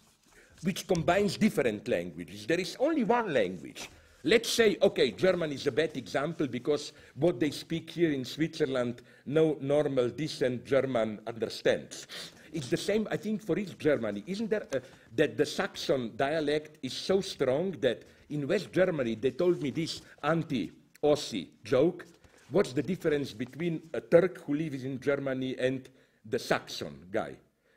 which 0.62 0.86
combines 0.86 1.36
different 1.36 1.86
languages. 1.86 2.46
There 2.46 2.60
is 2.60 2.76
only 2.80 3.04
one 3.04 3.32
language. 3.32 3.90
Let's 4.24 4.48
say, 4.48 4.76
okay, 4.82 5.12
German 5.12 5.52
is 5.52 5.66
a 5.66 5.72
bad 5.72 5.96
example 5.96 6.48
because 6.48 6.92
what 7.14 7.38
they 7.38 7.50
speak 7.50 7.90
here 7.90 8.10
in 8.10 8.24
Switzerland, 8.24 9.02
no 9.26 9.56
normal, 9.60 10.08
decent 10.08 10.64
German 10.64 11.20
understands. 11.26 12.06
It's 12.52 12.68
the 12.68 12.76
same, 12.76 13.06
I 13.10 13.18
think, 13.18 13.42
for 13.42 13.58
East 13.58 13.78
Germany. 13.78 14.24
Isn't 14.26 14.50
there 14.50 14.66
a, 14.72 14.80
that 15.16 15.36
the 15.36 15.46
Saxon 15.46 16.12
dialect 16.16 16.78
is 16.82 16.92
so 16.92 17.20
strong 17.20 17.72
that 17.80 18.02
in 18.30 18.46
West 18.46 18.72
Germany 18.72 19.14
they 19.14 19.30
told 19.30 19.62
me 19.62 19.70
this 19.70 20.02
anti-Ossi 20.22 21.48
joke. 21.64 22.06
What's 22.50 22.72
the 22.72 22.82
difference 22.82 23.32
between 23.32 23.82
a 23.92 24.00
Turk 24.00 24.42
who 24.44 24.54
lives 24.54 24.84
in 24.84 25.00
Germany 25.00 25.56
and 25.58 25.88
the 26.24 26.38
Saxon 26.38 27.06
guy? 27.10 27.34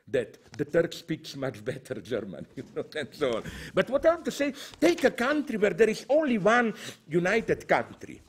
That 0.08 0.38
the 0.56 0.64
Turk 0.64 0.92
speaks 0.92 1.36
much 1.36 1.64
better 1.72 1.94
German, 2.00 2.46
you 2.56 2.64
know, 2.74 2.84
and 2.96 3.08
so 3.12 3.36
on. 3.36 3.42
But 3.74 3.88
what 3.88 4.04
I 4.04 4.10
want 4.10 4.24
to 4.26 4.32
say, 4.32 4.52
take 4.80 5.04
a 5.04 5.10
country 5.10 5.56
where 5.56 5.70
there 5.70 5.88
is 5.88 6.04
only 6.08 6.38
one 6.38 6.74
united 7.08 7.66
country, 7.66 8.20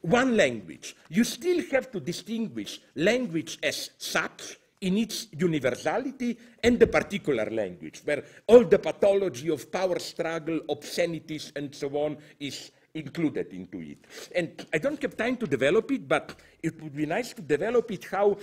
one 0.00 0.36
language. 0.36 0.94
You 1.08 1.24
still 1.24 1.62
have 1.72 1.90
to 1.92 2.00
distinguish 2.00 2.80
language 2.94 3.58
as 3.62 3.90
such 3.98 4.58
in 4.80 4.98
its 4.98 5.28
universality 5.36 6.38
and 6.62 6.78
the 6.78 6.86
particular 6.86 7.48
language, 7.50 8.00
where 8.04 8.24
all 8.46 8.64
the 8.64 8.78
pathology 8.78 9.48
of 9.48 9.70
power 9.70 9.98
struggle, 9.98 10.60
obscenities, 10.68 11.52
and 11.56 11.74
so 11.74 11.88
on 11.96 12.16
is 12.38 12.70
included 12.94 13.52
into 13.52 13.80
it. 13.80 13.98
And 14.34 14.66
I 14.72 14.78
don't 14.78 15.00
have 15.02 15.16
time 15.16 15.36
to 15.38 15.46
develop 15.46 15.90
it, 15.90 16.06
but 16.06 16.34
it 16.62 16.80
would 16.82 16.94
be 16.94 17.06
nice 17.06 17.32
to 17.34 17.42
develop 17.42 17.90
it 17.90 18.04
how 18.04 18.36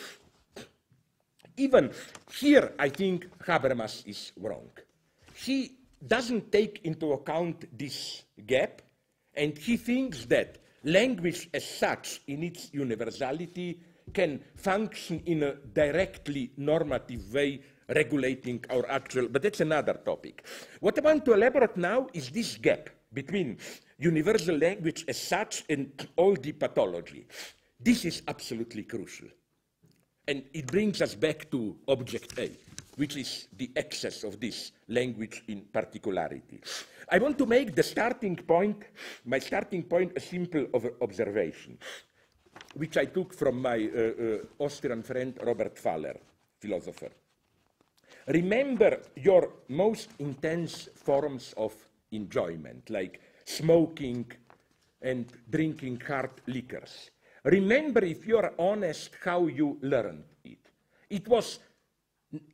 even 1.57 1.91
here 2.31 2.73
I 2.77 2.89
think 2.89 3.29
Habermas 3.39 4.05
is 4.05 4.31
wrong. 4.37 4.69
He 5.33 5.77
doesn't 6.05 6.51
take 6.51 6.81
into 6.83 7.13
account 7.13 7.65
this 7.77 8.23
gap, 8.45 8.81
and 9.33 9.57
he 9.57 9.77
thinks 9.77 10.25
that 10.25 10.57
language 10.83 11.49
as 11.53 11.65
such 11.65 12.21
in 12.27 12.43
its 12.43 12.69
universality 12.73 13.79
can 14.13 14.39
function 14.55 15.21
in 15.25 15.43
a 15.43 15.55
directly 15.55 16.51
normative 16.57 17.33
way 17.33 17.61
regulating 17.89 18.63
our 18.69 18.89
actual, 18.89 19.27
but 19.27 19.41
that's 19.41 19.61
another 19.61 19.93
topic. 19.93 20.45
What 20.79 20.97
I 20.97 21.01
want 21.01 21.25
to 21.25 21.33
elaborate 21.33 21.77
now 21.77 22.07
is 22.13 22.29
this 22.29 22.57
gap 22.57 22.89
between 23.13 23.57
universal 23.97 24.57
language 24.57 25.05
as 25.07 25.19
such 25.19 25.63
and 25.69 25.91
all 26.15 26.33
the 26.33 26.51
pathology. 26.51 27.27
This 27.79 28.05
is 28.05 28.23
absolutely 28.27 28.83
crucial. 28.83 29.27
And 30.27 30.43
it 30.53 30.67
brings 30.67 31.01
us 31.01 31.13
back 31.13 31.51
to 31.51 31.77
objet 31.87 32.33
a, 32.39 32.49
which 32.95 33.15
is 33.15 33.47
the 33.55 33.69
excess 33.75 34.23
of 34.23 34.39
this 34.39 34.71
language 34.87 35.43
in 35.47 35.61
particularity. 35.71 36.61
I 37.11 37.19
want 37.19 37.37
to 37.37 37.45
make 37.45 37.75
the 37.75 37.83
starting 37.83 38.35
point, 38.35 38.83
my 39.23 39.37
starting 39.37 39.83
point, 39.83 40.13
a 40.15 40.19
simple 40.19 40.65
observation 41.01 41.77
which 42.75 42.97
I 42.97 43.05
took 43.05 43.33
from 43.33 43.61
my 43.61 43.89
uh, 43.95 43.99
uh, 43.99 44.37
Austrian 44.59 45.03
friend 45.03 45.37
Robert 45.43 45.75
Pfaller, 45.75 46.17
philosopher. 46.59 47.09
Remember 48.27 49.01
your 49.15 49.49
most 49.69 50.09
intense 50.19 50.89
forms 50.95 51.53
of 51.57 51.73
enjoyment, 52.11 52.89
like 52.89 53.21
smoking 53.45 54.25
and 55.01 55.25
drinking 55.49 56.01
hard 56.07 56.31
liquors. 56.47 57.11
Remember, 57.43 58.03
if 58.03 58.25
you 58.25 58.37
are 58.37 58.53
honest, 58.57 59.11
how 59.23 59.47
you 59.47 59.77
learned 59.81 60.23
it. 60.43 60.57
It 61.09 61.27
was 61.27 61.59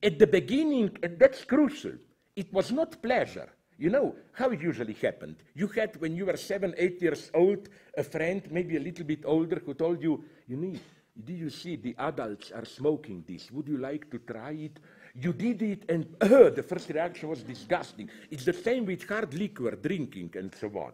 at 0.04 0.20
the 0.20 0.28
beginning, 0.28 0.98
and 1.02 1.18
that's 1.18 1.46
crucial, 1.46 1.94
it 2.36 2.52
was 2.54 2.72
not 2.72 3.02
pleasure. 3.02 3.50
You 3.82 3.90
know 3.90 4.14
how 4.34 4.52
it 4.52 4.62
usually 4.62 4.94
happened. 4.94 5.38
You 5.56 5.68
had, 5.70 6.00
when 6.00 6.16
you 6.16 6.28
were 6.28 6.38
seven, 6.38 6.76
eight 6.78 7.02
years 7.02 7.32
old, 7.34 7.68
a 7.98 8.04
friend, 8.04 8.44
maybe 8.52 8.78
a 8.78 8.80
little 8.80 9.04
bit 9.04 9.24
older, 9.26 9.60
who 9.66 9.74
told 9.74 10.04
you, 10.04 10.24
you 10.48 10.56
need, 10.56 10.80
did 11.26 11.40
you 11.40 11.50
see 11.50 11.78
the 11.78 11.96
adults 11.98 12.52
are 12.52 12.64
smoking 12.64 13.24
this? 13.28 13.50
Would 13.50 13.68
you 13.68 13.78
like 13.78 14.12
to 14.12 14.20
try 14.20 14.52
it? 14.52 14.80
You 15.16 15.34
did 15.34 15.64
it, 15.64 15.90
and 15.90 16.06
uh, 16.22 16.28
the 16.56 16.62
first 16.62 16.90
reaction 16.90 17.30
was 17.30 17.42
disgusting. 17.42 18.08
It's 18.30 18.46
the 18.46 18.54
same 18.54 18.86
with 18.86 19.10
hard 19.10 19.34
liquor, 19.34 19.72
drinking, 19.72 20.30
and 20.36 20.54
so 20.54 20.68
on. 20.78 20.92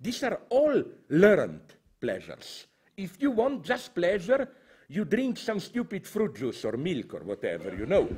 These 0.00 0.22
are 0.22 0.38
all 0.50 0.84
learned 1.08 1.74
pleasures. 2.00 2.68
If 2.96 3.20
you 3.20 3.32
want 3.32 3.64
just 3.64 3.92
pleasure, 3.96 4.48
you 4.88 5.04
drink 5.04 5.36
some 5.36 5.60
stupid 5.60 6.06
fruit 6.06 6.34
juice 6.34 6.64
or 6.64 6.76
milk 6.76 7.14
or 7.14 7.20
whatever, 7.20 7.74
you 7.74 7.86
know. 7.86 8.08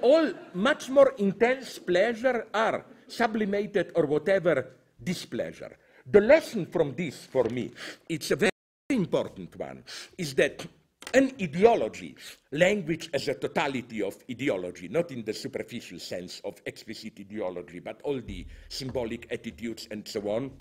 All 0.00 0.32
much 0.54 0.88
more 0.88 1.14
intense 1.18 1.78
pleasure 1.78 2.46
are 2.54 2.84
sublimated 3.08 3.92
or 3.96 4.06
whatever 4.06 4.70
displeasure. 5.02 5.76
The 6.06 6.20
lesson 6.20 6.66
from 6.66 6.94
this, 6.94 7.26
for 7.26 7.44
me, 7.44 7.72
it's 8.08 8.30
a 8.30 8.36
very 8.36 8.50
important 8.90 9.56
one, 9.58 9.82
is 10.16 10.34
that 10.34 10.64
an 11.12 11.32
ideology, 11.40 12.14
language 12.52 13.10
as 13.12 13.26
a 13.26 13.34
totality 13.34 14.00
of 14.00 14.16
ideology, 14.30 14.88
not 14.88 15.10
in 15.10 15.24
the 15.24 15.34
superficial 15.34 15.98
sense 15.98 16.40
of 16.44 16.62
explicit 16.64 17.14
ideology, 17.18 17.80
but 17.80 18.00
all 18.02 18.20
the 18.20 18.46
symbolic 18.68 19.26
attitudes 19.32 19.88
and 19.90 20.06
so 20.06 20.20
on, 20.28 20.52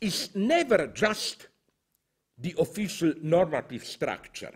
is 0.00 0.30
never 0.34 0.88
just 0.88 1.46
the 2.38 2.54
official 2.58 3.12
normative 3.22 3.84
structure. 3.84 4.52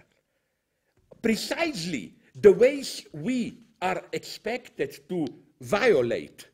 Precisely 1.21 2.15
the 2.35 2.53
ways 2.53 3.07
we 3.13 3.59
are 3.81 4.03
expected 4.13 5.09
to 5.09 5.27
violate 5.61 6.49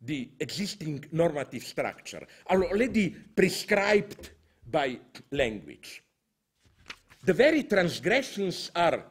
the 0.00 0.30
existing 0.40 1.04
normative 1.12 1.62
structure 1.62 2.26
are 2.46 2.64
already 2.64 3.10
prescribed 3.10 4.30
by 4.70 4.98
language. 5.30 6.02
The 7.24 7.34
very 7.34 7.64
transgressions 7.64 8.70
are 8.74 9.04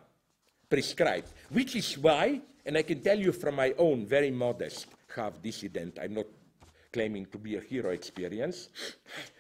prescribed, 0.68 1.32
which 1.50 1.76
is 1.76 1.98
why, 1.98 2.42
and 2.66 2.78
I 2.78 2.82
can 2.82 3.02
tell 3.02 3.20
you 3.20 3.32
from 3.32 3.56
my 3.56 3.74
own 3.78 4.06
very 4.06 4.32
modest 4.32 4.88
half 5.16 5.42
dissident, 5.42 6.00
I'm 6.02 6.16
not 6.16 6.28
claiming 6.92 7.28
to 7.28 7.38
be 7.38 7.56
a 7.56 7.62
hero 7.62 7.92
experience. 7.92 8.70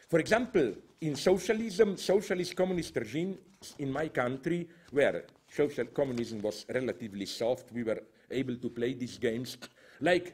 For 0.09 0.19
example, 0.19 0.73
in 1.01 1.15
socialism, 1.15 1.95
socialist 1.95 2.55
communist 2.55 2.95
regime 2.95 3.37
in 3.77 3.91
my 3.91 4.07
country, 4.07 4.67
where 4.89 5.25
social 5.47 5.85
communism 5.85 6.41
was 6.41 6.65
relatively 6.67 7.27
soft, 7.27 7.71
we 7.71 7.83
were 7.83 8.01
able 8.31 8.55
to 8.55 8.69
play 8.71 8.93
these 8.93 9.19
games. 9.19 9.57
Like 10.01 10.33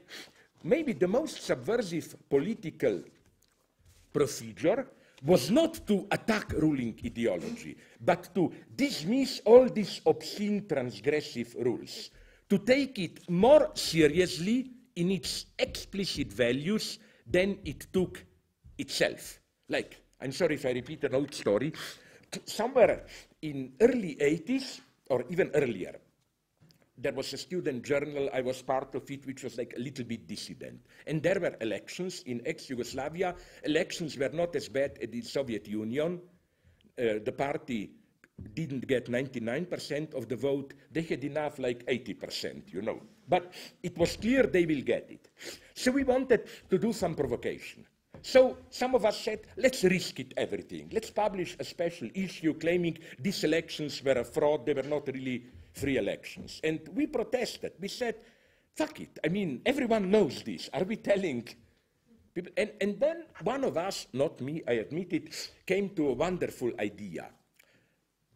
maybe 0.64 0.94
the 0.94 1.10
most 1.10 1.44
subversive 1.44 2.16
political 2.30 3.04
procedure 4.14 4.88
was 5.26 5.52
not 5.52 5.86
to 5.88 6.08
attack 6.10 6.54
ruling 6.54 6.98
ideology, 7.04 7.76
but 8.00 8.34
to 8.34 8.54
dismiss 8.74 9.42
all 9.44 9.68
these 9.68 10.00
obscene 10.06 10.62
transgressive 10.62 11.54
rules, 11.66 12.12
to 12.50 12.60
take 12.60 12.98
it 13.00 13.30
more 13.30 13.72
seriously 13.74 14.72
in 14.96 15.12
its 15.12 15.48
explicit 15.60 16.32
values 16.32 16.98
than 17.28 17.58
it 17.66 17.88
took 17.92 18.24
itself. 18.78 19.42
Like, 19.70 20.02
I'm 20.22 20.32
sorry 20.32 20.56
if 20.56 20.66
I 20.66 20.72
repeat 20.72 21.04
an 21.04 21.16
old 21.16 21.34
story, 21.34 21.74
somewhere 22.46 23.06
in 23.42 23.74
early 23.82 24.16
80s, 24.16 24.82
or 25.10 25.24
even 25.30 25.52
earlier, 25.54 25.96
there 26.98 27.14
was 27.14 27.34
a 27.34 27.38
student 27.38 27.84
journal, 27.84 28.30
I 28.34 28.42
was 28.42 28.62
part 28.62 28.96
of 28.96 29.10
it, 29.12 29.26
which 29.26 29.44
was 29.44 29.58
like 29.58 29.74
a 29.76 29.80
little 29.80 30.06
bit 30.06 30.28
dissident. 30.28 30.80
And 31.08 31.22
there 31.22 31.40
were 31.40 31.56
elections 31.60 32.24
in 32.26 32.42
ex-Yugoslavia. 32.46 33.36
Elections 33.64 34.18
were 34.18 34.30
not 34.30 34.56
as 34.56 34.70
bad 34.70 34.98
as 35.02 35.10
the 35.10 35.22
Soviet 35.22 35.68
Union. 35.68 36.22
Uh, 36.98 37.20
the 37.24 37.34
party 37.36 37.92
didn't 38.54 38.88
get 38.88 39.08
99% 39.08 40.14
of 40.14 40.30
the 40.30 40.36
vote. 40.36 40.74
They 40.92 41.02
had 41.02 41.24
enough 41.24 41.60
like 41.60 41.86
80%, 41.86 42.72
you 42.72 42.82
know. 42.82 43.02
But 43.28 43.54
it 43.84 43.98
was 43.98 44.16
clear 44.16 44.44
they 44.44 44.66
will 44.66 44.82
get 44.82 45.10
it. 45.10 45.28
So 45.74 45.92
we 45.92 46.04
wanted 46.04 46.48
to 46.70 46.78
do 46.78 46.94
some 46.94 47.16
provocation. 47.16 47.86
So 48.26 48.58
some 48.72 48.96
of 48.96 49.06
us 49.06 49.20
said, 49.20 49.42
let's 49.56 49.84
risk 49.84 50.20
it 50.20 50.34
everything. 50.36 50.90
Let's 50.92 51.12
publish 51.12 51.56
a 51.60 51.64
special 51.64 52.10
issue 52.16 52.56
claiming 52.56 52.98
these 53.20 53.44
elections 53.44 54.04
were 54.04 54.14
a 54.14 54.26
fraud, 54.26 54.66
they 54.66 54.74
were 54.74 54.82
not 54.82 55.08
really 55.10 55.46
free 55.74 55.98
elections. 55.98 56.60
And 56.64 56.80
we 56.96 57.06
protested. 57.06 57.74
We 57.80 57.88
said, 57.88 58.16
fuck 58.74 59.00
it. 59.00 59.20
I 59.24 59.28
mean, 59.28 59.62
everyone 59.64 60.10
knows 60.10 60.42
this. 60.42 60.72
Are 60.74 60.84
we 60.84 60.96
telling 60.96 61.48
people? 62.34 62.52
And, 62.58 62.72
and 62.82 63.00
then 63.00 63.26
one 63.44 63.64
of 63.64 63.78
us, 63.78 64.08
not 64.12 64.42
me, 64.42 64.64
I 64.68 64.72
admit 64.72 65.14
it, 65.14 65.52
came 65.68 65.90
to 65.90 66.10
a 66.10 66.14
wonderful 66.14 66.72
idea. 66.80 67.30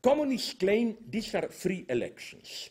Communists 0.04 0.54
claim 0.54 0.98
these 1.10 1.34
are 1.34 1.48
free 1.48 1.88
elections. 1.90 2.70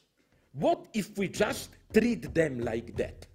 What 0.52 0.86
if 0.94 1.18
we 1.18 1.26
just 1.26 1.70
treat 1.92 2.32
them 2.32 2.60
like 2.60 2.96
that? 2.96 3.26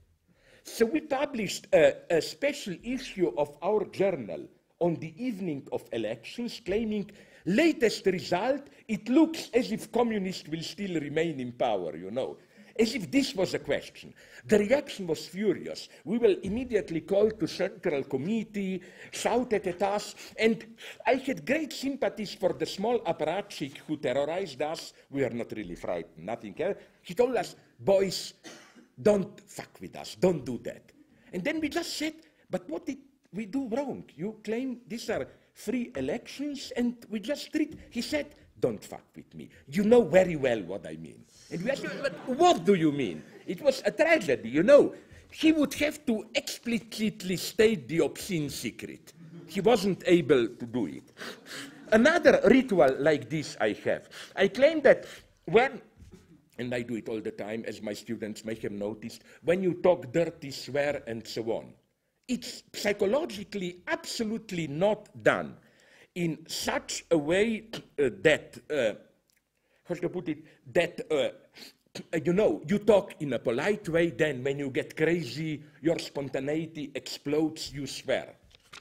So 0.63 0.85
we 0.85 1.01
published 1.01 1.67
a, 1.73 1.95
a 2.09 2.21
special 2.21 2.75
issue 2.83 3.33
of 3.37 3.51
our 3.61 3.85
journal 3.85 4.47
on 4.79 4.95
the 4.95 5.13
evening 5.23 5.67
of 5.71 5.83
elections 5.91 6.61
claiming 6.65 7.09
latest 7.45 8.05
result, 8.05 8.67
it 8.87 9.07
looks 9.09 9.49
as 9.53 9.71
if 9.71 9.91
communists 9.91 10.47
will 10.47 10.61
still 10.61 10.99
remain 10.99 11.39
in 11.39 11.51
power, 11.51 11.95
you 11.95 12.11
know. 12.11 12.37
As 12.79 12.95
if 12.95 13.11
this 13.11 13.35
was 13.35 13.53
a 13.53 13.59
question. 13.59 14.15
The 14.47 14.57
reaction 14.57 15.05
was 15.05 15.27
furious. 15.27 15.89
We 16.05 16.17
were 16.17 16.35
immediately 16.41 17.01
called 17.01 17.39
to 17.39 17.47
Central 17.47 18.03
Committee, 18.03 18.81
shouted 19.11 19.67
at 19.67 19.81
us, 19.83 20.15
and 20.39 20.65
I 21.05 21.15
had 21.15 21.45
great 21.45 21.71
sympathies 21.71 22.33
for 22.33 22.53
the 22.53 22.65
small 22.65 22.99
apparatchik 23.01 23.77
who 23.85 23.97
terrorized 23.97 24.61
us. 24.63 24.93
We 25.11 25.23
are 25.23 25.29
not 25.29 25.51
really 25.51 25.75
frightened, 25.75 26.25
nothing 26.25 26.59
else. 26.59 26.77
He 27.03 27.13
told 27.13 27.35
us, 27.35 27.55
boys, 27.79 28.33
don't 29.01 29.39
fuck 29.49 29.79
with 29.81 29.95
us, 29.95 30.15
don't 30.15 30.45
do 30.45 30.59
that. 30.63 30.91
And 31.31 31.43
then 31.43 31.59
we 31.59 31.69
just 31.69 31.97
said, 31.97 32.13
but 32.49 32.69
what 32.69 32.85
did 32.85 32.99
we 33.33 33.45
do 33.45 33.67
wrong? 33.69 34.03
You 34.15 34.39
claim 34.43 34.81
these 34.87 35.09
are 35.09 35.27
free 35.53 35.91
elections, 35.95 36.71
and 36.75 36.95
we 37.09 37.19
just 37.19 37.51
treat. 37.51 37.77
He 37.89 38.01
said, 38.01 38.35
Don't 38.59 38.83
fuck 38.83 39.03
with 39.15 39.33
me. 39.33 39.49
You 39.67 39.83
know 39.83 40.03
very 40.03 40.35
well 40.35 40.61
what 40.61 40.87
I 40.87 40.95
mean. 40.95 41.23
And 41.51 41.63
we 41.63 41.71
asked 41.71 41.83
him, 41.83 41.91
But 42.01 42.13
what 42.27 42.65
do 42.65 42.75
you 42.75 42.91
mean? 42.91 43.23
It 43.45 43.61
was 43.61 43.81
a 43.85 43.91
tragedy, 43.91 44.49
you 44.49 44.63
know. 44.63 44.93
He 45.31 45.51
would 45.51 45.73
have 45.75 46.05
to 46.05 46.25
explicitly 46.35 47.37
state 47.37 47.87
the 47.87 48.01
obscene 48.01 48.49
secret. 48.49 49.13
He 49.47 49.61
wasn't 49.61 50.03
able 50.05 50.47
to 50.47 50.65
do 50.65 50.85
it. 50.85 51.11
Another 51.91 52.39
ritual 52.45 52.95
like 52.99 53.29
this 53.29 53.57
I 53.59 53.75
have. 53.83 54.09
I 54.35 54.47
claim 54.47 54.81
that 54.81 55.05
when 55.45 55.81
and 56.63 56.73
I 56.73 56.81
do 56.81 56.95
it 56.95 57.09
all 57.09 57.21
the 57.21 57.31
time, 57.31 57.63
as 57.67 57.81
my 57.81 57.93
students 57.93 58.43
may 58.43 58.55
have 58.55 58.71
noticed, 58.71 59.23
when 59.43 59.61
you 59.61 59.75
talk 59.75 60.11
dirty, 60.11 60.51
swear, 60.51 61.03
and 61.07 61.25
so 61.27 61.43
on 61.51 61.73
it's 62.27 62.63
psychologically 62.73 63.81
absolutely 63.87 64.67
not 64.67 65.09
done 65.23 65.55
in 66.15 66.37
such 66.47 67.03
a 67.11 67.17
way 67.17 67.65
uh, 67.99 68.09
that, 68.21 68.57
uh, 68.69 68.93
how 69.85 69.95
should 69.95 70.05
I 70.05 70.07
put 70.07 70.29
it, 70.29 70.43
that, 70.73 71.01
uh, 71.11 71.29
you 72.23 72.33
know, 72.33 72.61
you 72.67 72.79
talk 72.79 73.15
in 73.19 73.33
a 73.33 73.39
polite 73.39 73.89
way, 73.89 74.11
then 74.11 74.43
when 74.43 74.59
you 74.59 74.69
get 74.69 74.95
crazy, 74.95 75.63
your 75.81 75.99
spontaneity 75.99 76.91
explodes, 76.95 77.73
you 77.73 77.87
swear. 77.87 78.35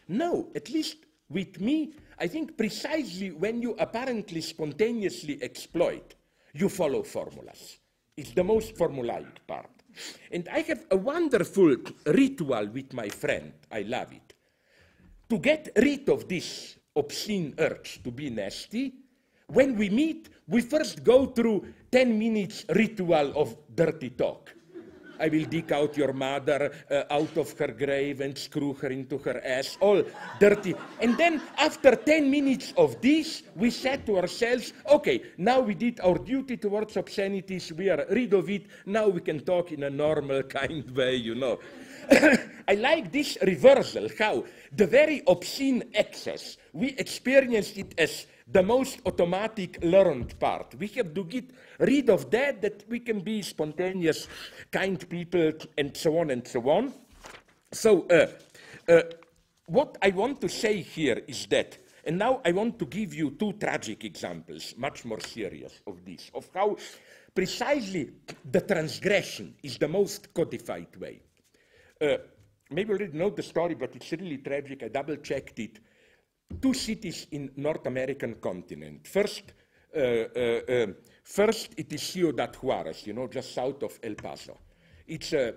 No, 0.08 0.50
at 0.54 0.70
least 0.70 0.98
with 1.28 1.60
me, 1.60 1.94
I 2.18 2.28
think 2.28 2.56
precisely 2.56 3.32
when 3.32 3.60
you 3.60 3.74
apparently 3.78 4.40
spontaneously 4.40 5.42
exploit, 5.42 6.14
you 6.54 6.68
follow 6.68 7.02
formulas. 7.02 7.78
It's 8.16 8.32
the 8.32 8.44
most 8.44 8.74
formulaic 8.74 9.38
part. 9.46 9.70
And 10.30 10.48
I 10.50 10.60
have 10.60 10.86
a 10.90 10.96
wonderful 10.96 11.76
ritual 12.06 12.66
with 12.68 12.92
my 12.92 13.08
friend. 13.08 13.52
I 13.70 13.82
love 13.82 14.12
it. 14.12 14.34
To 15.30 15.38
get 15.38 15.70
rid 15.76 16.08
of 16.08 16.28
this 16.28 16.76
obscene 16.94 17.54
urge 17.58 18.02
to 18.02 18.10
be 18.10 18.30
nasty, 18.30 18.92
when 19.46 19.76
we 19.76 19.90
meet, 19.90 20.28
we 20.46 20.60
first 20.60 21.04
go 21.04 21.26
through 21.26 21.66
10 21.90 22.18
minutes 22.18 22.64
ritual 22.70 23.32
of 23.36 23.56
dirty 23.74 24.10
talk. 24.10 24.54
I 25.20 25.28
will 25.28 25.44
dig 25.44 25.72
out 25.72 25.96
your 25.96 26.12
mother 26.12 26.72
uh, 26.90 27.04
out 27.10 27.36
of 27.36 27.56
her 27.58 27.68
grave 27.68 28.20
and 28.20 28.36
screw 28.36 28.74
her 28.74 28.88
into 28.88 29.18
her 29.18 29.40
ass, 29.44 29.76
all 29.80 30.02
dirty. 30.38 30.74
And 31.00 31.16
then 31.16 31.40
after 31.58 31.96
10 31.96 32.30
minutes 32.30 32.72
of 32.76 33.00
this, 33.00 33.42
we 33.56 33.70
said 33.70 34.06
to 34.06 34.18
ourselves, 34.18 34.72
okay, 34.90 35.22
now 35.38 35.60
we 35.60 35.74
did 35.74 36.00
our 36.00 36.18
duty 36.18 36.56
towards 36.56 36.96
obscenities, 36.96 37.72
we 37.72 37.90
are 37.90 38.06
rid 38.10 38.32
of 38.32 38.48
it, 38.50 38.66
now 38.86 39.08
we 39.08 39.20
can 39.20 39.40
talk 39.40 39.72
in 39.72 39.84
a 39.84 39.90
normal 39.90 40.42
kind 40.42 40.90
way, 40.96 41.16
you 41.16 41.34
know. 41.34 41.58
I 42.68 42.74
like 42.74 43.12
this 43.12 43.38
reversal, 43.42 44.08
how 44.18 44.44
the 44.74 44.86
very 44.86 45.22
obscene 45.26 45.82
excess, 45.94 46.56
we 46.72 46.90
experienced 46.90 47.78
it 47.78 47.94
as 47.98 48.26
the 48.46 48.62
most 48.62 49.00
automatic 49.06 49.78
learned 49.82 50.38
part. 50.38 50.74
We 50.78 50.88
have 50.88 51.14
to 51.14 51.24
get 51.24 51.50
rid 51.78 52.10
of 52.10 52.30
that, 52.30 52.62
that 52.62 52.84
we 52.88 53.00
can 53.00 53.20
be 53.20 53.42
spontaneous, 53.42 54.28
kind 54.70 55.08
people, 55.08 55.52
and 55.78 55.96
so 55.96 56.18
on 56.18 56.30
and 56.30 56.46
so 56.46 56.68
on. 56.68 56.92
So, 57.72 58.06
uh, 58.08 58.26
uh, 58.90 59.02
what 59.66 59.96
I 60.02 60.10
want 60.10 60.40
to 60.40 60.48
say 60.48 60.82
here 60.82 61.22
is 61.26 61.46
that, 61.46 61.78
and 62.04 62.18
now 62.18 62.40
I 62.44 62.52
want 62.52 62.78
to 62.80 62.86
give 62.86 63.14
you 63.14 63.30
two 63.30 63.52
tragic 63.54 64.04
examples, 64.04 64.74
much 64.76 65.04
more 65.04 65.20
serious 65.20 65.80
of 65.86 66.04
this, 66.04 66.30
of 66.34 66.48
how 66.52 66.76
precisely 67.34 68.10
the 68.50 68.60
transgression 68.60 69.54
is 69.62 69.78
the 69.78 69.88
most 69.88 70.34
codified 70.34 70.94
way. 70.96 71.22
Uh, 72.00 72.16
maybe 72.70 72.88
you 72.88 72.98
already 72.98 73.16
know 73.16 73.30
the 73.30 73.42
story, 73.42 73.74
but 73.74 73.94
it's 73.94 74.10
really 74.12 74.38
tragic. 74.38 74.82
I 74.82 74.88
double 74.88 75.16
checked 75.16 75.58
it 75.60 75.78
two 76.60 76.74
cities 76.74 77.26
in 77.30 77.50
North 77.56 77.86
American 77.86 78.36
continent. 78.40 79.06
First, 79.06 79.52
Uh, 79.94 80.00
uh, 80.34 80.84
um, 80.84 80.96
first, 81.22 81.74
it 81.76 81.92
is 81.92 82.00
Ciudad 82.00 82.56
Juarez, 82.56 83.06
you 83.06 83.12
know, 83.12 83.28
just 83.28 83.52
south 83.52 83.82
of 83.82 83.98
El 84.02 84.14
Paso. 84.14 84.56
It's 85.06 85.34
uh, 85.34 85.52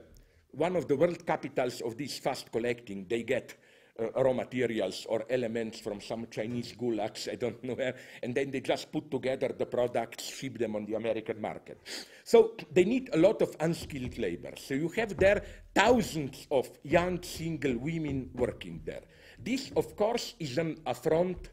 one 0.52 0.76
of 0.76 0.90
the 0.90 0.96
world 0.98 1.26
capitals 1.26 1.80
of 1.82 1.96
this 1.96 2.20
fast 2.20 2.52
collecting. 2.52 3.08
They 3.08 3.24
get 3.24 3.56
uh, 3.98 4.12
raw 4.22 4.34
materials 4.34 5.06
or 5.08 5.24
elements 5.30 5.80
from 5.80 6.02
some 6.02 6.28
Chinese 6.30 6.76
gulags, 6.76 7.30
I 7.32 7.38
don't 7.38 7.64
know 7.64 7.76
where, 7.76 7.96
and 8.24 8.36
then 8.36 8.52
they 8.52 8.60
just 8.60 8.92
put 8.92 9.10
together 9.10 9.56
the 9.58 9.66
products, 9.66 10.26
ship 10.26 10.58
them 10.58 10.76
on 10.76 10.86
the 10.86 10.96
American 10.96 11.40
market. 11.40 11.78
So 12.26 12.58
they 12.74 12.84
need 12.84 13.10
a 13.14 13.18
lot 13.18 13.42
of 13.42 13.56
unskilled 13.62 14.18
labor. 14.18 14.52
So 14.58 14.74
you 14.74 14.90
have 14.98 15.16
there 15.16 15.44
thousands 15.74 16.46
of 16.52 16.68
young 16.84 17.24
single 17.24 17.78
women 17.78 18.32
working 18.36 18.82
there. 18.84 19.04
This, 19.46 19.72
of 19.76 19.96
course, 19.96 20.34
is 20.40 20.58
an 20.58 20.82
affront 20.88 21.50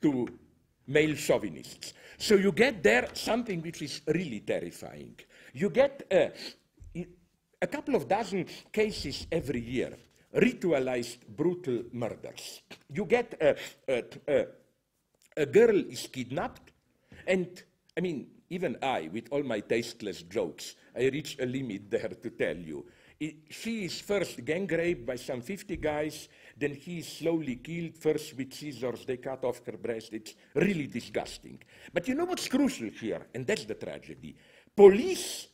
to 0.00 0.28
male 0.86 1.16
chauvinists. 1.16 1.92
So 2.16 2.36
you 2.36 2.52
get 2.52 2.82
there 2.84 3.08
something 3.14 3.60
which 3.60 3.82
is 3.82 4.00
really 4.06 4.40
terrifying. 4.40 5.16
You 5.52 5.70
get 5.70 6.06
uh, 6.10 6.28
a 7.60 7.66
couple 7.66 7.96
of 7.96 8.06
dozen 8.06 8.46
cases 8.72 9.26
every 9.32 9.60
year 9.60 9.98
ritualized 10.34 11.26
brutal 11.28 11.82
murders. 11.92 12.62
You 12.88 13.04
get 13.06 13.34
a, 13.40 13.56
a, 13.88 14.04
a, 14.28 14.46
a 15.36 15.46
girl 15.46 15.76
is 15.76 16.06
kidnapped, 16.06 16.70
and 17.26 17.62
I 17.96 18.00
mean, 18.00 18.28
even 18.50 18.76
I, 18.82 19.10
with 19.12 19.28
all 19.30 19.42
my 19.42 19.60
tasteless 19.60 20.22
jokes, 20.22 20.76
I 20.96 21.08
reach 21.08 21.38
a 21.40 21.46
limit 21.46 21.90
there 21.90 22.08
to 22.08 22.30
tell 22.30 22.56
you. 22.56 22.86
She 23.50 23.84
is 23.84 24.00
first 24.00 24.44
gang 24.44 24.66
raped 24.66 25.06
by 25.06 25.16
some 25.16 25.42
50 25.42 25.76
guys, 25.76 26.28
then 26.56 26.74
he 26.74 26.98
is 26.98 27.08
slowly 27.08 27.56
killed, 27.56 27.96
first 27.96 28.36
with 28.36 28.52
scissors, 28.52 29.04
they 29.04 29.16
cut 29.16 29.44
off 29.44 29.60
her 29.66 29.76
breast. 29.76 30.12
It's 30.12 30.34
really 30.54 30.86
disgusting. 30.86 31.58
But 31.92 32.08
you 32.08 32.14
know 32.14 32.24
what's 32.24 32.48
crucial 32.48 32.88
here, 32.88 33.26
and 33.34 33.46
that's 33.46 33.64
the 33.64 33.74
tragedy? 33.74 34.36
Police 34.74 35.48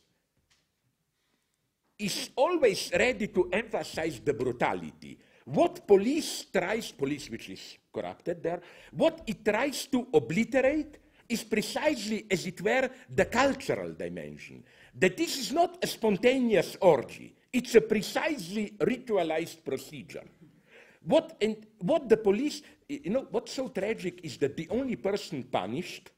is 1.97 2.29
always 2.35 2.91
ready 2.97 3.27
to 3.27 3.49
emphasize 3.51 4.21
the 4.21 4.33
brutality. 4.33 5.17
What 5.45 5.85
police 5.85 6.45
tries, 6.45 6.91
police 6.91 7.29
which 7.29 7.49
is 7.49 7.77
corrupted 7.93 8.41
there, 8.41 8.61
what 8.91 9.21
it 9.27 9.43
tries 9.43 9.87
to 9.87 10.07
obliterate 10.13 10.97
is 11.27 11.43
precisely, 11.43 12.25
as 12.29 12.45
it 12.45 12.61
were, 12.61 12.89
the 13.13 13.25
cultural 13.25 13.93
dimension. 13.93 14.63
That 14.95 15.17
this 15.17 15.37
is 15.37 15.51
not 15.51 15.77
a 15.83 15.87
spontaneous 15.87 16.77
orgy, 16.81 17.35
it's 17.51 17.75
a 17.75 17.81
precisely 17.81 18.75
ritualized 18.79 19.63
procedure. 19.63 20.23
What, 21.09 21.35
and 21.41 21.57
what 21.79 22.07
the 22.07 22.17
police, 22.17 22.61
you 22.87 23.09
know, 23.09 23.25
what's 23.31 23.53
so 23.53 23.67
tragic 23.69 24.21
is 24.23 24.37
that 24.37 24.55
the 24.55 24.67
only 24.69 24.95
person 24.95 25.43
punished 25.43 26.11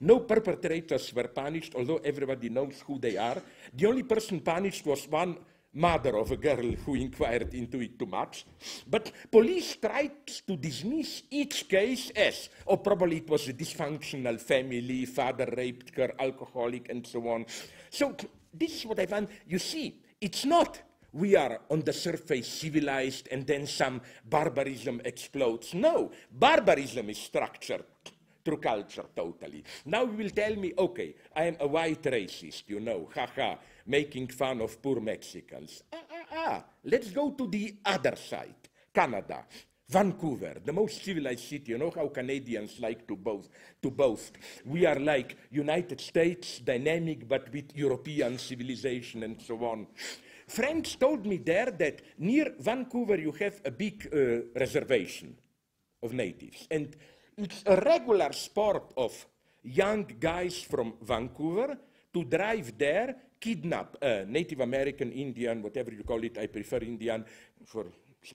no 0.00 0.20
perpetrators 0.20 1.12
were 1.12 1.28
punished, 1.28 1.74
although 1.74 2.00
everybody 2.04 2.48
knows 2.48 2.82
who 2.86 2.98
they 2.98 3.16
are. 3.16 3.42
The 3.74 3.86
only 3.86 4.04
person 4.04 4.40
punished 4.40 4.86
was 4.86 5.08
one 5.08 5.36
mother 5.74 6.16
of 6.16 6.30
a 6.30 6.36
girl 6.36 6.72
who 6.84 6.94
inquired 6.94 7.52
into 7.54 7.80
it 7.80 7.98
too 7.98 8.06
much. 8.06 8.46
But 8.86 9.12
police 9.30 9.76
tried 9.76 10.26
to 10.46 10.56
dismiss 10.56 11.22
each 11.30 11.68
case 11.68 12.10
as, 12.10 12.48
oh, 12.66 12.76
probably 12.76 13.18
it 13.18 13.28
was 13.28 13.48
a 13.48 13.52
dysfunctional 13.52 14.40
family, 14.40 15.04
father 15.04 15.52
raped 15.56 15.94
her, 15.96 16.12
alcoholic, 16.18 16.88
and 16.88 17.06
so 17.06 17.28
on. 17.28 17.46
So 17.90 18.16
this 18.54 18.76
is 18.76 18.86
what 18.86 19.00
I 19.00 19.06
found. 19.06 19.28
You 19.46 19.58
see, 19.58 20.00
it's 20.20 20.44
not 20.44 20.80
we 21.12 21.36
are 21.36 21.60
on 21.70 21.82
the 21.82 21.92
surface 21.92 22.48
civilized 22.48 23.28
and 23.30 23.46
then 23.46 23.66
some 23.66 24.00
barbarism 24.28 25.00
explodes. 25.04 25.74
No, 25.74 26.10
barbarism 26.30 27.10
is 27.10 27.18
structured 27.18 27.84
through 28.44 28.58
culture 28.58 29.04
totally. 29.14 29.64
Now 29.86 30.04
you 30.04 30.12
will 30.12 30.30
tell 30.30 30.54
me, 30.56 30.72
okay, 30.78 31.14
I 31.34 31.44
am 31.44 31.56
a 31.60 31.66
white 31.66 32.02
racist, 32.02 32.64
you 32.68 32.80
know, 32.80 33.08
haha, 33.14 33.56
making 33.86 34.28
fun 34.28 34.60
of 34.60 34.80
poor 34.82 35.00
Mexicans. 35.00 35.82
Ah, 35.92 35.96
ah, 36.10 36.24
ah, 36.32 36.64
let's 36.84 37.10
go 37.10 37.30
to 37.32 37.46
the 37.46 37.76
other 37.84 38.16
side, 38.16 38.68
Canada. 38.92 39.44
Vancouver, 39.90 40.56
the 40.62 40.72
most 40.72 41.02
civilized 41.02 41.48
city. 41.48 41.72
You 41.72 41.78
know 41.78 41.90
how 41.94 42.08
Canadians 42.08 42.78
like 42.78 43.08
to 43.08 43.16
boast, 43.16 43.48
to 43.80 43.90
boast. 43.90 44.36
We 44.66 44.84
are 44.84 44.98
like 44.98 45.38
United 45.50 45.98
States, 46.02 46.58
dynamic, 46.58 47.26
but 47.26 47.50
with 47.50 47.74
European 47.74 48.36
civilization 48.36 49.22
and 49.22 49.40
so 49.40 49.56
on. 49.64 49.86
Friends 50.48 50.96
told 50.96 51.26
me 51.26 51.36
there 51.36 51.70
that 51.70 52.00
near 52.18 52.54
Vancouver 52.58 53.18
you 53.18 53.32
have 53.32 53.60
a 53.64 53.70
big 53.70 54.08
uh, 54.12 54.58
reservation 54.58 55.36
of 56.02 56.12
natives. 56.12 56.66
And 56.70 56.96
it's 57.36 57.62
a 57.66 57.76
regular 57.76 58.32
sport 58.32 58.92
of 58.96 59.26
young 59.62 60.04
guys 60.18 60.62
from 60.62 60.94
Vancouver 61.02 61.76
to 62.14 62.24
drive 62.24 62.78
there, 62.78 63.14
kidnap 63.38 63.96
a 64.02 64.24
Native 64.24 64.60
American, 64.60 65.12
Indian, 65.12 65.62
whatever 65.62 65.92
you 65.92 66.02
call 66.02 66.24
it, 66.24 66.38
I 66.38 66.46
prefer 66.46 66.78
Indian 66.78 67.24
for 67.66 67.86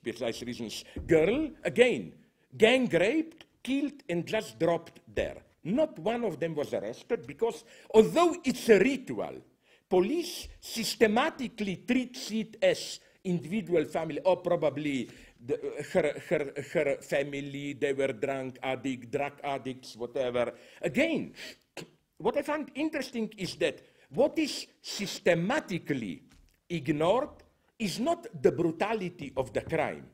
precise 0.02 0.42
reasons, 0.42 0.84
girl, 1.06 1.50
again, 1.64 2.12
gang 2.56 2.88
raped, 2.88 3.44
killed, 3.62 4.02
and 4.08 4.24
just 4.24 4.58
dropped 4.58 5.00
there. 5.12 5.42
Not 5.64 5.98
one 5.98 6.24
of 6.24 6.38
them 6.38 6.54
was 6.54 6.72
arrested 6.72 7.26
because, 7.26 7.64
although 7.92 8.36
it's 8.44 8.68
a 8.68 8.78
ritual, 8.78 9.42
police 9.94 10.48
systematically 10.58 11.76
treats 11.86 12.32
it 12.32 12.56
as 12.60 12.98
individual 13.22 13.84
family, 13.84 14.18
or 14.24 14.38
probably 14.38 15.08
the, 15.46 15.56
her, 15.92 16.06
her, 16.28 16.52
her 16.72 16.96
family, 17.00 17.74
they 17.74 17.92
were 17.92 18.12
drunk 18.12 18.58
addict, 18.60 19.12
drug 19.12 19.34
addicts, 19.44 19.94
whatever. 19.96 20.52
Again, 20.82 21.32
what 22.18 22.36
I 22.36 22.42
find 22.42 22.72
interesting 22.74 23.32
is 23.38 23.54
that 23.56 23.82
what 24.08 24.36
is 24.36 24.66
systematically 24.82 26.22
ignored 26.68 27.44
is 27.78 28.00
not 28.00 28.26
the 28.42 28.50
brutality 28.50 29.32
of 29.36 29.52
the 29.52 29.60
crime, 29.60 30.06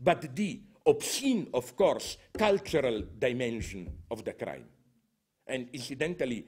but 0.00 0.34
the 0.34 0.60
obscene, 0.86 1.48
of 1.52 1.76
course, 1.76 2.16
cultural 2.38 3.02
dimension 3.18 3.86
of 4.10 4.24
the 4.24 4.32
crime. 4.32 4.64
And 5.46 5.68
incidentally, 5.74 6.46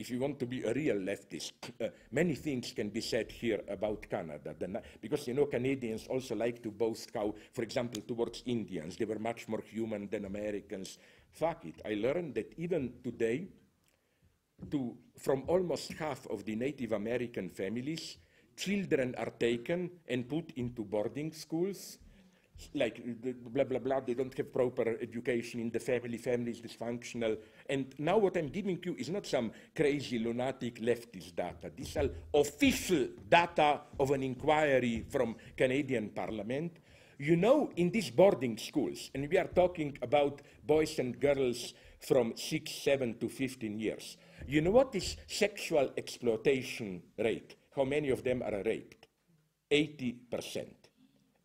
if 0.00 0.08
you 0.08 0.18
want 0.18 0.38
to 0.38 0.46
be 0.46 0.62
a 0.62 0.72
real 0.72 0.96
leftist, 0.96 1.52
uh, 1.80 1.88
many 2.10 2.34
things 2.34 2.72
can 2.72 2.88
be 2.88 3.02
said 3.02 3.30
here 3.30 3.60
about 3.68 4.08
Canada. 4.08 4.54
because, 4.98 5.28
you 5.28 5.34
know, 5.34 5.44
Canadians 5.44 6.06
also 6.08 6.34
like 6.34 6.62
to 6.62 6.70
boast 6.70 7.10
how, 7.14 7.34
for 7.52 7.62
example, 7.62 8.00
towards 8.00 8.42
Indians, 8.46 8.96
they 8.96 9.04
were 9.04 9.18
much 9.18 9.46
more 9.46 9.60
human 9.60 10.08
than 10.08 10.24
Americans. 10.24 10.98
Fuck 11.30 11.66
it. 11.66 11.82
I 11.84 11.94
learned 11.94 12.34
that 12.36 12.54
even 12.56 12.94
today, 13.04 13.46
to, 14.70 14.96
from 15.18 15.44
almost 15.46 15.92
half 15.92 16.26
of 16.28 16.46
the 16.46 16.56
Native 16.56 16.92
American 16.92 17.50
families, 17.50 18.16
children 18.56 19.14
are 19.18 19.30
taken 19.38 19.90
and 20.08 20.26
put 20.26 20.50
into 20.56 20.82
boarding 20.82 21.30
schools 21.32 21.98
like 22.74 23.02
blah 23.52 23.64
blah 23.64 23.78
blah 23.78 24.00
they 24.00 24.14
don't 24.14 24.36
have 24.36 24.52
proper 24.52 24.96
education 25.00 25.60
in 25.60 25.70
the 25.70 25.80
family 25.80 26.18
family 26.18 26.52
is 26.52 26.60
dysfunctional. 26.60 27.36
And 27.68 27.94
now 27.98 28.18
what 28.18 28.36
i'm 28.36 28.48
giving 28.48 28.78
you 28.84 28.94
is 28.96 29.08
not 29.08 29.26
some 29.26 29.52
crazy 29.74 30.18
lunatic 30.18 30.80
leftist 30.80 31.34
data. 31.34 31.70
These 31.74 31.96
are 31.96 32.10
official 32.34 33.08
data 33.28 33.80
of 33.98 34.10
an 34.10 34.22
inquiry 34.22 35.04
from 35.08 35.36
canadian 35.56 36.10
parliament. 36.10 36.78
You 37.18 37.36
know 37.36 37.70
in 37.76 37.90
these 37.90 38.10
boarding 38.10 38.56
schools 38.56 39.10
and 39.14 39.28
we 39.28 39.36
are 39.36 39.48
talking 39.48 39.98
about 40.00 40.40
boys 40.66 40.98
and 40.98 41.18
girls 41.20 41.74
from 42.00 42.32
6 42.34 42.70
7 42.70 43.18
to 43.18 43.28
15 43.28 43.78
years 43.78 44.16
you 44.46 44.60
know 44.60 44.70
what 44.70 44.94
is 44.94 45.16
sexual 45.26 45.92
exploitation 45.96 47.02
rate? 47.18 47.56
How 47.76 47.84
many 47.84 48.10
of 48.10 48.24
them 48.24 48.42
are 48.42 48.62
raped? 48.64 49.06
80 49.70 50.12
percent 50.30 50.79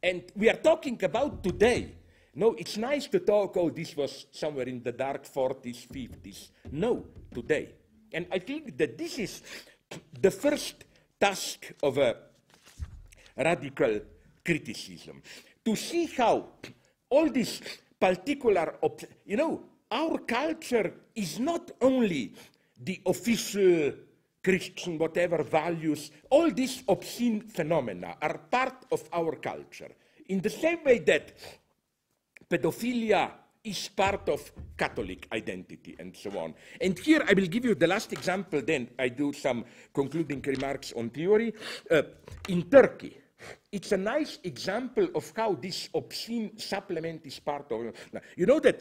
and 0.05 0.21
we 0.35 0.47
are 0.49 0.57
talking 0.57 1.03
about 1.03 1.43
today. 1.43 1.95
No, 2.35 2.53
it's 2.53 2.77
nice 2.77 3.07
to 3.07 3.19
talk, 3.19 3.57
oh, 3.57 3.71
this 3.71 3.97
was 3.97 4.27
somewhere 4.31 4.67
in 4.67 4.83
the 4.83 4.91
dark 4.91 5.25
40s, 5.25 5.87
50s. 5.87 6.49
No, 6.71 7.05
today. 7.33 7.69
And 8.13 8.27
I 8.31 8.37
think 8.37 8.77
that 8.77 8.97
this 8.99 9.17
is 9.17 9.41
the 10.21 10.29
first 10.29 10.83
task 11.19 11.73
of 11.81 11.97
a 11.97 12.17
radical 13.35 13.99
criticism. 14.45 15.23
To 15.63 15.75
see 15.75 16.05
how 16.05 16.49
all 17.09 17.27
this 17.31 17.61
particular, 17.99 18.75
you 19.25 19.37
know, 19.37 19.63
our 19.89 20.19
culture 20.19 20.93
is 21.15 21.39
not 21.39 21.71
only 21.81 22.33
the 22.79 23.01
official 23.07 23.93
Christian, 24.45 24.99
whatever 24.99 25.41
values, 25.41 26.11
all 26.29 26.51
these 26.51 26.83
obscene 26.87 27.41
phenomena 27.41 28.15
are 28.21 28.37
part 28.37 28.85
of 28.91 29.01
our 29.11 29.37
culture. 29.37 29.89
In 30.29 30.39
the 30.39 30.51
same 30.51 30.83
way 30.83 30.99
that 30.99 31.33
pedophilia 32.47 33.31
is 33.63 33.89
part 33.89 34.29
of 34.29 34.51
Catholic 34.77 35.27
identity 35.33 35.95
and 35.97 36.15
so 36.15 36.29
on. 36.37 36.53
And 36.79 36.93
here 36.99 37.25
I 37.27 37.33
will 37.33 37.47
give 37.47 37.65
you 37.65 37.73
the 37.73 37.87
last 37.87 38.13
example, 38.13 38.61
then 38.61 38.89
I 38.99 39.09
do 39.09 39.33
some 39.33 39.65
concluding 39.91 40.41
remarks 40.41 40.93
on 40.95 41.09
theory. 41.09 41.51
Uh, 41.89 42.03
in 42.47 42.69
Turkey, 42.69 43.17
it's 43.71 43.93
a 43.93 43.97
nice 43.97 44.37
example 44.43 45.07
of 45.15 45.33
how 45.35 45.55
this 45.55 45.89
obscene 45.95 46.55
supplement 46.59 47.25
is 47.25 47.39
part 47.39 47.71
of. 47.71 47.95
You 48.37 48.45
know 48.45 48.59
that 48.59 48.77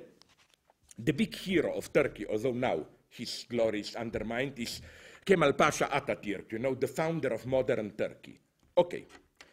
the 0.99 1.13
big 1.13 1.35
hero 1.35 1.73
of 1.73 1.91
Turkey, 1.91 2.27
although 2.31 2.53
now 2.53 2.85
his 3.09 3.47
glory 3.49 3.81
is 3.81 3.97
undermined 3.97 4.59
is 4.59 4.83
Kemal 5.25 5.55
Pasha 5.55 5.87
Atatürk, 5.87 6.53
you 6.53 6.59
know, 6.59 6.75
the 6.75 6.87
founder 6.87 7.33
of 7.33 7.47
modern 7.47 7.91
Turkey. 7.93 8.39
Okay, 8.77 9.07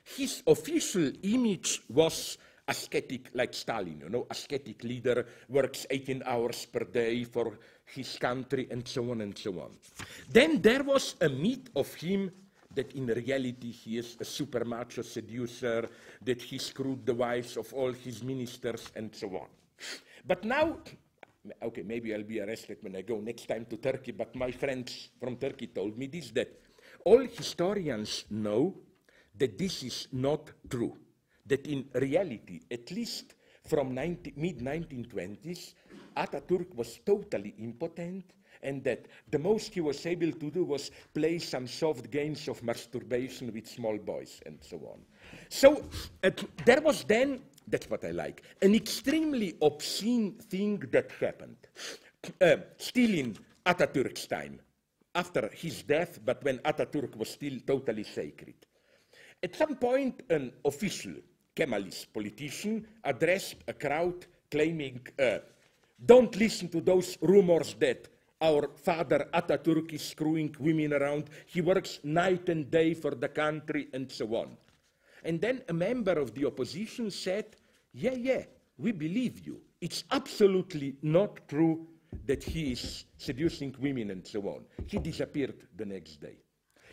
his 0.04 0.44
official 0.46 1.12
image 1.24 1.82
was 1.90 2.38
ascetic 2.68 3.30
like 3.34 3.54
Stalin, 3.54 4.02
you 4.02 4.10
know, 4.10 4.28
ascetic 4.30 4.84
leader, 4.84 5.26
works 5.50 5.86
18 5.90 6.24
hours 6.26 6.66
per 6.66 6.84
day 6.86 7.24
for 7.24 7.58
his 7.86 8.18
country 8.18 8.68
and 8.72 8.88
so 8.88 9.12
on 9.12 9.22
and 9.22 9.38
so 9.38 9.52
on. 9.60 9.72
Then 10.30 10.62
there 10.62 10.84
was 10.84 11.16
a 11.22 11.30
myth 11.30 11.70
of 11.76 11.94
him 11.94 12.32
that 12.74 12.92
in 12.94 13.08
reality 13.08 13.72
he 13.72 13.98
is 13.98 14.18
a 14.20 14.26
super 14.26 14.64
macho 14.66 15.02
seducer, 15.02 15.90
that 16.22 16.42
he 16.42 16.58
screwed 16.58 17.06
the 17.06 17.14
wives 17.14 17.58
of 17.58 17.74
all 17.74 17.92
his 17.92 18.24
ministers 18.24 18.92
and 18.96 19.14
so 19.14 19.28
on. 19.30 19.48
But 20.26 20.44
now, 20.46 20.78
okay, 21.62 21.84
maybe 21.84 22.14
I'll 22.14 22.24
be 22.24 22.40
arrested 22.40 22.78
when 22.82 22.96
I 22.96 23.02
go 23.02 23.20
next 23.20 23.48
time 23.48 23.66
to 23.66 23.78
Turkey, 23.78 24.12
but 24.12 24.36
my 24.36 24.52
friends 24.52 25.10
from 25.20 25.38
Turkey 25.38 25.68
told 25.68 25.98
me 25.98 26.08
this, 26.08 26.32
that 26.32 26.60
all 27.06 27.26
historians 27.26 28.26
know 28.30 28.76
that 29.38 29.58
this 29.58 29.84
is 29.84 30.08
not 30.12 30.50
true, 30.70 30.98
that 31.46 31.66
in 31.66 31.86
reality, 31.94 32.62
at 32.70 32.92
least 32.92 33.36
from 33.66 33.94
mid-1920s, 33.94 35.74
Ataturk 36.18 36.76
was 36.76 37.00
totally 37.06 37.56
impotent, 37.60 38.26
and 38.64 38.84
that 38.84 39.08
the 39.30 39.40
most 39.40 39.74
he 39.74 39.82
was 39.82 40.06
able 40.06 40.32
to 40.32 40.52
do 40.52 40.64
was 40.64 40.92
play 41.14 41.40
some 41.40 41.68
soft 41.68 42.12
games 42.12 42.48
of 42.48 42.62
masturbation 42.64 43.52
with 43.54 43.68
small 43.68 43.98
boys 43.98 44.42
and 44.46 44.60
so 44.62 44.78
on. 44.92 45.00
So 45.50 45.84
uh, 46.24 46.30
there 46.66 46.82
was 46.82 47.04
then, 47.04 47.42
that's 47.68 47.90
what 47.90 48.04
I 48.04 48.12
like, 48.12 48.44
an 48.62 48.76
extremely 48.76 49.56
obscene 49.62 50.34
thing 50.34 50.80
that 50.92 51.12
happened. 51.20 51.58
Uh, 52.40 52.58
still 52.78 53.14
in 53.14 53.38
Ataturk's 53.66 54.28
time, 54.28 54.60
after 55.16 55.50
his 55.54 55.84
death, 55.84 56.20
but 56.24 56.44
when 56.44 56.60
Ataturk 56.60 57.16
was 57.16 57.30
still 57.30 57.58
totally 57.66 58.04
sacred. 58.04 58.56
At 59.44 59.56
some 59.56 59.76
point, 59.76 60.22
an 60.30 60.52
official 60.64 61.14
Kemalist 61.56 62.14
politician 62.14 62.88
addressed 63.04 63.58
a 63.68 63.74
crowd 63.74 64.26
claiming, 64.50 65.02
uh, 65.20 65.40
don't 66.06 66.36
listen 66.36 66.70
to 66.70 66.82
those 66.82 67.18
rumors 67.22 67.76
that 67.80 68.08
our 68.42 68.70
father 68.76 69.28
Ataturk 69.34 69.94
is 69.94 70.02
screwing 70.02 70.56
women 70.60 70.94
around. 70.94 71.30
He 71.46 71.62
works 71.62 72.00
night 72.04 72.50
and 72.50 72.70
day 72.72 72.94
for 72.94 73.12
the 73.16 73.30
country 73.30 73.88
and 73.94 74.12
so 74.12 74.26
on. 74.36 74.58
And 75.24 75.40
then 75.40 75.62
a 75.70 75.74
member 75.74 76.14
of 76.14 76.34
the 76.34 76.46
opposition 76.46 77.12
said, 77.12 77.56
yeah, 77.94 78.14
yeah, 78.14 78.44
we 78.78 78.92
believe 78.92 79.46
you. 79.46 79.62
It's 79.80 80.04
absolutely 80.12 80.96
not 81.02 81.48
true 81.48 81.88
that 82.26 82.44
he 82.44 82.72
is 82.74 83.06
seducing 83.18 83.76
women 83.80 84.12
and 84.12 84.26
so 84.26 84.42
on. 84.44 84.66
He 84.88 84.98
disappeared 85.00 85.56
the 85.76 85.86
next 85.86 86.22
day. 86.22 86.38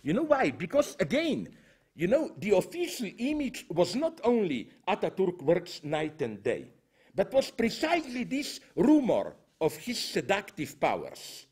You 0.02 0.12
know 0.12 0.22
why? 0.22 0.50
Because 0.50 0.96
again, 1.00 1.48
you 1.94 2.06
know, 2.06 2.30
the 2.38 2.56
official 2.56 3.10
image 3.18 3.66
was 3.70 3.96
not 3.96 4.20
only 4.22 4.70
Ataturk 4.86 5.42
works 5.42 5.80
night 5.82 6.22
and 6.22 6.42
day, 6.42 6.68
but 7.14 7.32
was 7.32 7.50
precisely 7.50 8.24
this 8.24 8.60
rumor 8.76 9.34
of 9.60 9.74
his 9.76 9.98
seductive 9.98 10.78
powers. 10.78 11.46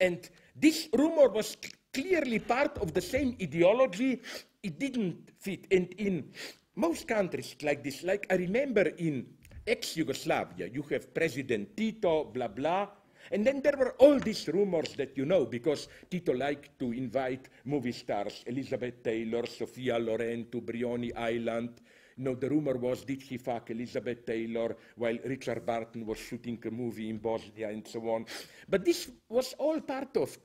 And 0.00 0.28
this 0.56 0.88
rumor 0.92 1.28
was 1.28 1.56
clearly 1.92 2.38
part 2.38 2.78
of 2.78 2.92
the 2.92 3.00
same 3.00 3.36
ideology. 3.40 4.20
It 4.62 4.78
didn't 4.78 5.30
fit. 5.38 5.66
And 5.70 5.92
in 5.98 6.30
most 6.76 7.06
countries 7.06 7.56
like 7.62 7.84
this, 7.84 8.02
like 8.02 8.26
I 8.30 8.36
remember 8.36 8.82
in 8.82 9.26
ex-Yugoslavia, 9.66 10.68
you 10.72 10.82
have 10.90 11.12
President 11.12 11.76
Tito, 11.76 12.24
blah, 12.24 12.48
blah, 12.48 12.88
and 13.30 13.46
then 13.46 13.60
there 13.62 13.76
were 13.78 13.92
all 13.98 14.18
these 14.18 14.48
rumors 14.48 14.94
that 14.96 15.16
you 15.16 15.24
know, 15.24 15.46
because 15.46 15.88
Tito 16.10 16.32
liked 16.32 16.78
to 16.80 16.92
invite 16.92 17.48
movie 17.64 17.92
stars, 17.92 18.42
Elizabeth 18.46 19.02
Taylor, 19.02 19.46
Sophia 19.46 19.98
Loren 19.98 20.50
to 20.50 20.60
Brioni 20.60 21.16
Island, 21.16 21.80
you 22.16 22.24
know, 22.24 22.34
the 22.34 22.48
rumor 22.48 22.76
was, 22.76 23.04
did 23.04 23.22
he 23.22 23.38
fuck 23.38 23.70
Elizabeth 23.70 24.26
Taylor 24.26 24.76
while 24.96 25.16
Richard 25.24 25.64
Burton 25.64 26.04
was 26.04 26.18
shooting 26.18 26.58
a 26.66 26.70
movie 26.70 27.08
in 27.08 27.18
Bosnia 27.18 27.70
and 27.70 27.86
so 27.86 28.00
on. 28.10 28.26
But 28.68 28.84
this 28.84 29.10
was 29.28 29.54
all 29.58 29.80
part 29.80 30.16
of 30.16 30.36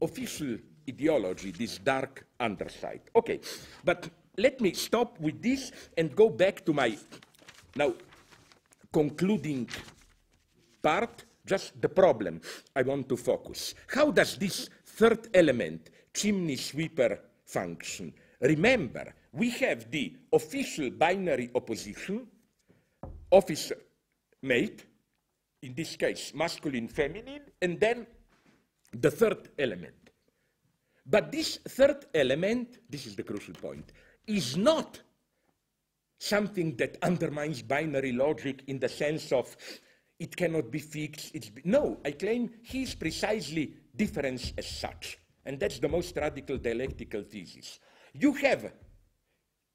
official 0.00 0.56
ideology, 0.90 1.50
this 1.52 1.78
dark 1.78 2.26
underside. 2.38 3.02
Okay, 3.14 3.40
but 3.84 4.08
let 4.36 4.60
me 4.60 4.72
stop 4.74 5.18
with 5.20 5.40
this 5.42 5.72
and 5.96 6.14
go 6.14 6.28
back 6.28 6.64
to 6.66 6.72
my 6.72 6.96
now 7.76 7.94
concluding 8.92 9.68
part, 10.82 11.24
just 11.46 11.80
the 11.80 11.88
problem 11.88 12.40
I 12.74 12.82
want 12.82 13.08
to 13.08 13.16
focus. 13.16 13.74
How 13.86 14.10
does 14.10 14.36
this 14.36 14.68
third 14.84 15.28
element, 15.34 15.90
chimney 16.12 16.56
sweeper, 16.56 17.18
function? 17.44 18.12
Remember, 18.40 19.14
we 19.32 19.50
have 19.50 19.90
the 19.90 20.16
official 20.32 20.90
binary 20.90 21.50
opposition, 21.54 22.26
officer 23.30 23.76
mate, 24.42 24.84
in 25.62 25.74
this 25.74 25.96
case 25.96 26.32
masculine 26.34 26.88
feminine, 26.88 27.42
and 27.60 27.78
then 27.78 28.06
the 28.92 29.10
third 29.10 29.50
element. 29.58 29.99
But 31.10 31.32
this 31.32 31.58
third 31.68 32.06
element, 32.14 32.78
this 32.88 33.04
is 33.06 33.16
the 33.16 33.24
crucial 33.24 33.54
point, 33.54 33.92
is 34.26 34.56
not 34.56 35.00
something 36.18 36.76
that 36.76 36.98
undermines 37.02 37.62
binary 37.62 38.12
logic 38.12 38.62
in 38.68 38.78
the 38.78 38.88
sense 38.88 39.32
of 39.32 39.56
it 40.20 40.36
cannot 40.36 40.70
be 40.70 40.78
fixed. 40.78 41.32
Be 41.54 41.62
no, 41.64 41.98
I 42.04 42.12
claim 42.12 42.50
he 42.62 42.82
is 42.82 42.94
precisely 42.94 43.74
difference 43.96 44.52
as 44.56 44.66
such. 44.68 45.18
And 45.44 45.58
that's 45.58 45.80
the 45.80 45.88
most 45.88 46.16
radical 46.16 46.58
dialectical 46.58 47.24
thesis. 47.24 47.80
You 48.12 48.34
have 48.34 48.70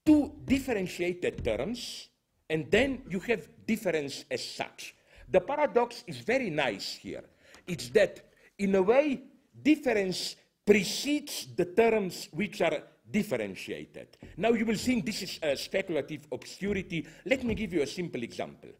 two 0.05 0.31
differentiated 0.45 1.43
terms, 1.43 2.09
and 2.49 2.69
then 2.69 3.01
you 3.09 3.19
have 3.21 3.49
difference 3.65 4.23
as 4.29 4.47
such. 4.47 4.95
The 5.27 5.41
paradox 5.41 6.03
is 6.07 6.19
very 6.19 6.51
nice 6.51 6.93
here. 6.93 7.23
It's 7.65 7.89
that, 7.89 8.31
in 8.59 8.75
a 8.75 8.81
way, 8.83 9.23
difference 9.63 10.35
precedes 10.65 11.47
the 11.55 11.65
terms 11.65 12.27
which 12.31 12.61
are 12.61 12.81
differentiated. 13.09 14.17
Now 14.37 14.49
you 14.49 14.65
will 14.65 14.77
think 14.77 15.05
this 15.05 15.21
is 15.21 15.39
a 15.41 15.55
speculative 15.55 16.27
obscurity. 16.31 17.05
Let 17.25 17.43
me 17.43 17.53
give 17.53 17.73
you 17.73 17.83
a 17.83 17.87
simple 17.87 18.23
example. 18.23 18.71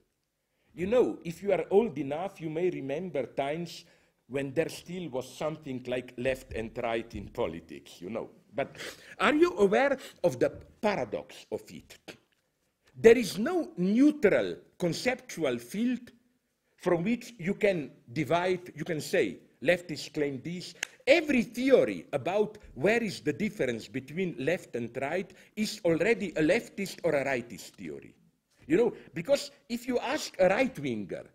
You 0.74 0.88
know, 0.88 1.20
if 1.24 1.42
you 1.42 1.54
are 1.54 1.66
old 1.70 1.98
enough, 1.98 2.42
you 2.42 2.50
may 2.50 2.70
remember 2.70 3.28
times 3.28 3.86
when 4.28 4.54
there 4.54 4.70
still 4.70 5.10
was 5.10 5.32
something 5.32 5.84
like 5.88 6.14
left 6.18 6.54
and 6.54 6.72
right 6.82 7.14
in 7.14 7.30
politics, 7.30 8.02
you 8.02 8.10
know. 8.10 8.30
But 8.54 8.78
are 9.20 9.36
you 9.36 9.56
aware 9.58 9.98
of 10.24 10.40
the 10.40 10.50
paradox 10.82 11.46
of 11.52 11.62
it? 11.70 11.98
There 12.98 13.18
is 13.18 13.38
no 13.38 13.72
neutral 13.78 14.56
conceptual 14.80 15.60
field 15.60 16.12
from 16.78 17.04
which 17.04 17.34
you 17.38 17.54
can 17.54 17.92
divide, 18.12 18.72
you 18.76 18.86
can 18.86 19.02
say, 19.02 19.38
leftists 19.62 20.14
claim 20.14 20.42
this. 20.44 20.74
Every 21.08 21.44
theory 21.44 22.08
about 22.14 22.58
where 22.74 23.02
is 23.04 23.20
the 23.20 23.34
difference 23.34 23.88
between 23.88 24.36
left 24.40 24.76
and 24.76 24.90
right 25.02 25.32
is 25.56 25.80
already 25.86 26.30
a 26.30 26.42
leftist 26.42 27.00
or 27.04 27.14
a 27.14 27.26
rightist 27.26 27.72
theory. 27.76 28.16
You 28.68 28.78
know, 28.78 28.94
because 29.14 29.52
if 29.70 29.88
you 29.88 30.00
ask 30.00 30.36
a 30.40 30.50
right 30.50 30.78
winger, 30.80 31.26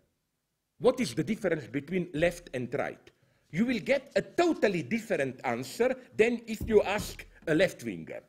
what 0.79 0.99
is 0.99 1.13
the 1.13 1.23
difference 1.23 1.67
between 1.67 2.09
left 2.13 2.49
and 2.53 2.73
right? 2.73 3.11
you 3.51 3.65
will 3.65 3.79
get 3.79 4.11
a 4.15 4.21
totally 4.21 4.81
different 4.81 5.39
answer 5.43 5.95
than 6.15 6.41
if 6.47 6.61
you 6.67 6.81
ask 6.83 7.25
a 7.47 7.53
left 7.53 7.83
winger. 7.83 8.21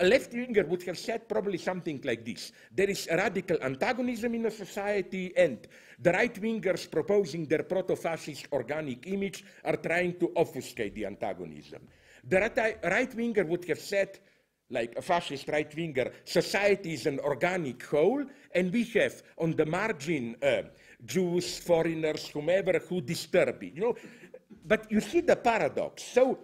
A 0.00 0.06
left 0.06 0.32
winger 0.32 0.64
would 0.64 0.82
have 0.84 0.98
said 0.98 1.28
probably 1.28 1.58
something 1.58 2.00
like 2.04 2.24
this 2.24 2.52
There 2.74 2.90
is 2.90 3.06
a 3.10 3.16
radical 3.16 3.58
antagonism 3.62 4.34
in 4.34 4.46
a 4.46 4.50
society, 4.50 5.32
and 5.36 5.66
the 6.00 6.12
right 6.12 6.34
wingers 6.34 6.90
proposing 6.90 7.46
their 7.46 7.62
proto 7.62 7.94
fascist 7.94 8.48
organic 8.52 9.06
image 9.06 9.44
are 9.64 9.76
trying 9.76 10.18
to 10.18 10.32
obfuscate 10.36 10.94
the 10.94 11.06
antagonism. 11.06 11.86
The 12.24 12.78
right 12.84 13.14
winger 13.14 13.44
would 13.44 13.64
have 13.66 13.80
said, 13.80 14.18
like 14.70 14.96
a 14.96 15.02
fascist 15.02 15.48
right 15.48 15.72
winger, 15.76 16.10
society 16.24 16.94
is 16.94 17.06
an 17.06 17.20
organic 17.20 17.84
whole, 17.84 18.24
and 18.54 18.72
we 18.72 18.84
have 18.84 19.22
on 19.38 19.54
the 19.54 19.66
margin 19.66 20.36
uh, 20.42 20.62
Jews, 21.04 21.58
foreigners, 21.58 22.28
whomever 22.28 22.78
who 22.78 23.00
disturb 23.00 23.62
it. 23.62 23.74
You 23.74 23.80
know, 23.82 23.96
but 24.64 24.90
you 24.90 25.00
see 25.00 25.20
the 25.20 25.36
paradox. 25.36 26.02
So 26.02 26.38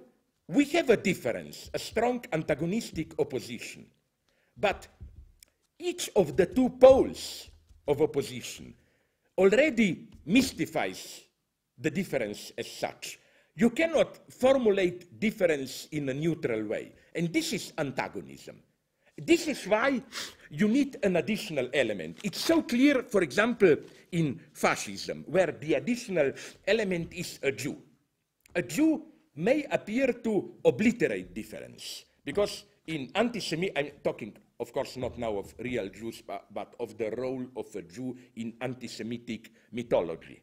we 0.48 0.64
have 0.64 0.88
a 0.90 0.96
difference, 0.96 1.70
a 1.74 1.78
strong 1.78 2.24
antagonistic 2.32 3.12
opposition. 3.18 3.86
But 4.56 4.88
each 5.78 6.10
of 6.16 6.36
the 6.36 6.46
two 6.46 6.70
poles 6.70 7.48
of 7.86 8.00
opposition 8.00 8.74
already 9.36 10.08
mystifies 10.26 11.20
the 11.78 11.90
difference 11.90 12.50
as 12.58 12.66
such. 12.70 13.20
You 13.54 13.70
cannot 13.70 14.18
formulate 14.32 15.20
difference 15.20 15.86
in 15.92 16.08
a 16.08 16.14
neutral 16.14 16.64
way. 16.64 16.92
And 17.14 17.32
this 17.32 17.52
is 17.52 17.72
antagonism. 17.78 18.56
This 19.16 19.48
is 19.48 19.66
why 19.66 20.00
you 20.50 20.68
need 20.68 20.96
an 21.02 21.16
additional 21.16 21.68
element. 21.74 22.18
It's 22.22 22.40
so 22.40 22.62
clear, 22.62 23.02
for 23.02 23.22
example, 23.22 23.76
in 24.12 24.40
fascism, 24.52 25.24
where 25.26 25.52
the 25.52 25.74
additional 25.74 26.32
element 26.66 27.12
is 27.12 27.38
a 27.42 27.52
Jew. 27.52 27.76
a 28.54 28.62
Jew 28.62 29.02
may 29.38 29.64
appear 29.70 30.12
to 30.12 30.54
obliterate 30.64 31.32
difference 31.32 32.04
because 32.24 32.64
in 32.88 33.10
anti-Semitic, 33.14 33.78
I'm 33.78 33.90
talking, 34.02 34.34
of 34.58 34.72
course, 34.72 34.96
not 34.96 35.16
now 35.16 35.38
of 35.38 35.54
real 35.58 35.88
Jews, 35.90 36.22
but, 36.26 36.46
but 36.52 36.74
of 36.80 36.98
the 36.98 37.10
role 37.10 37.46
of 37.56 37.74
a 37.76 37.82
Jew 37.82 38.16
in 38.36 38.54
anti-Semitic 38.60 39.52
mythology. 39.72 40.42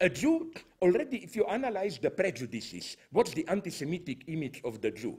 A 0.00 0.08
Jew, 0.08 0.50
already, 0.80 1.18
if 1.18 1.36
you 1.36 1.44
analyze 1.44 1.98
the 1.98 2.10
prejudices, 2.10 2.96
what's 3.10 3.32
the 3.32 3.46
anti-Semitic 3.48 4.24
image 4.28 4.62
of 4.64 4.80
the 4.80 4.92
Jew? 4.92 5.18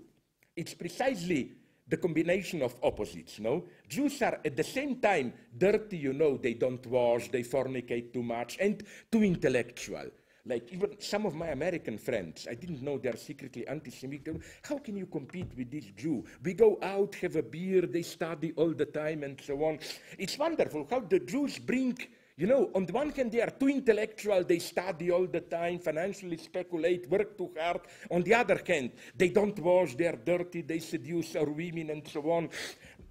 It's 0.55 0.73
precisely 0.73 1.51
the 1.87 1.97
combination 1.97 2.61
of 2.61 2.75
opposites, 2.81 3.39
no? 3.39 3.65
Jews 3.87 4.21
are 4.21 4.39
at 4.43 4.55
the 4.55 4.63
same 4.63 4.99
time 4.99 5.33
dirty, 5.55 5.97
you 5.97 6.13
know, 6.13 6.37
they 6.37 6.53
don't 6.53 6.85
wash, 6.87 7.29
they 7.29 7.43
fornicate 7.43 8.11
too 8.11 8.23
much, 8.23 8.57
and 8.59 8.83
too 9.11 9.21
intellectual. 9.23 10.09
Like 10.45 10.73
even 10.73 10.99
some 10.99 11.25
of 11.25 11.35
my 11.35 11.47
American 11.47 11.97
friends, 11.97 12.47
I 12.49 12.55
didn't 12.55 12.81
know 12.81 12.97
they're 12.97 13.15
secretly 13.15 13.65
anti-Semitic. 13.65 14.35
How 14.63 14.77
can 14.77 14.97
you 14.97 15.05
compete 15.05 15.49
with 15.55 15.71
this 15.71 15.85
Jew? 15.95 16.25
We 16.43 16.53
go 16.53 16.77
out, 16.81 17.15
have 17.15 17.37
a 17.37 17.43
beer, 17.43 17.83
they 17.83 18.01
study 18.01 18.51
all 18.57 18.73
the 18.73 18.87
time 18.87 19.23
and 19.23 19.39
so 19.39 19.63
on. 19.63 19.79
It's 20.17 20.37
wonderful 20.37 20.85
how 20.89 20.99
the 20.99 21.19
Jews 21.19 21.59
bring, 21.59 21.97
you 22.35 22.47
know, 22.47 22.69
on 22.75 22.85
the 22.85 22.91
one 22.91 23.11
hand 23.11 23.31
they 23.31 23.41
are 23.41 23.51
too 23.51 23.69
intellectual, 23.69 24.43
they 24.43 24.59
study 24.59 25.11
all 25.11 25.27
the 25.27 25.39
time, 25.39 25.79
financially 25.79 26.35
speculate, 26.35 27.09
work 27.09 27.37
too 27.37 27.53
hard. 27.57 27.79
On 28.11 28.21
the 28.21 28.33
other 28.33 28.61
hand, 28.67 28.91
they 29.15 29.29
don't 29.29 29.57
wash, 29.59 29.95
they 29.95 30.07
are 30.07 30.17
dirty, 30.17 30.61
they 30.61 30.79
seduce 30.79 31.37
our 31.37 31.49
women 31.49 31.89
and 31.89 32.05
so 32.05 32.21
on. 32.29 32.49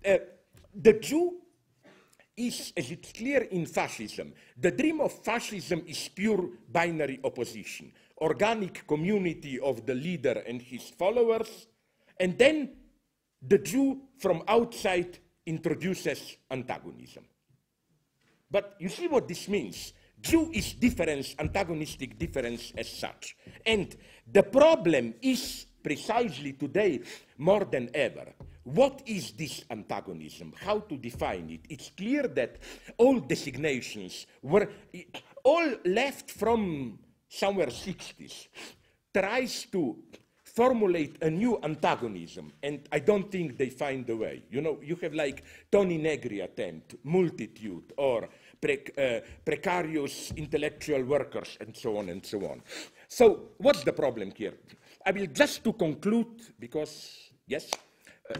Uh, 0.05 0.19
the 0.75 0.93
Jew 0.95 1.39
is, 2.37 2.73
as 2.77 2.91
it's 2.91 3.13
clear 3.13 3.43
in 3.43 3.67
fascism, 3.67 4.33
the 4.57 4.71
dream 4.71 5.01
of 5.01 5.13
fascism 5.13 5.83
is 5.87 6.09
pure 6.09 6.49
binary 6.71 7.21
opposition, 7.25 7.93
organic 8.21 8.87
community 8.87 9.59
of 9.61 9.85
the 9.85 9.95
leader 9.95 10.43
and 10.47 10.63
his 10.63 10.83
followers, 10.91 11.67
and 12.19 12.39
then 12.39 12.71
the 13.41 13.59
Jew 13.59 14.01
from 14.19 14.43
outside 14.49 15.19
introduces 15.47 16.37
antagonism. 16.51 17.25
But 18.51 18.77
you 18.79 18.89
see 18.89 19.09
what 19.09 19.27
this 19.27 19.49
means. 19.49 19.93
Jew 20.21 20.51
is 20.53 20.75
difference, 20.75 21.35
antagonistic 21.39 22.19
difference 22.19 22.73
as 22.77 22.89
such. 22.89 23.37
And 23.67 23.97
the 24.31 24.45
problem 24.45 25.15
is 25.21 25.67
precisely 25.83 26.53
today, 26.53 27.01
more 27.39 27.65
than 27.65 27.91
ever, 27.93 28.33
what 28.65 29.03
is 29.07 29.33
this 29.33 29.65
antagonism? 29.71 30.53
How 30.57 30.81
to 30.81 30.97
define 30.97 31.51
it? 31.51 31.61
It's 31.69 31.91
clear 31.91 32.29
that 32.29 32.59
all 32.97 33.21
designations 33.21 34.27
were 34.43 34.69
all 35.43 35.75
left 35.85 36.31
from 36.31 36.99
somewhere 37.29 37.69
60s 37.69 38.49
tries 39.15 39.67
to 39.73 39.97
formulate 40.55 41.17
a 41.23 41.31
new 41.31 41.59
antagonism, 41.63 42.53
and 42.63 42.87
I 42.93 42.99
don't 42.99 43.31
think 43.31 43.57
they 43.57 43.71
find 43.71 44.09
a 44.11 44.17
way. 44.17 44.43
You 44.51 44.61
know, 44.61 44.79
you 44.83 44.97
have 44.97 45.15
like 45.15 45.43
Toni 45.71 45.97
Negri 45.97 46.41
attempt, 46.41 46.97
multitude, 47.05 47.93
or 47.97 48.29
pre 48.61 48.83
uh, 48.99 49.21
precarious 49.45 50.33
intellectual 50.37 51.05
workers, 51.05 51.57
and 51.61 51.75
so 51.75 51.97
on 51.97 52.11
and 52.11 52.25
so 52.25 52.39
on. 52.47 52.63
So 53.09 53.51
what's 53.59 53.83
the 53.83 53.93
problem 53.93 54.33
here? 54.37 54.55
I 55.07 55.11
will 55.11 55.27
just 55.27 55.65
to 55.65 55.73
conclude, 55.73 56.41
because, 56.61 57.31
yes, 57.47 57.71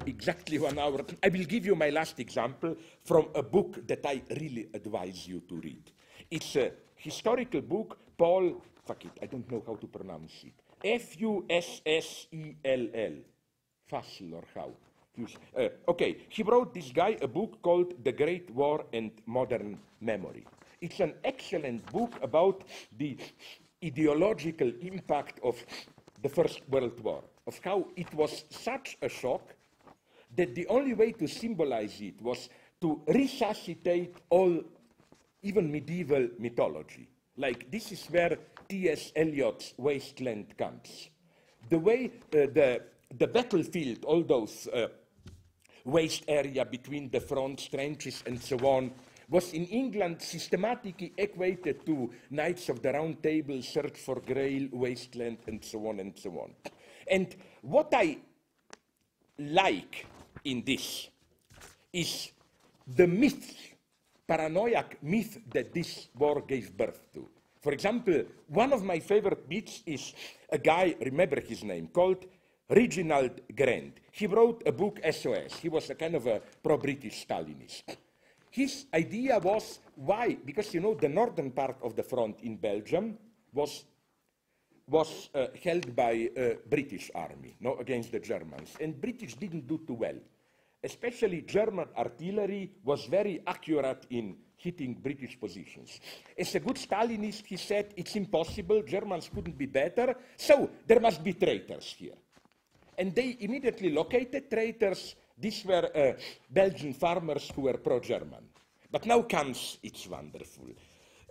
exactly 0.07 0.59
one 0.59 0.79
hour. 0.79 1.05
I 1.23 1.29
will 1.29 1.45
give 1.45 1.67
you 1.67 1.75
my 1.75 1.91
last 1.91 2.19
example 2.21 2.77
from 3.05 3.29
a 3.35 3.43
book 3.43 3.87
that 3.87 4.05
I 4.05 4.23
really 4.31 4.69
advise 4.75 5.27
you 5.27 5.41
to 5.49 5.57
read. 5.57 5.91
It's 6.31 6.57
a 6.57 6.73
historical 6.97 7.61
book, 7.61 7.99
Paul, 8.17 8.63
fuck 8.85 9.05
it, 9.05 9.13
I 9.23 9.27
don't 9.27 9.51
know 9.51 9.63
how 9.67 9.77
to 9.77 9.87
pronounce 9.87 10.45
it. 10.45 10.55
F-U-S-S-E-L-L. 10.85 11.53
Fussell 13.91 14.33
or 14.35 14.45
how? 14.55 14.71
Uh, 15.57 15.69
okay, 15.89 16.17
he 16.31 16.43
wrote 16.43 16.73
this 16.73 16.91
guy 16.91 17.17
a 17.21 17.29
book 17.29 17.61
called 17.61 18.03
The 18.03 18.13
Great 18.13 18.51
War 18.51 18.87
and 18.95 19.11
Modern 19.27 19.79
Memory. 20.01 20.47
It's 20.81 21.01
an 21.01 21.15
excellent 21.23 21.85
book 21.93 22.19
about 22.23 22.65
the 22.97 23.19
ideological 23.85 24.73
impact 24.81 25.39
of 25.45 25.63
the 26.23 26.29
First 26.29 26.63
World 26.71 26.99
War, 27.01 27.23
of 27.47 27.61
how 27.63 27.89
it 27.97 28.13
was 28.15 28.45
such 28.49 28.97
a 29.03 29.09
shock 29.09 29.55
that 30.37 30.55
the 30.55 30.67
only 30.69 30.95
way 30.95 31.13
to 31.13 31.27
symbolize 31.27 32.01
it 32.01 32.21
was 32.21 32.49
to 32.81 33.03
resuscitate 33.07 34.17
all, 34.31 34.63
even 35.43 35.71
medieval 35.71 36.29
mythology. 36.39 37.09
Like 37.37 37.71
this 37.71 37.93
is 37.93 38.07
where 38.07 38.37
T.S. 38.69 39.13
Eliot's 39.17 39.75
Wasteland 39.77 40.57
comes. 40.57 41.09
The 41.69 41.79
way 41.79 42.11
uh, 42.35 42.47
the, 42.53 42.83
the 43.17 43.27
battlefield, 43.27 44.05
all 44.05 44.23
those 44.23 44.69
uh, 44.69 44.89
waste 45.85 46.25
area 46.29 46.65
between 46.65 47.11
the 47.11 47.21
front 47.21 47.71
trenches 47.71 48.23
and 48.27 48.41
so 48.41 48.57
on, 48.59 48.93
was 49.29 49.53
in 49.55 49.65
England 49.67 50.21
systematically 50.21 51.13
equated 51.17 51.87
to 51.87 52.11
Knights 52.31 52.69
of 52.69 52.83
the 52.83 52.93
Round 52.93 53.23
Table, 53.23 53.63
Search 53.63 53.97
for 53.97 54.21
Grail, 54.21 54.69
Wasteland, 54.73 55.39
and 55.47 55.65
so 55.65 55.87
on 55.89 56.01
and 56.01 56.13
so 56.19 56.31
on. 56.33 56.55
And 57.11 57.35
what 57.63 57.89
I 57.95 58.19
like 59.39 60.07
in 60.45 60.63
this 60.65 61.09
is 61.93 62.31
the 62.87 63.07
myth, 63.07 63.55
paranoiac 64.27 65.03
myth 65.03 65.39
that 65.53 65.73
this 65.73 66.09
war 66.17 66.43
gave 66.43 66.77
birth 66.77 67.01
to. 67.13 67.29
For 67.61 67.73
example, 67.73 68.25
one 68.49 68.73
of 68.73 68.83
my 68.83 68.99
favorite 68.99 69.49
myths 69.49 69.83
is 69.87 70.13
a 70.51 70.59
guy, 70.59 70.97
remember 71.01 71.41
his 71.41 71.63
name, 71.63 71.89
called 71.89 72.27
Reginald 72.69 73.41
Grant. 73.55 73.99
He 74.11 74.27
wrote 74.27 74.63
a 74.67 74.73
book, 74.73 74.99
SOS. 75.11 75.59
He 75.61 75.69
was 75.69 75.89
a 75.91 75.95
kind 75.95 76.17
of 76.17 76.27
a 76.27 76.41
pro-British 76.63 77.27
Stalinist. 77.27 77.97
His 78.51 78.87
idea 78.93 79.39
was 79.39 79.79
why? 79.95 80.37
Because, 80.45 80.75
you 80.75 80.81
know, 80.81 80.95
the 80.95 81.09
northern 81.09 81.53
part 81.53 81.77
of 81.83 81.95
the 81.95 82.03
front 82.03 82.41
in 82.43 82.57
Belgium 82.57 83.17
was 83.53 83.85
was 84.89 85.31
uh, 85.35 85.47
held 85.63 85.95
by 85.95 86.29
uh, 86.37 86.55
British 86.69 87.11
army, 87.15 87.55
no, 87.61 87.77
against 87.77 88.11
the 88.11 88.19
Germans. 88.19 88.77
And 88.81 89.01
British 89.01 89.35
didn't 89.35 89.67
do 89.67 89.81
too 89.87 89.95
well 89.95 90.17
especially 90.83 91.43
German 91.43 91.89
artillery, 91.97 92.71
was 92.85 93.07
very 93.07 93.43
accurate 93.47 94.07
in 94.11 94.37
hitting 94.57 94.95
British 94.95 95.39
positions. 95.39 96.01
As 96.39 96.55
a 96.55 96.61
good 96.61 96.77
Stalinist, 96.77 97.47
he 97.47 97.57
said 97.57 97.93
it's 97.97 98.17
impossible, 98.17 98.83
Germans 98.83 99.31
couldn't 99.33 99.59
be 99.59 99.67
better, 99.67 100.15
so 100.37 100.71
there 100.87 101.01
must 101.01 101.23
be 101.23 101.33
traitors 101.35 101.95
here. 101.99 102.15
And 102.97 103.15
they 103.15 103.37
immediately 103.41 103.91
located 103.91 104.51
traitors. 104.51 105.17
These 105.39 105.65
were 105.65 105.91
uh, 105.95 106.13
Belgian 106.51 106.93
farmers 106.95 107.51
who 107.55 107.63
were 107.63 107.79
pro-German. 107.79 108.45
But 108.91 109.07
now 109.07 109.23
comes, 109.23 109.79
it's 109.83 110.07
wonderful. 110.07 110.67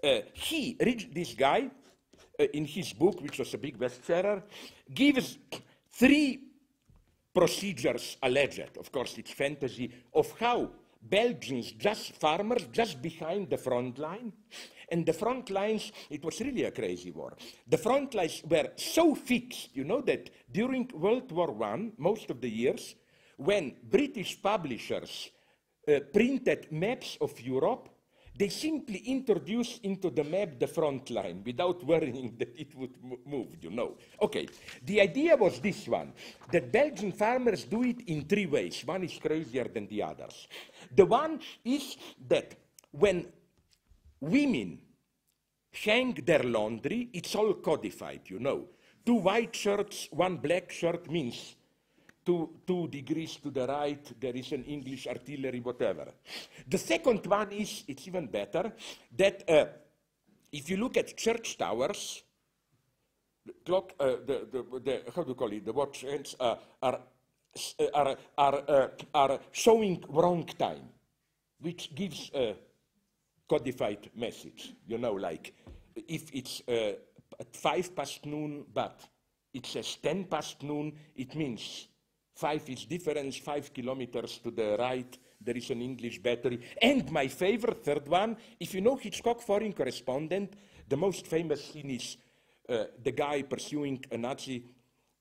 Uh, 0.03 0.21
he, 0.33 0.75
this 1.13 1.33
guy, 1.33 1.69
uh, 2.39 2.43
in 2.53 2.65
his 2.65 2.91
book, 2.93 3.21
which 3.21 3.37
was 3.37 3.53
a 3.53 3.57
big 3.57 3.77
bestseller, 3.77 4.41
gives 4.93 5.37
three 5.91 6.50
procedures 7.33 8.17
alleged, 8.21 8.77
of 8.77 8.91
course 8.91 9.17
it's 9.17 9.31
fantasy, 9.31 9.91
of 10.13 10.31
how 10.39 10.69
Belgians, 11.01 11.71
just 11.71 12.13
farmers, 12.13 12.67
just 12.71 13.01
behind 13.01 13.49
the 13.49 13.57
front 13.57 13.97
line, 13.97 14.31
and 14.91 15.05
the 15.05 15.13
front 15.13 15.49
lines, 15.49 15.91
it 16.09 16.23
was 16.23 16.39
really 16.41 16.65
a 16.65 16.71
crazy 16.71 17.11
war. 17.11 17.33
The 17.67 17.77
front 17.77 18.13
lines 18.13 18.43
were 18.47 18.71
so 18.75 19.15
fixed, 19.15 19.75
you 19.75 19.85
know, 19.85 20.01
that 20.01 20.29
during 20.51 20.89
World 20.93 21.31
War 21.31 21.55
I, 21.63 21.91
most 21.97 22.29
of 22.29 22.41
the 22.41 22.49
years, 22.49 22.95
when 23.37 23.73
British 23.89 24.39
publishers 24.41 25.31
uh, 25.87 26.01
printed 26.13 26.71
maps 26.71 27.17
of 27.21 27.39
Europe, 27.41 27.89
they 28.41 28.49
simply 28.49 28.97
introduced 29.05 29.81
into 29.83 30.09
the 30.09 30.23
map 30.23 30.57
the 30.57 30.65
front 30.65 31.11
line 31.11 31.43
without 31.45 31.83
worrying 31.91 32.33
that 32.39 32.51
it 32.57 32.73
would 32.73 32.95
move, 33.23 33.49
you 33.61 33.69
know. 33.69 33.95
Okay, 34.19 34.47
the 34.83 34.99
idea 34.99 35.35
was 35.35 35.59
this 35.59 35.87
one, 35.87 36.11
that 36.51 36.71
Belgian 36.71 37.11
farmers 37.11 37.65
do 37.65 37.83
it 37.83 38.01
in 38.07 38.25
three 38.25 38.47
ways. 38.47 38.81
One 38.83 39.03
is 39.03 39.19
crazier 39.19 39.65
than 39.65 39.85
the 39.85 40.01
others. 40.01 40.47
The 40.95 41.05
one 41.05 41.39
is 41.63 41.97
that 42.27 42.55
when 42.89 43.27
women 44.19 44.79
hang 45.71 46.13
their 46.25 46.41
laundry, 46.41 47.09
it's 47.13 47.35
all 47.35 47.53
codified, 47.53 48.21
you 48.25 48.39
know. 48.39 48.69
Two 49.05 49.19
white 49.29 49.55
shirts, 49.55 50.07
one 50.09 50.37
black 50.37 50.71
shirt 50.71 51.11
means 51.11 51.55
two, 52.25 52.49
two 52.65 52.87
degrees 52.87 53.37
to 53.37 53.49
the 53.49 53.67
right, 53.67 54.19
there 54.19 54.35
is 54.35 54.51
an 54.51 54.63
English 54.65 55.07
artillery, 55.07 55.59
whatever. 55.59 56.07
The 56.67 56.77
second 56.77 57.25
one 57.25 57.51
is, 57.51 57.83
it's 57.87 58.07
even 58.07 58.27
better, 58.27 58.73
that 59.17 59.49
uh, 59.49 59.65
if 60.51 60.69
you 60.69 60.77
look 60.77 60.97
at 60.97 61.17
church 61.17 61.57
towers, 61.57 62.23
the 63.45 63.53
clock, 63.65 63.93
uh, 63.99 64.17
the, 64.25 64.47
the, 64.51 64.79
the, 64.79 65.01
how 65.15 65.23
do 65.23 65.29
you 65.29 65.35
call 65.35 65.51
it, 65.51 65.65
the 65.65 65.73
watch 65.73 66.01
hands 66.01 66.35
uh, 66.39 66.55
are, 66.81 66.99
uh, 67.79 67.85
are, 67.93 68.15
are, 68.37 68.63
uh, 68.67 68.87
are 69.13 69.39
showing 69.51 70.03
wrong 70.09 70.45
time, 70.57 70.89
which 71.59 71.93
gives 71.95 72.29
a 72.35 72.55
codified 73.49 74.09
message, 74.15 74.73
you 74.87 74.97
know, 74.97 75.13
like 75.13 75.53
if 75.95 76.33
it's 76.33 76.61
uh, 76.67 76.93
at 77.39 77.55
five 77.55 77.95
past 77.95 78.25
noon, 78.25 78.65
but 78.73 79.01
it 79.53 79.65
says 79.65 79.97
10 80.01 80.25
past 80.25 80.63
noon, 80.63 80.93
it 81.15 81.35
means 81.35 81.87
five 82.33 82.67
is 82.69 82.85
difference, 82.85 83.37
five 83.37 83.73
kilometers 83.73 84.39
to 84.39 84.51
the 84.51 84.75
right, 84.77 85.17
there 85.43 85.57
is 85.57 85.69
an 85.69 85.81
English 85.81 86.19
battery. 86.19 86.59
And 86.81 87.11
my 87.11 87.27
favorite 87.27 87.83
third 87.83 88.07
one, 88.07 88.37
if 88.59 88.73
you 88.73 88.81
know 88.81 88.95
Hitchcock 88.95 89.41
Foreign 89.41 89.73
Correspondent, 89.73 90.53
the 90.87 90.97
most 90.97 91.25
famous 91.27 91.65
scene 91.65 91.91
is 91.91 92.17
uh, 92.69 92.85
the 93.03 93.11
guy 93.11 93.41
pursuing 93.41 94.03
a 94.11 94.17
Nazi 94.17 94.63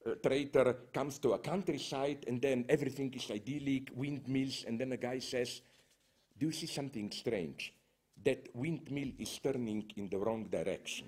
uh, 0.07 0.15
traitor 0.23 0.77
comes 0.93 1.19
to 1.19 1.33
a 1.33 1.39
countryside 1.39 2.25
and 2.27 2.41
then 2.41 2.65
everything 2.69 3.13
is 3.15 3.31
idyllic, 3.31 3.91
windmills, 3.95 4.65
and 4.67 4.81
then 4.81 4.93
a 4.93 4.97
guy 4.97 5.19
says, 5.19 5.63
do 6.39 6.47
you 6.47 6.53
see 6.53 6.67
something 6.67 7.11
strange? 7.11 7.75
That 8.23 8.49
windmill 8.55 9.13
is 9.19 9.39
turning 9.43 9.91
in 9.97 10.09
the 10.09 10.19
wrong 10.19 10.45
direction. 10.45 11.07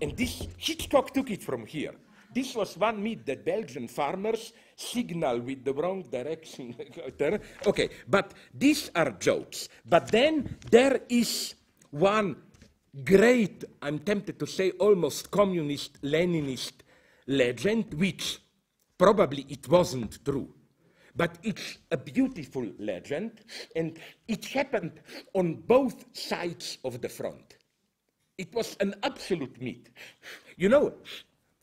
And 0.00 0.16
this, 0.16 0.46
Hitchcock 0.58 1.12
took 1.12 1.30
it 1.30 1.42
from 1.42 1.66
here. 1.66 1.94
This 2.34 2.54
was 2.54 2.76
one 2.76 3.02
myth 3.02 3.24
that 3.26 3.44
Belgian 3.44 3.88
farmers 3.88 4.52
signal 4.76 5.40
with 5.40 5.64
the 5.64 5.72
wrong 5.72 6.02
direction. 6.02 6.76
okay, 7.66 7.88
but 8.06 8.32
these 8.54 8.90
are 8.94 9.10
jokes. 9.12 9.68
But 9.84 10.08
then 10.12 10.58
there 10.70 11.00
is 11.08 11.54
one 11.90 12.36
great, 13.04 13.64
I'm 13.82 13.98
tempted 13.98 14.38
to 14.38 14.46
say 14.46 14.70
almost 14.72 15.30
communist, 15.30 16.00
Leninist 16.02 16.72
legend, 17.26 17.94
which 17.94 18.38
probably 18.98 19.46
it 19.48 19.68
wasn't 19.68 20.24
true. 20.24 20.52
But 21.14 21.38
it's 21.42 21.78
a 21.90 21.96
beautiful 21.96 22.66
legend, 22.78 23.40
and 23.74 23.98
it 24.28 24.44
happened 24.44 25.00
on 25.32 25.54
both 25.54 26.04
sides 26.12 26.76
of 26.84 27.00
the 27.00 27.08
front. 27.08 27.56
It 28.36 28.54
was 28.54 28.76
an 28.80 28.94
absolute 29.02 29.60
myth. 29.60 29.88
You 30.58 30.68
know, 30.68 30.94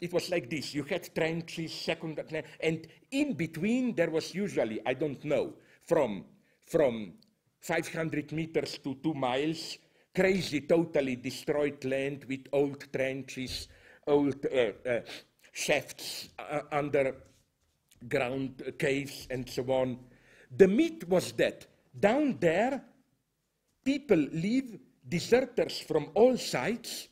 it 0.03 0.11
was 0.11 0.29
like 0.29 0.49
this. 0.49 0.73
You 0.73 0.83
had 0.83 1.15
trenches, 1.15 1.71
second, 1.73 2.19
and 2.59 2.87
in 3.11 3.33
between 3.33 3.95
there 3.95 4.09
was 4.09 4.35
usually, 4.35 4.81
I 4.85 4.93
don't 4.93 5.23
know, 5.23 5.53
from, 5.81 6.25
from 6.67 7.13
500 7.61 8.33
meters 8.33 8.79
to 8.83 8.95
two 8.95 9.13
miles, 9.13 9.77
crazy, 10.13 10.59
totally 10.61 11.15
destroyed 11.15 11.85
land 11.85 12.25
with 12.27 12.47
old 12.51 12.91
trenches, 12.91 13.69
old 14.05 14.45
uh, 14.45 14.89
uh, 14.89 14.99
shafts 15.53 16.27
uh, 16.37 16.59
underground 16.73 18.61
caves, 18.77 19.25
and 19.29 19.49
so 19.49 19.63
on. 19.71 19.97
The 20.57 20.67
myth 20.67 21.07
was 21.07 21.31
that 21.33 21.65
down 21.97 22.37
there, 22.41 22.83
people 23.85 24.17
live 24.17 24.77
deserters 25.07 25.79
from 25.79 26.09
all 26.13 26.37
sides, 26.37 27.07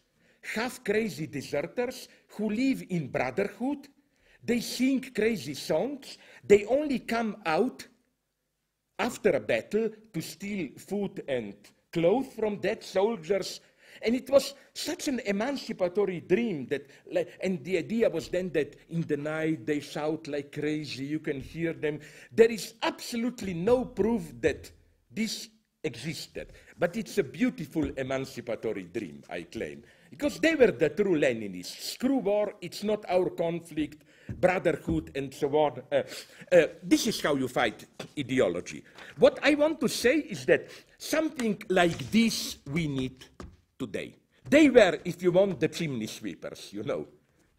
half 0.55 0.83
crazy 0.83 1.27
deserters 1.27 2.09
who 2.35 2.49
live 2.49 2.83
in 2.89 3.07
brotherhood. 3.07 3.87
They 4.43 4.59
sing 4.59 5.01
crazy 5.13 5.53
songs. 5.53 6.17
They 6.43 6.65
only 6.65 6.99
come 6.99 7.37
out 7.45 7.87
after 8.97 9.31
a 9.31 9.39
battle 9.39 9.89
to 10.13 10.21
steal 10.21 10.69
food 10.77 11.23
and 11.27 11.53
clothes 11.91 12.33
from 12.37 12.57
dead 12.57 12.83
soldiers. 12.83 13.59
And 14.03 14.15
it 14.15 14.29
was 14.29 14.55
such 14.73 15.07
an 15.09 15.19
emancipatory 15.25 16.21
dream 16.21 16.65
that, 16.67 16.89
and 17.43 17.63
the 17.63 17.77
idea 17.77 18.09
was 18.09 18.29
then 18.29 18.49
that 18.51 18.75
in 18.89 19.01
the 19.01 19.17
night 19.17 19.65
they 19.65 19.79
shout 19.79 20.27
like 20.27 20.53
crazy, 20.53 21.05
you 21.05 21.19
can 21.19 21.41
hear 21.41 21.73
them. 21.73 21.99
There 22.31 22.49
is 22.49 22.73
absolutely 22.81 23.53
no 23.53 23.85
proof 23.85 24.33
that 24.41 24.71
this 25.11 25.49
existed. 25.83 26.53
But 26.77 26.95
it's 26.95 27.17
a 27.17 27.23
beautiful 27.23 27.89
emancipatory 27.97 28.83
dream, 28.83 29.23
I 29.29 29.43
claim. 29.43 29.83
Because 30.11 30.39
they 30.39 30.55
were 30.55 30.71
the 30.71 30.89
true 30.89 31.17
Leninists. 31.17 31.93
Screw 31.93 32.17
war, 32.17 32.53
it's 32.61 32.83
not 32.83 33.05
our 33.07 33.29
conflict, 33.29 34.03
brotherhood, 34.39 35.09
and 35.15 35.33
so 35.33 35.47
on. 35.55 35.81
Uh, 35.89 36.03
uh, 36.51 36.67
this 36.83 37.07
is 37.07 37.21
how 37.21 37.35
you 37.35 37.47
fight 37.47 37.85
ideology. 38.19 38.83
What 39.17 39.39
I 39.41 39.55
want 39.55 39.79
to 39.79 39.87
say 39.87 40.17
is 40.17 40.45
that 40.47 40.69
something 40.97 41.63
like 41.69 41.97
this 42.11 42.57
we 42.69 42.87
need 42.87 43.23
today. 43.79 44.17
They 44.47 44.69
were, 44.69 44.99
if 45.05 45.23
you 45.23 45.31
want, 45.31 45.61
the 45.61 45.69
chimney 45.69 46.07
sweepers, 46.07 46.73
you 46.73 46.83
know. 46.83 47.07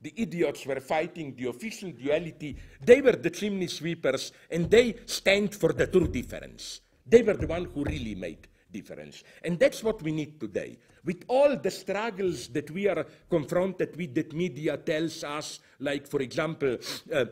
The 0.02 0.12
idiots 0.16 0.66
were 0.66 0.80
fighting 0.80 1.34
the 1.34 1.48
official 1.48 1.90
duality. 1.92 2.58
They 2.84 3.00
were 3.00 3.12
the 3.16 3.30
chimney 3.30 3.68
sweepers, 3.68 4.32
and 4.50 4.70
they 4.70 4.96
stand 5.06 5.54
for 5.54 5.72
the 5.72 5.86
true 5.86 6.08
difference. 6.08 6.82
They 7.06 7.22
were 7.22 7.34
the 7.34 7.46
one 7.46 7.64
who 7.64 7.84
really 7.84 8.14
made 8.14 8.48
difference. 8.72 9.22
And 9.44 9.58
that's 9.58 9.82
what 9.82 10.02
we 10.02 10.12
need 10.12 10.40
today. 10.40 10.78
With 11.04 11.24
all 11.28 11.56
the 11.56 11.70
struggles 11.70 12.48
that 12.48 12.70
we 12.70 12.88
are 12.88 13.04
confronted 13.28 13.96
with 13.96 14.14
that 14.14 14.32
media 14.32 14.76
tells 14.76 15.24
us, 15.24 15.60
like, 15.80 16.06
for 16.06 16.22
example, 16.22 16.78
uh, 17.12 17.24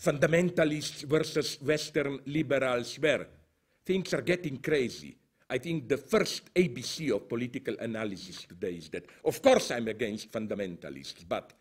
fundamentalists 0.00 1.04
versus 1.04 1.58
Western 1.60 2.20
liberals, 2.26 2.96
where 2.96 3.26
things 3.84 4.14
are 4.14 4.22
getting 4.22 4.58
crazy. 4.58 5.16
I 5.50 5.58
think 5.58 5.88
the 5.88 5.96
first 5.96 6.54
ABC 6.54 7.10
of 7.14 7.28
political 7.28 7.74
analysis 7.80 8.44
today 8.44 8.74
is 8.74 8.88
that, 8.90 9.06
of 9.24 9.40
course, 9.40 9.70
I'm 9.70 9.88
against 9.88 10.30
fundamentalists, 10.30 11.24
but 11.26 11.54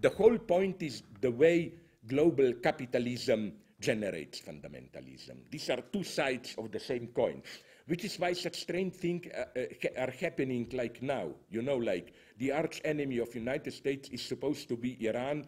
the 0.00 0.08
whole 0.08 0.38
point 0.38 0.82
is 0.82 1.02
the 1.20 1.30
way 1.30 1.74
global 2.06 2.54
capitalism 2.54 3.52
generates 3.78 4.40
fundamentalism. 4.40 5.50
These 5.50 5.70
are 5.70 5.82
two 5.92 6.04
sides 6.04 6.54
of 6.56 6.72
the 6.72 6.80
same 6.80 7.08
coin, 7.08 7.42
which 7.86 8.04
is 8.04 8.18
why 8.18 8.32
such 8.32 8.60
strange 8.60 8.94
things 8.94 9.26
uh, 9.34 9.44
uh, 9.56 10.02
are 10.02 10.10
happening 10.10 10.68
like 10.72 11.02
now. 11.02 11.28
You 11.50 11.62
know, 11.62 11.76
like 11.76 12.14
the 12.38 12.52
arch 12.52 12.80
enemy 12.84 13.18
of 13.18 13.34
United 13.34 13.72
States 13.72 14.08
is 14.10 14.22
supposed 14.22 14.68
to 14.68 14.76
be 14.76 15.06
Iran. 15.06 15.44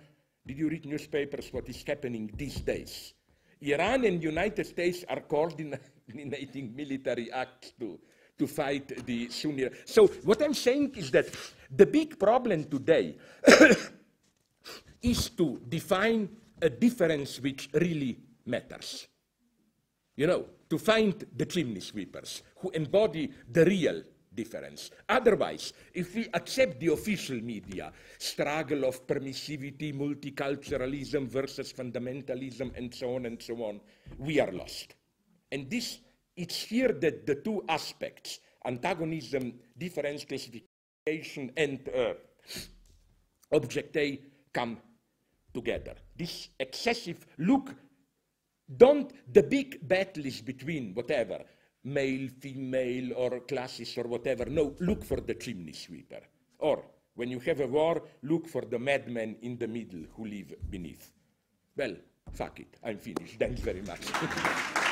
Did 0.47 0.59
you 0.59 0.69
read 0.69 0.87
newspapers 0.87 1.53
what 1.53 1.69
is 1.69 1.83
happening 1.87 2.31
these 2.37 2.61
days? 2.61 3.15
Iran 3.61 4.05
and 4.05 4.23
United 4.23 4.67
States 4.67 5.05
are 5.09 5.21
coordinating 5.21 6.75
military 6.77 7.33
acts 7.33 7.73
to, 7.81 7.99
to 8.39 8.47
fight 8.47 9.05
the 9.07 9.31
Sunni. 9.31 9.69
So 9.87 10.07
what 10.25 10.43
I'm 10.43 10.55
saying 10.55 10.95
is 10.97 11.11
that 11.13 11.27
the 11.75 11.87
big 11.87 12.19
problem 12.19 12.65
today 12.65 13.17
is 15.03 15.31
to 15.31 15.61
define 15.69 16.29
a 16.61 16.69
difference 16.69 17.41
which 17.41 17.71
really 17.73 18.19
matters. 18.45 19.09
You 20.17 20.27
know, 20.27 20.47
to 20.69 20.79
find 20.79 21.25
the 21.37 21.47
chimney 21.47 21.81
sweepers 21.81 22.43
who 22.59 22.71
embody 22.71 23.31
the 23.51 23.65
real 23.65 24.03
difference. 24.35 24.91
Otherwise, 25.09 25.73
if 25.95 26.15
we 26.15 26.29
accept 26.35 26.79
the 26.79 26.93
official 26.93 27.41
media 27.41 27.91
struggle 28.19 28.85
of 28.85 29.07
permissivity, 29.07 29.95
multiculturalism 29.95 31.27
versus 31.27 31.73
fundamentalism, 31.73 32.77
and 32.77 32.95
so 32.95 33.17
on 33.17 33.27
and 33.27 33.43
so 33.43 33.55
on, 33.65 33.81
we 34.19 34.39
are 34.39 34.53
lost. 34.53 34.95
And 35.51 35.71
this, 35.71 35.99
it's 36.37 36.63
here 36.63 36.93
that 36.93 37.27
the 37.27 37.37
two 37.37 37.65
aspects, 37.69 38.41
antagonism, 38.65 39.55
difference 39.77 40.25
classification, 40.25 41.51
and 41.57 41.89
uh, 41.89 42.15
objet 43.53 43.97
a 43.97 44.21
come 44.53 44.79
together. 45.55 45.95
This 46.17 46.49
excessive 46.61 47.25
look, 47.39 47.75
don't, 48.75 49.13
the 49.33 49.43
big 49.43 49.87
battle 49.87 50.27
is 50.27 50.41
between 50.41 50.95
whatever, 50.95 51.45
male, 51.85 52.29
female, 52.41 53.13
or 53.15 53.41
classes, 53.41 53.97
or 53.97 54.05
whatever. 54.05 54.47
No, 54.47 54.75
look 54.81 55.05
for 55.05 55.21
the 55.21 55.35
chimney 55.35 55.73
sweeper. 55.73 56.21
Or, 56.59 56.85
when 57.15 57.31
you 57.31 57.41
have 57.41 57.61
a 57.61 57.67
war, 57.67 58.03
look 58.23 58.47
for 58.47 58.63
the 58.63 58.79
madmen 58.79 59.37
in 59.43 59.57
the 59.57 59.69
middle 59.69 60.03
who 60.17 60.27
live 60.27 60.55
beneath. 60.69 61.13
Well, 61.77 61.97
fuck 62.33 62.61
it, 62.61 62.77
I'm 62.85 62.99
finished. 62.99 63.39
Thanks 63.39 63.61
very 63.61 63.83
much. 63.83 64.83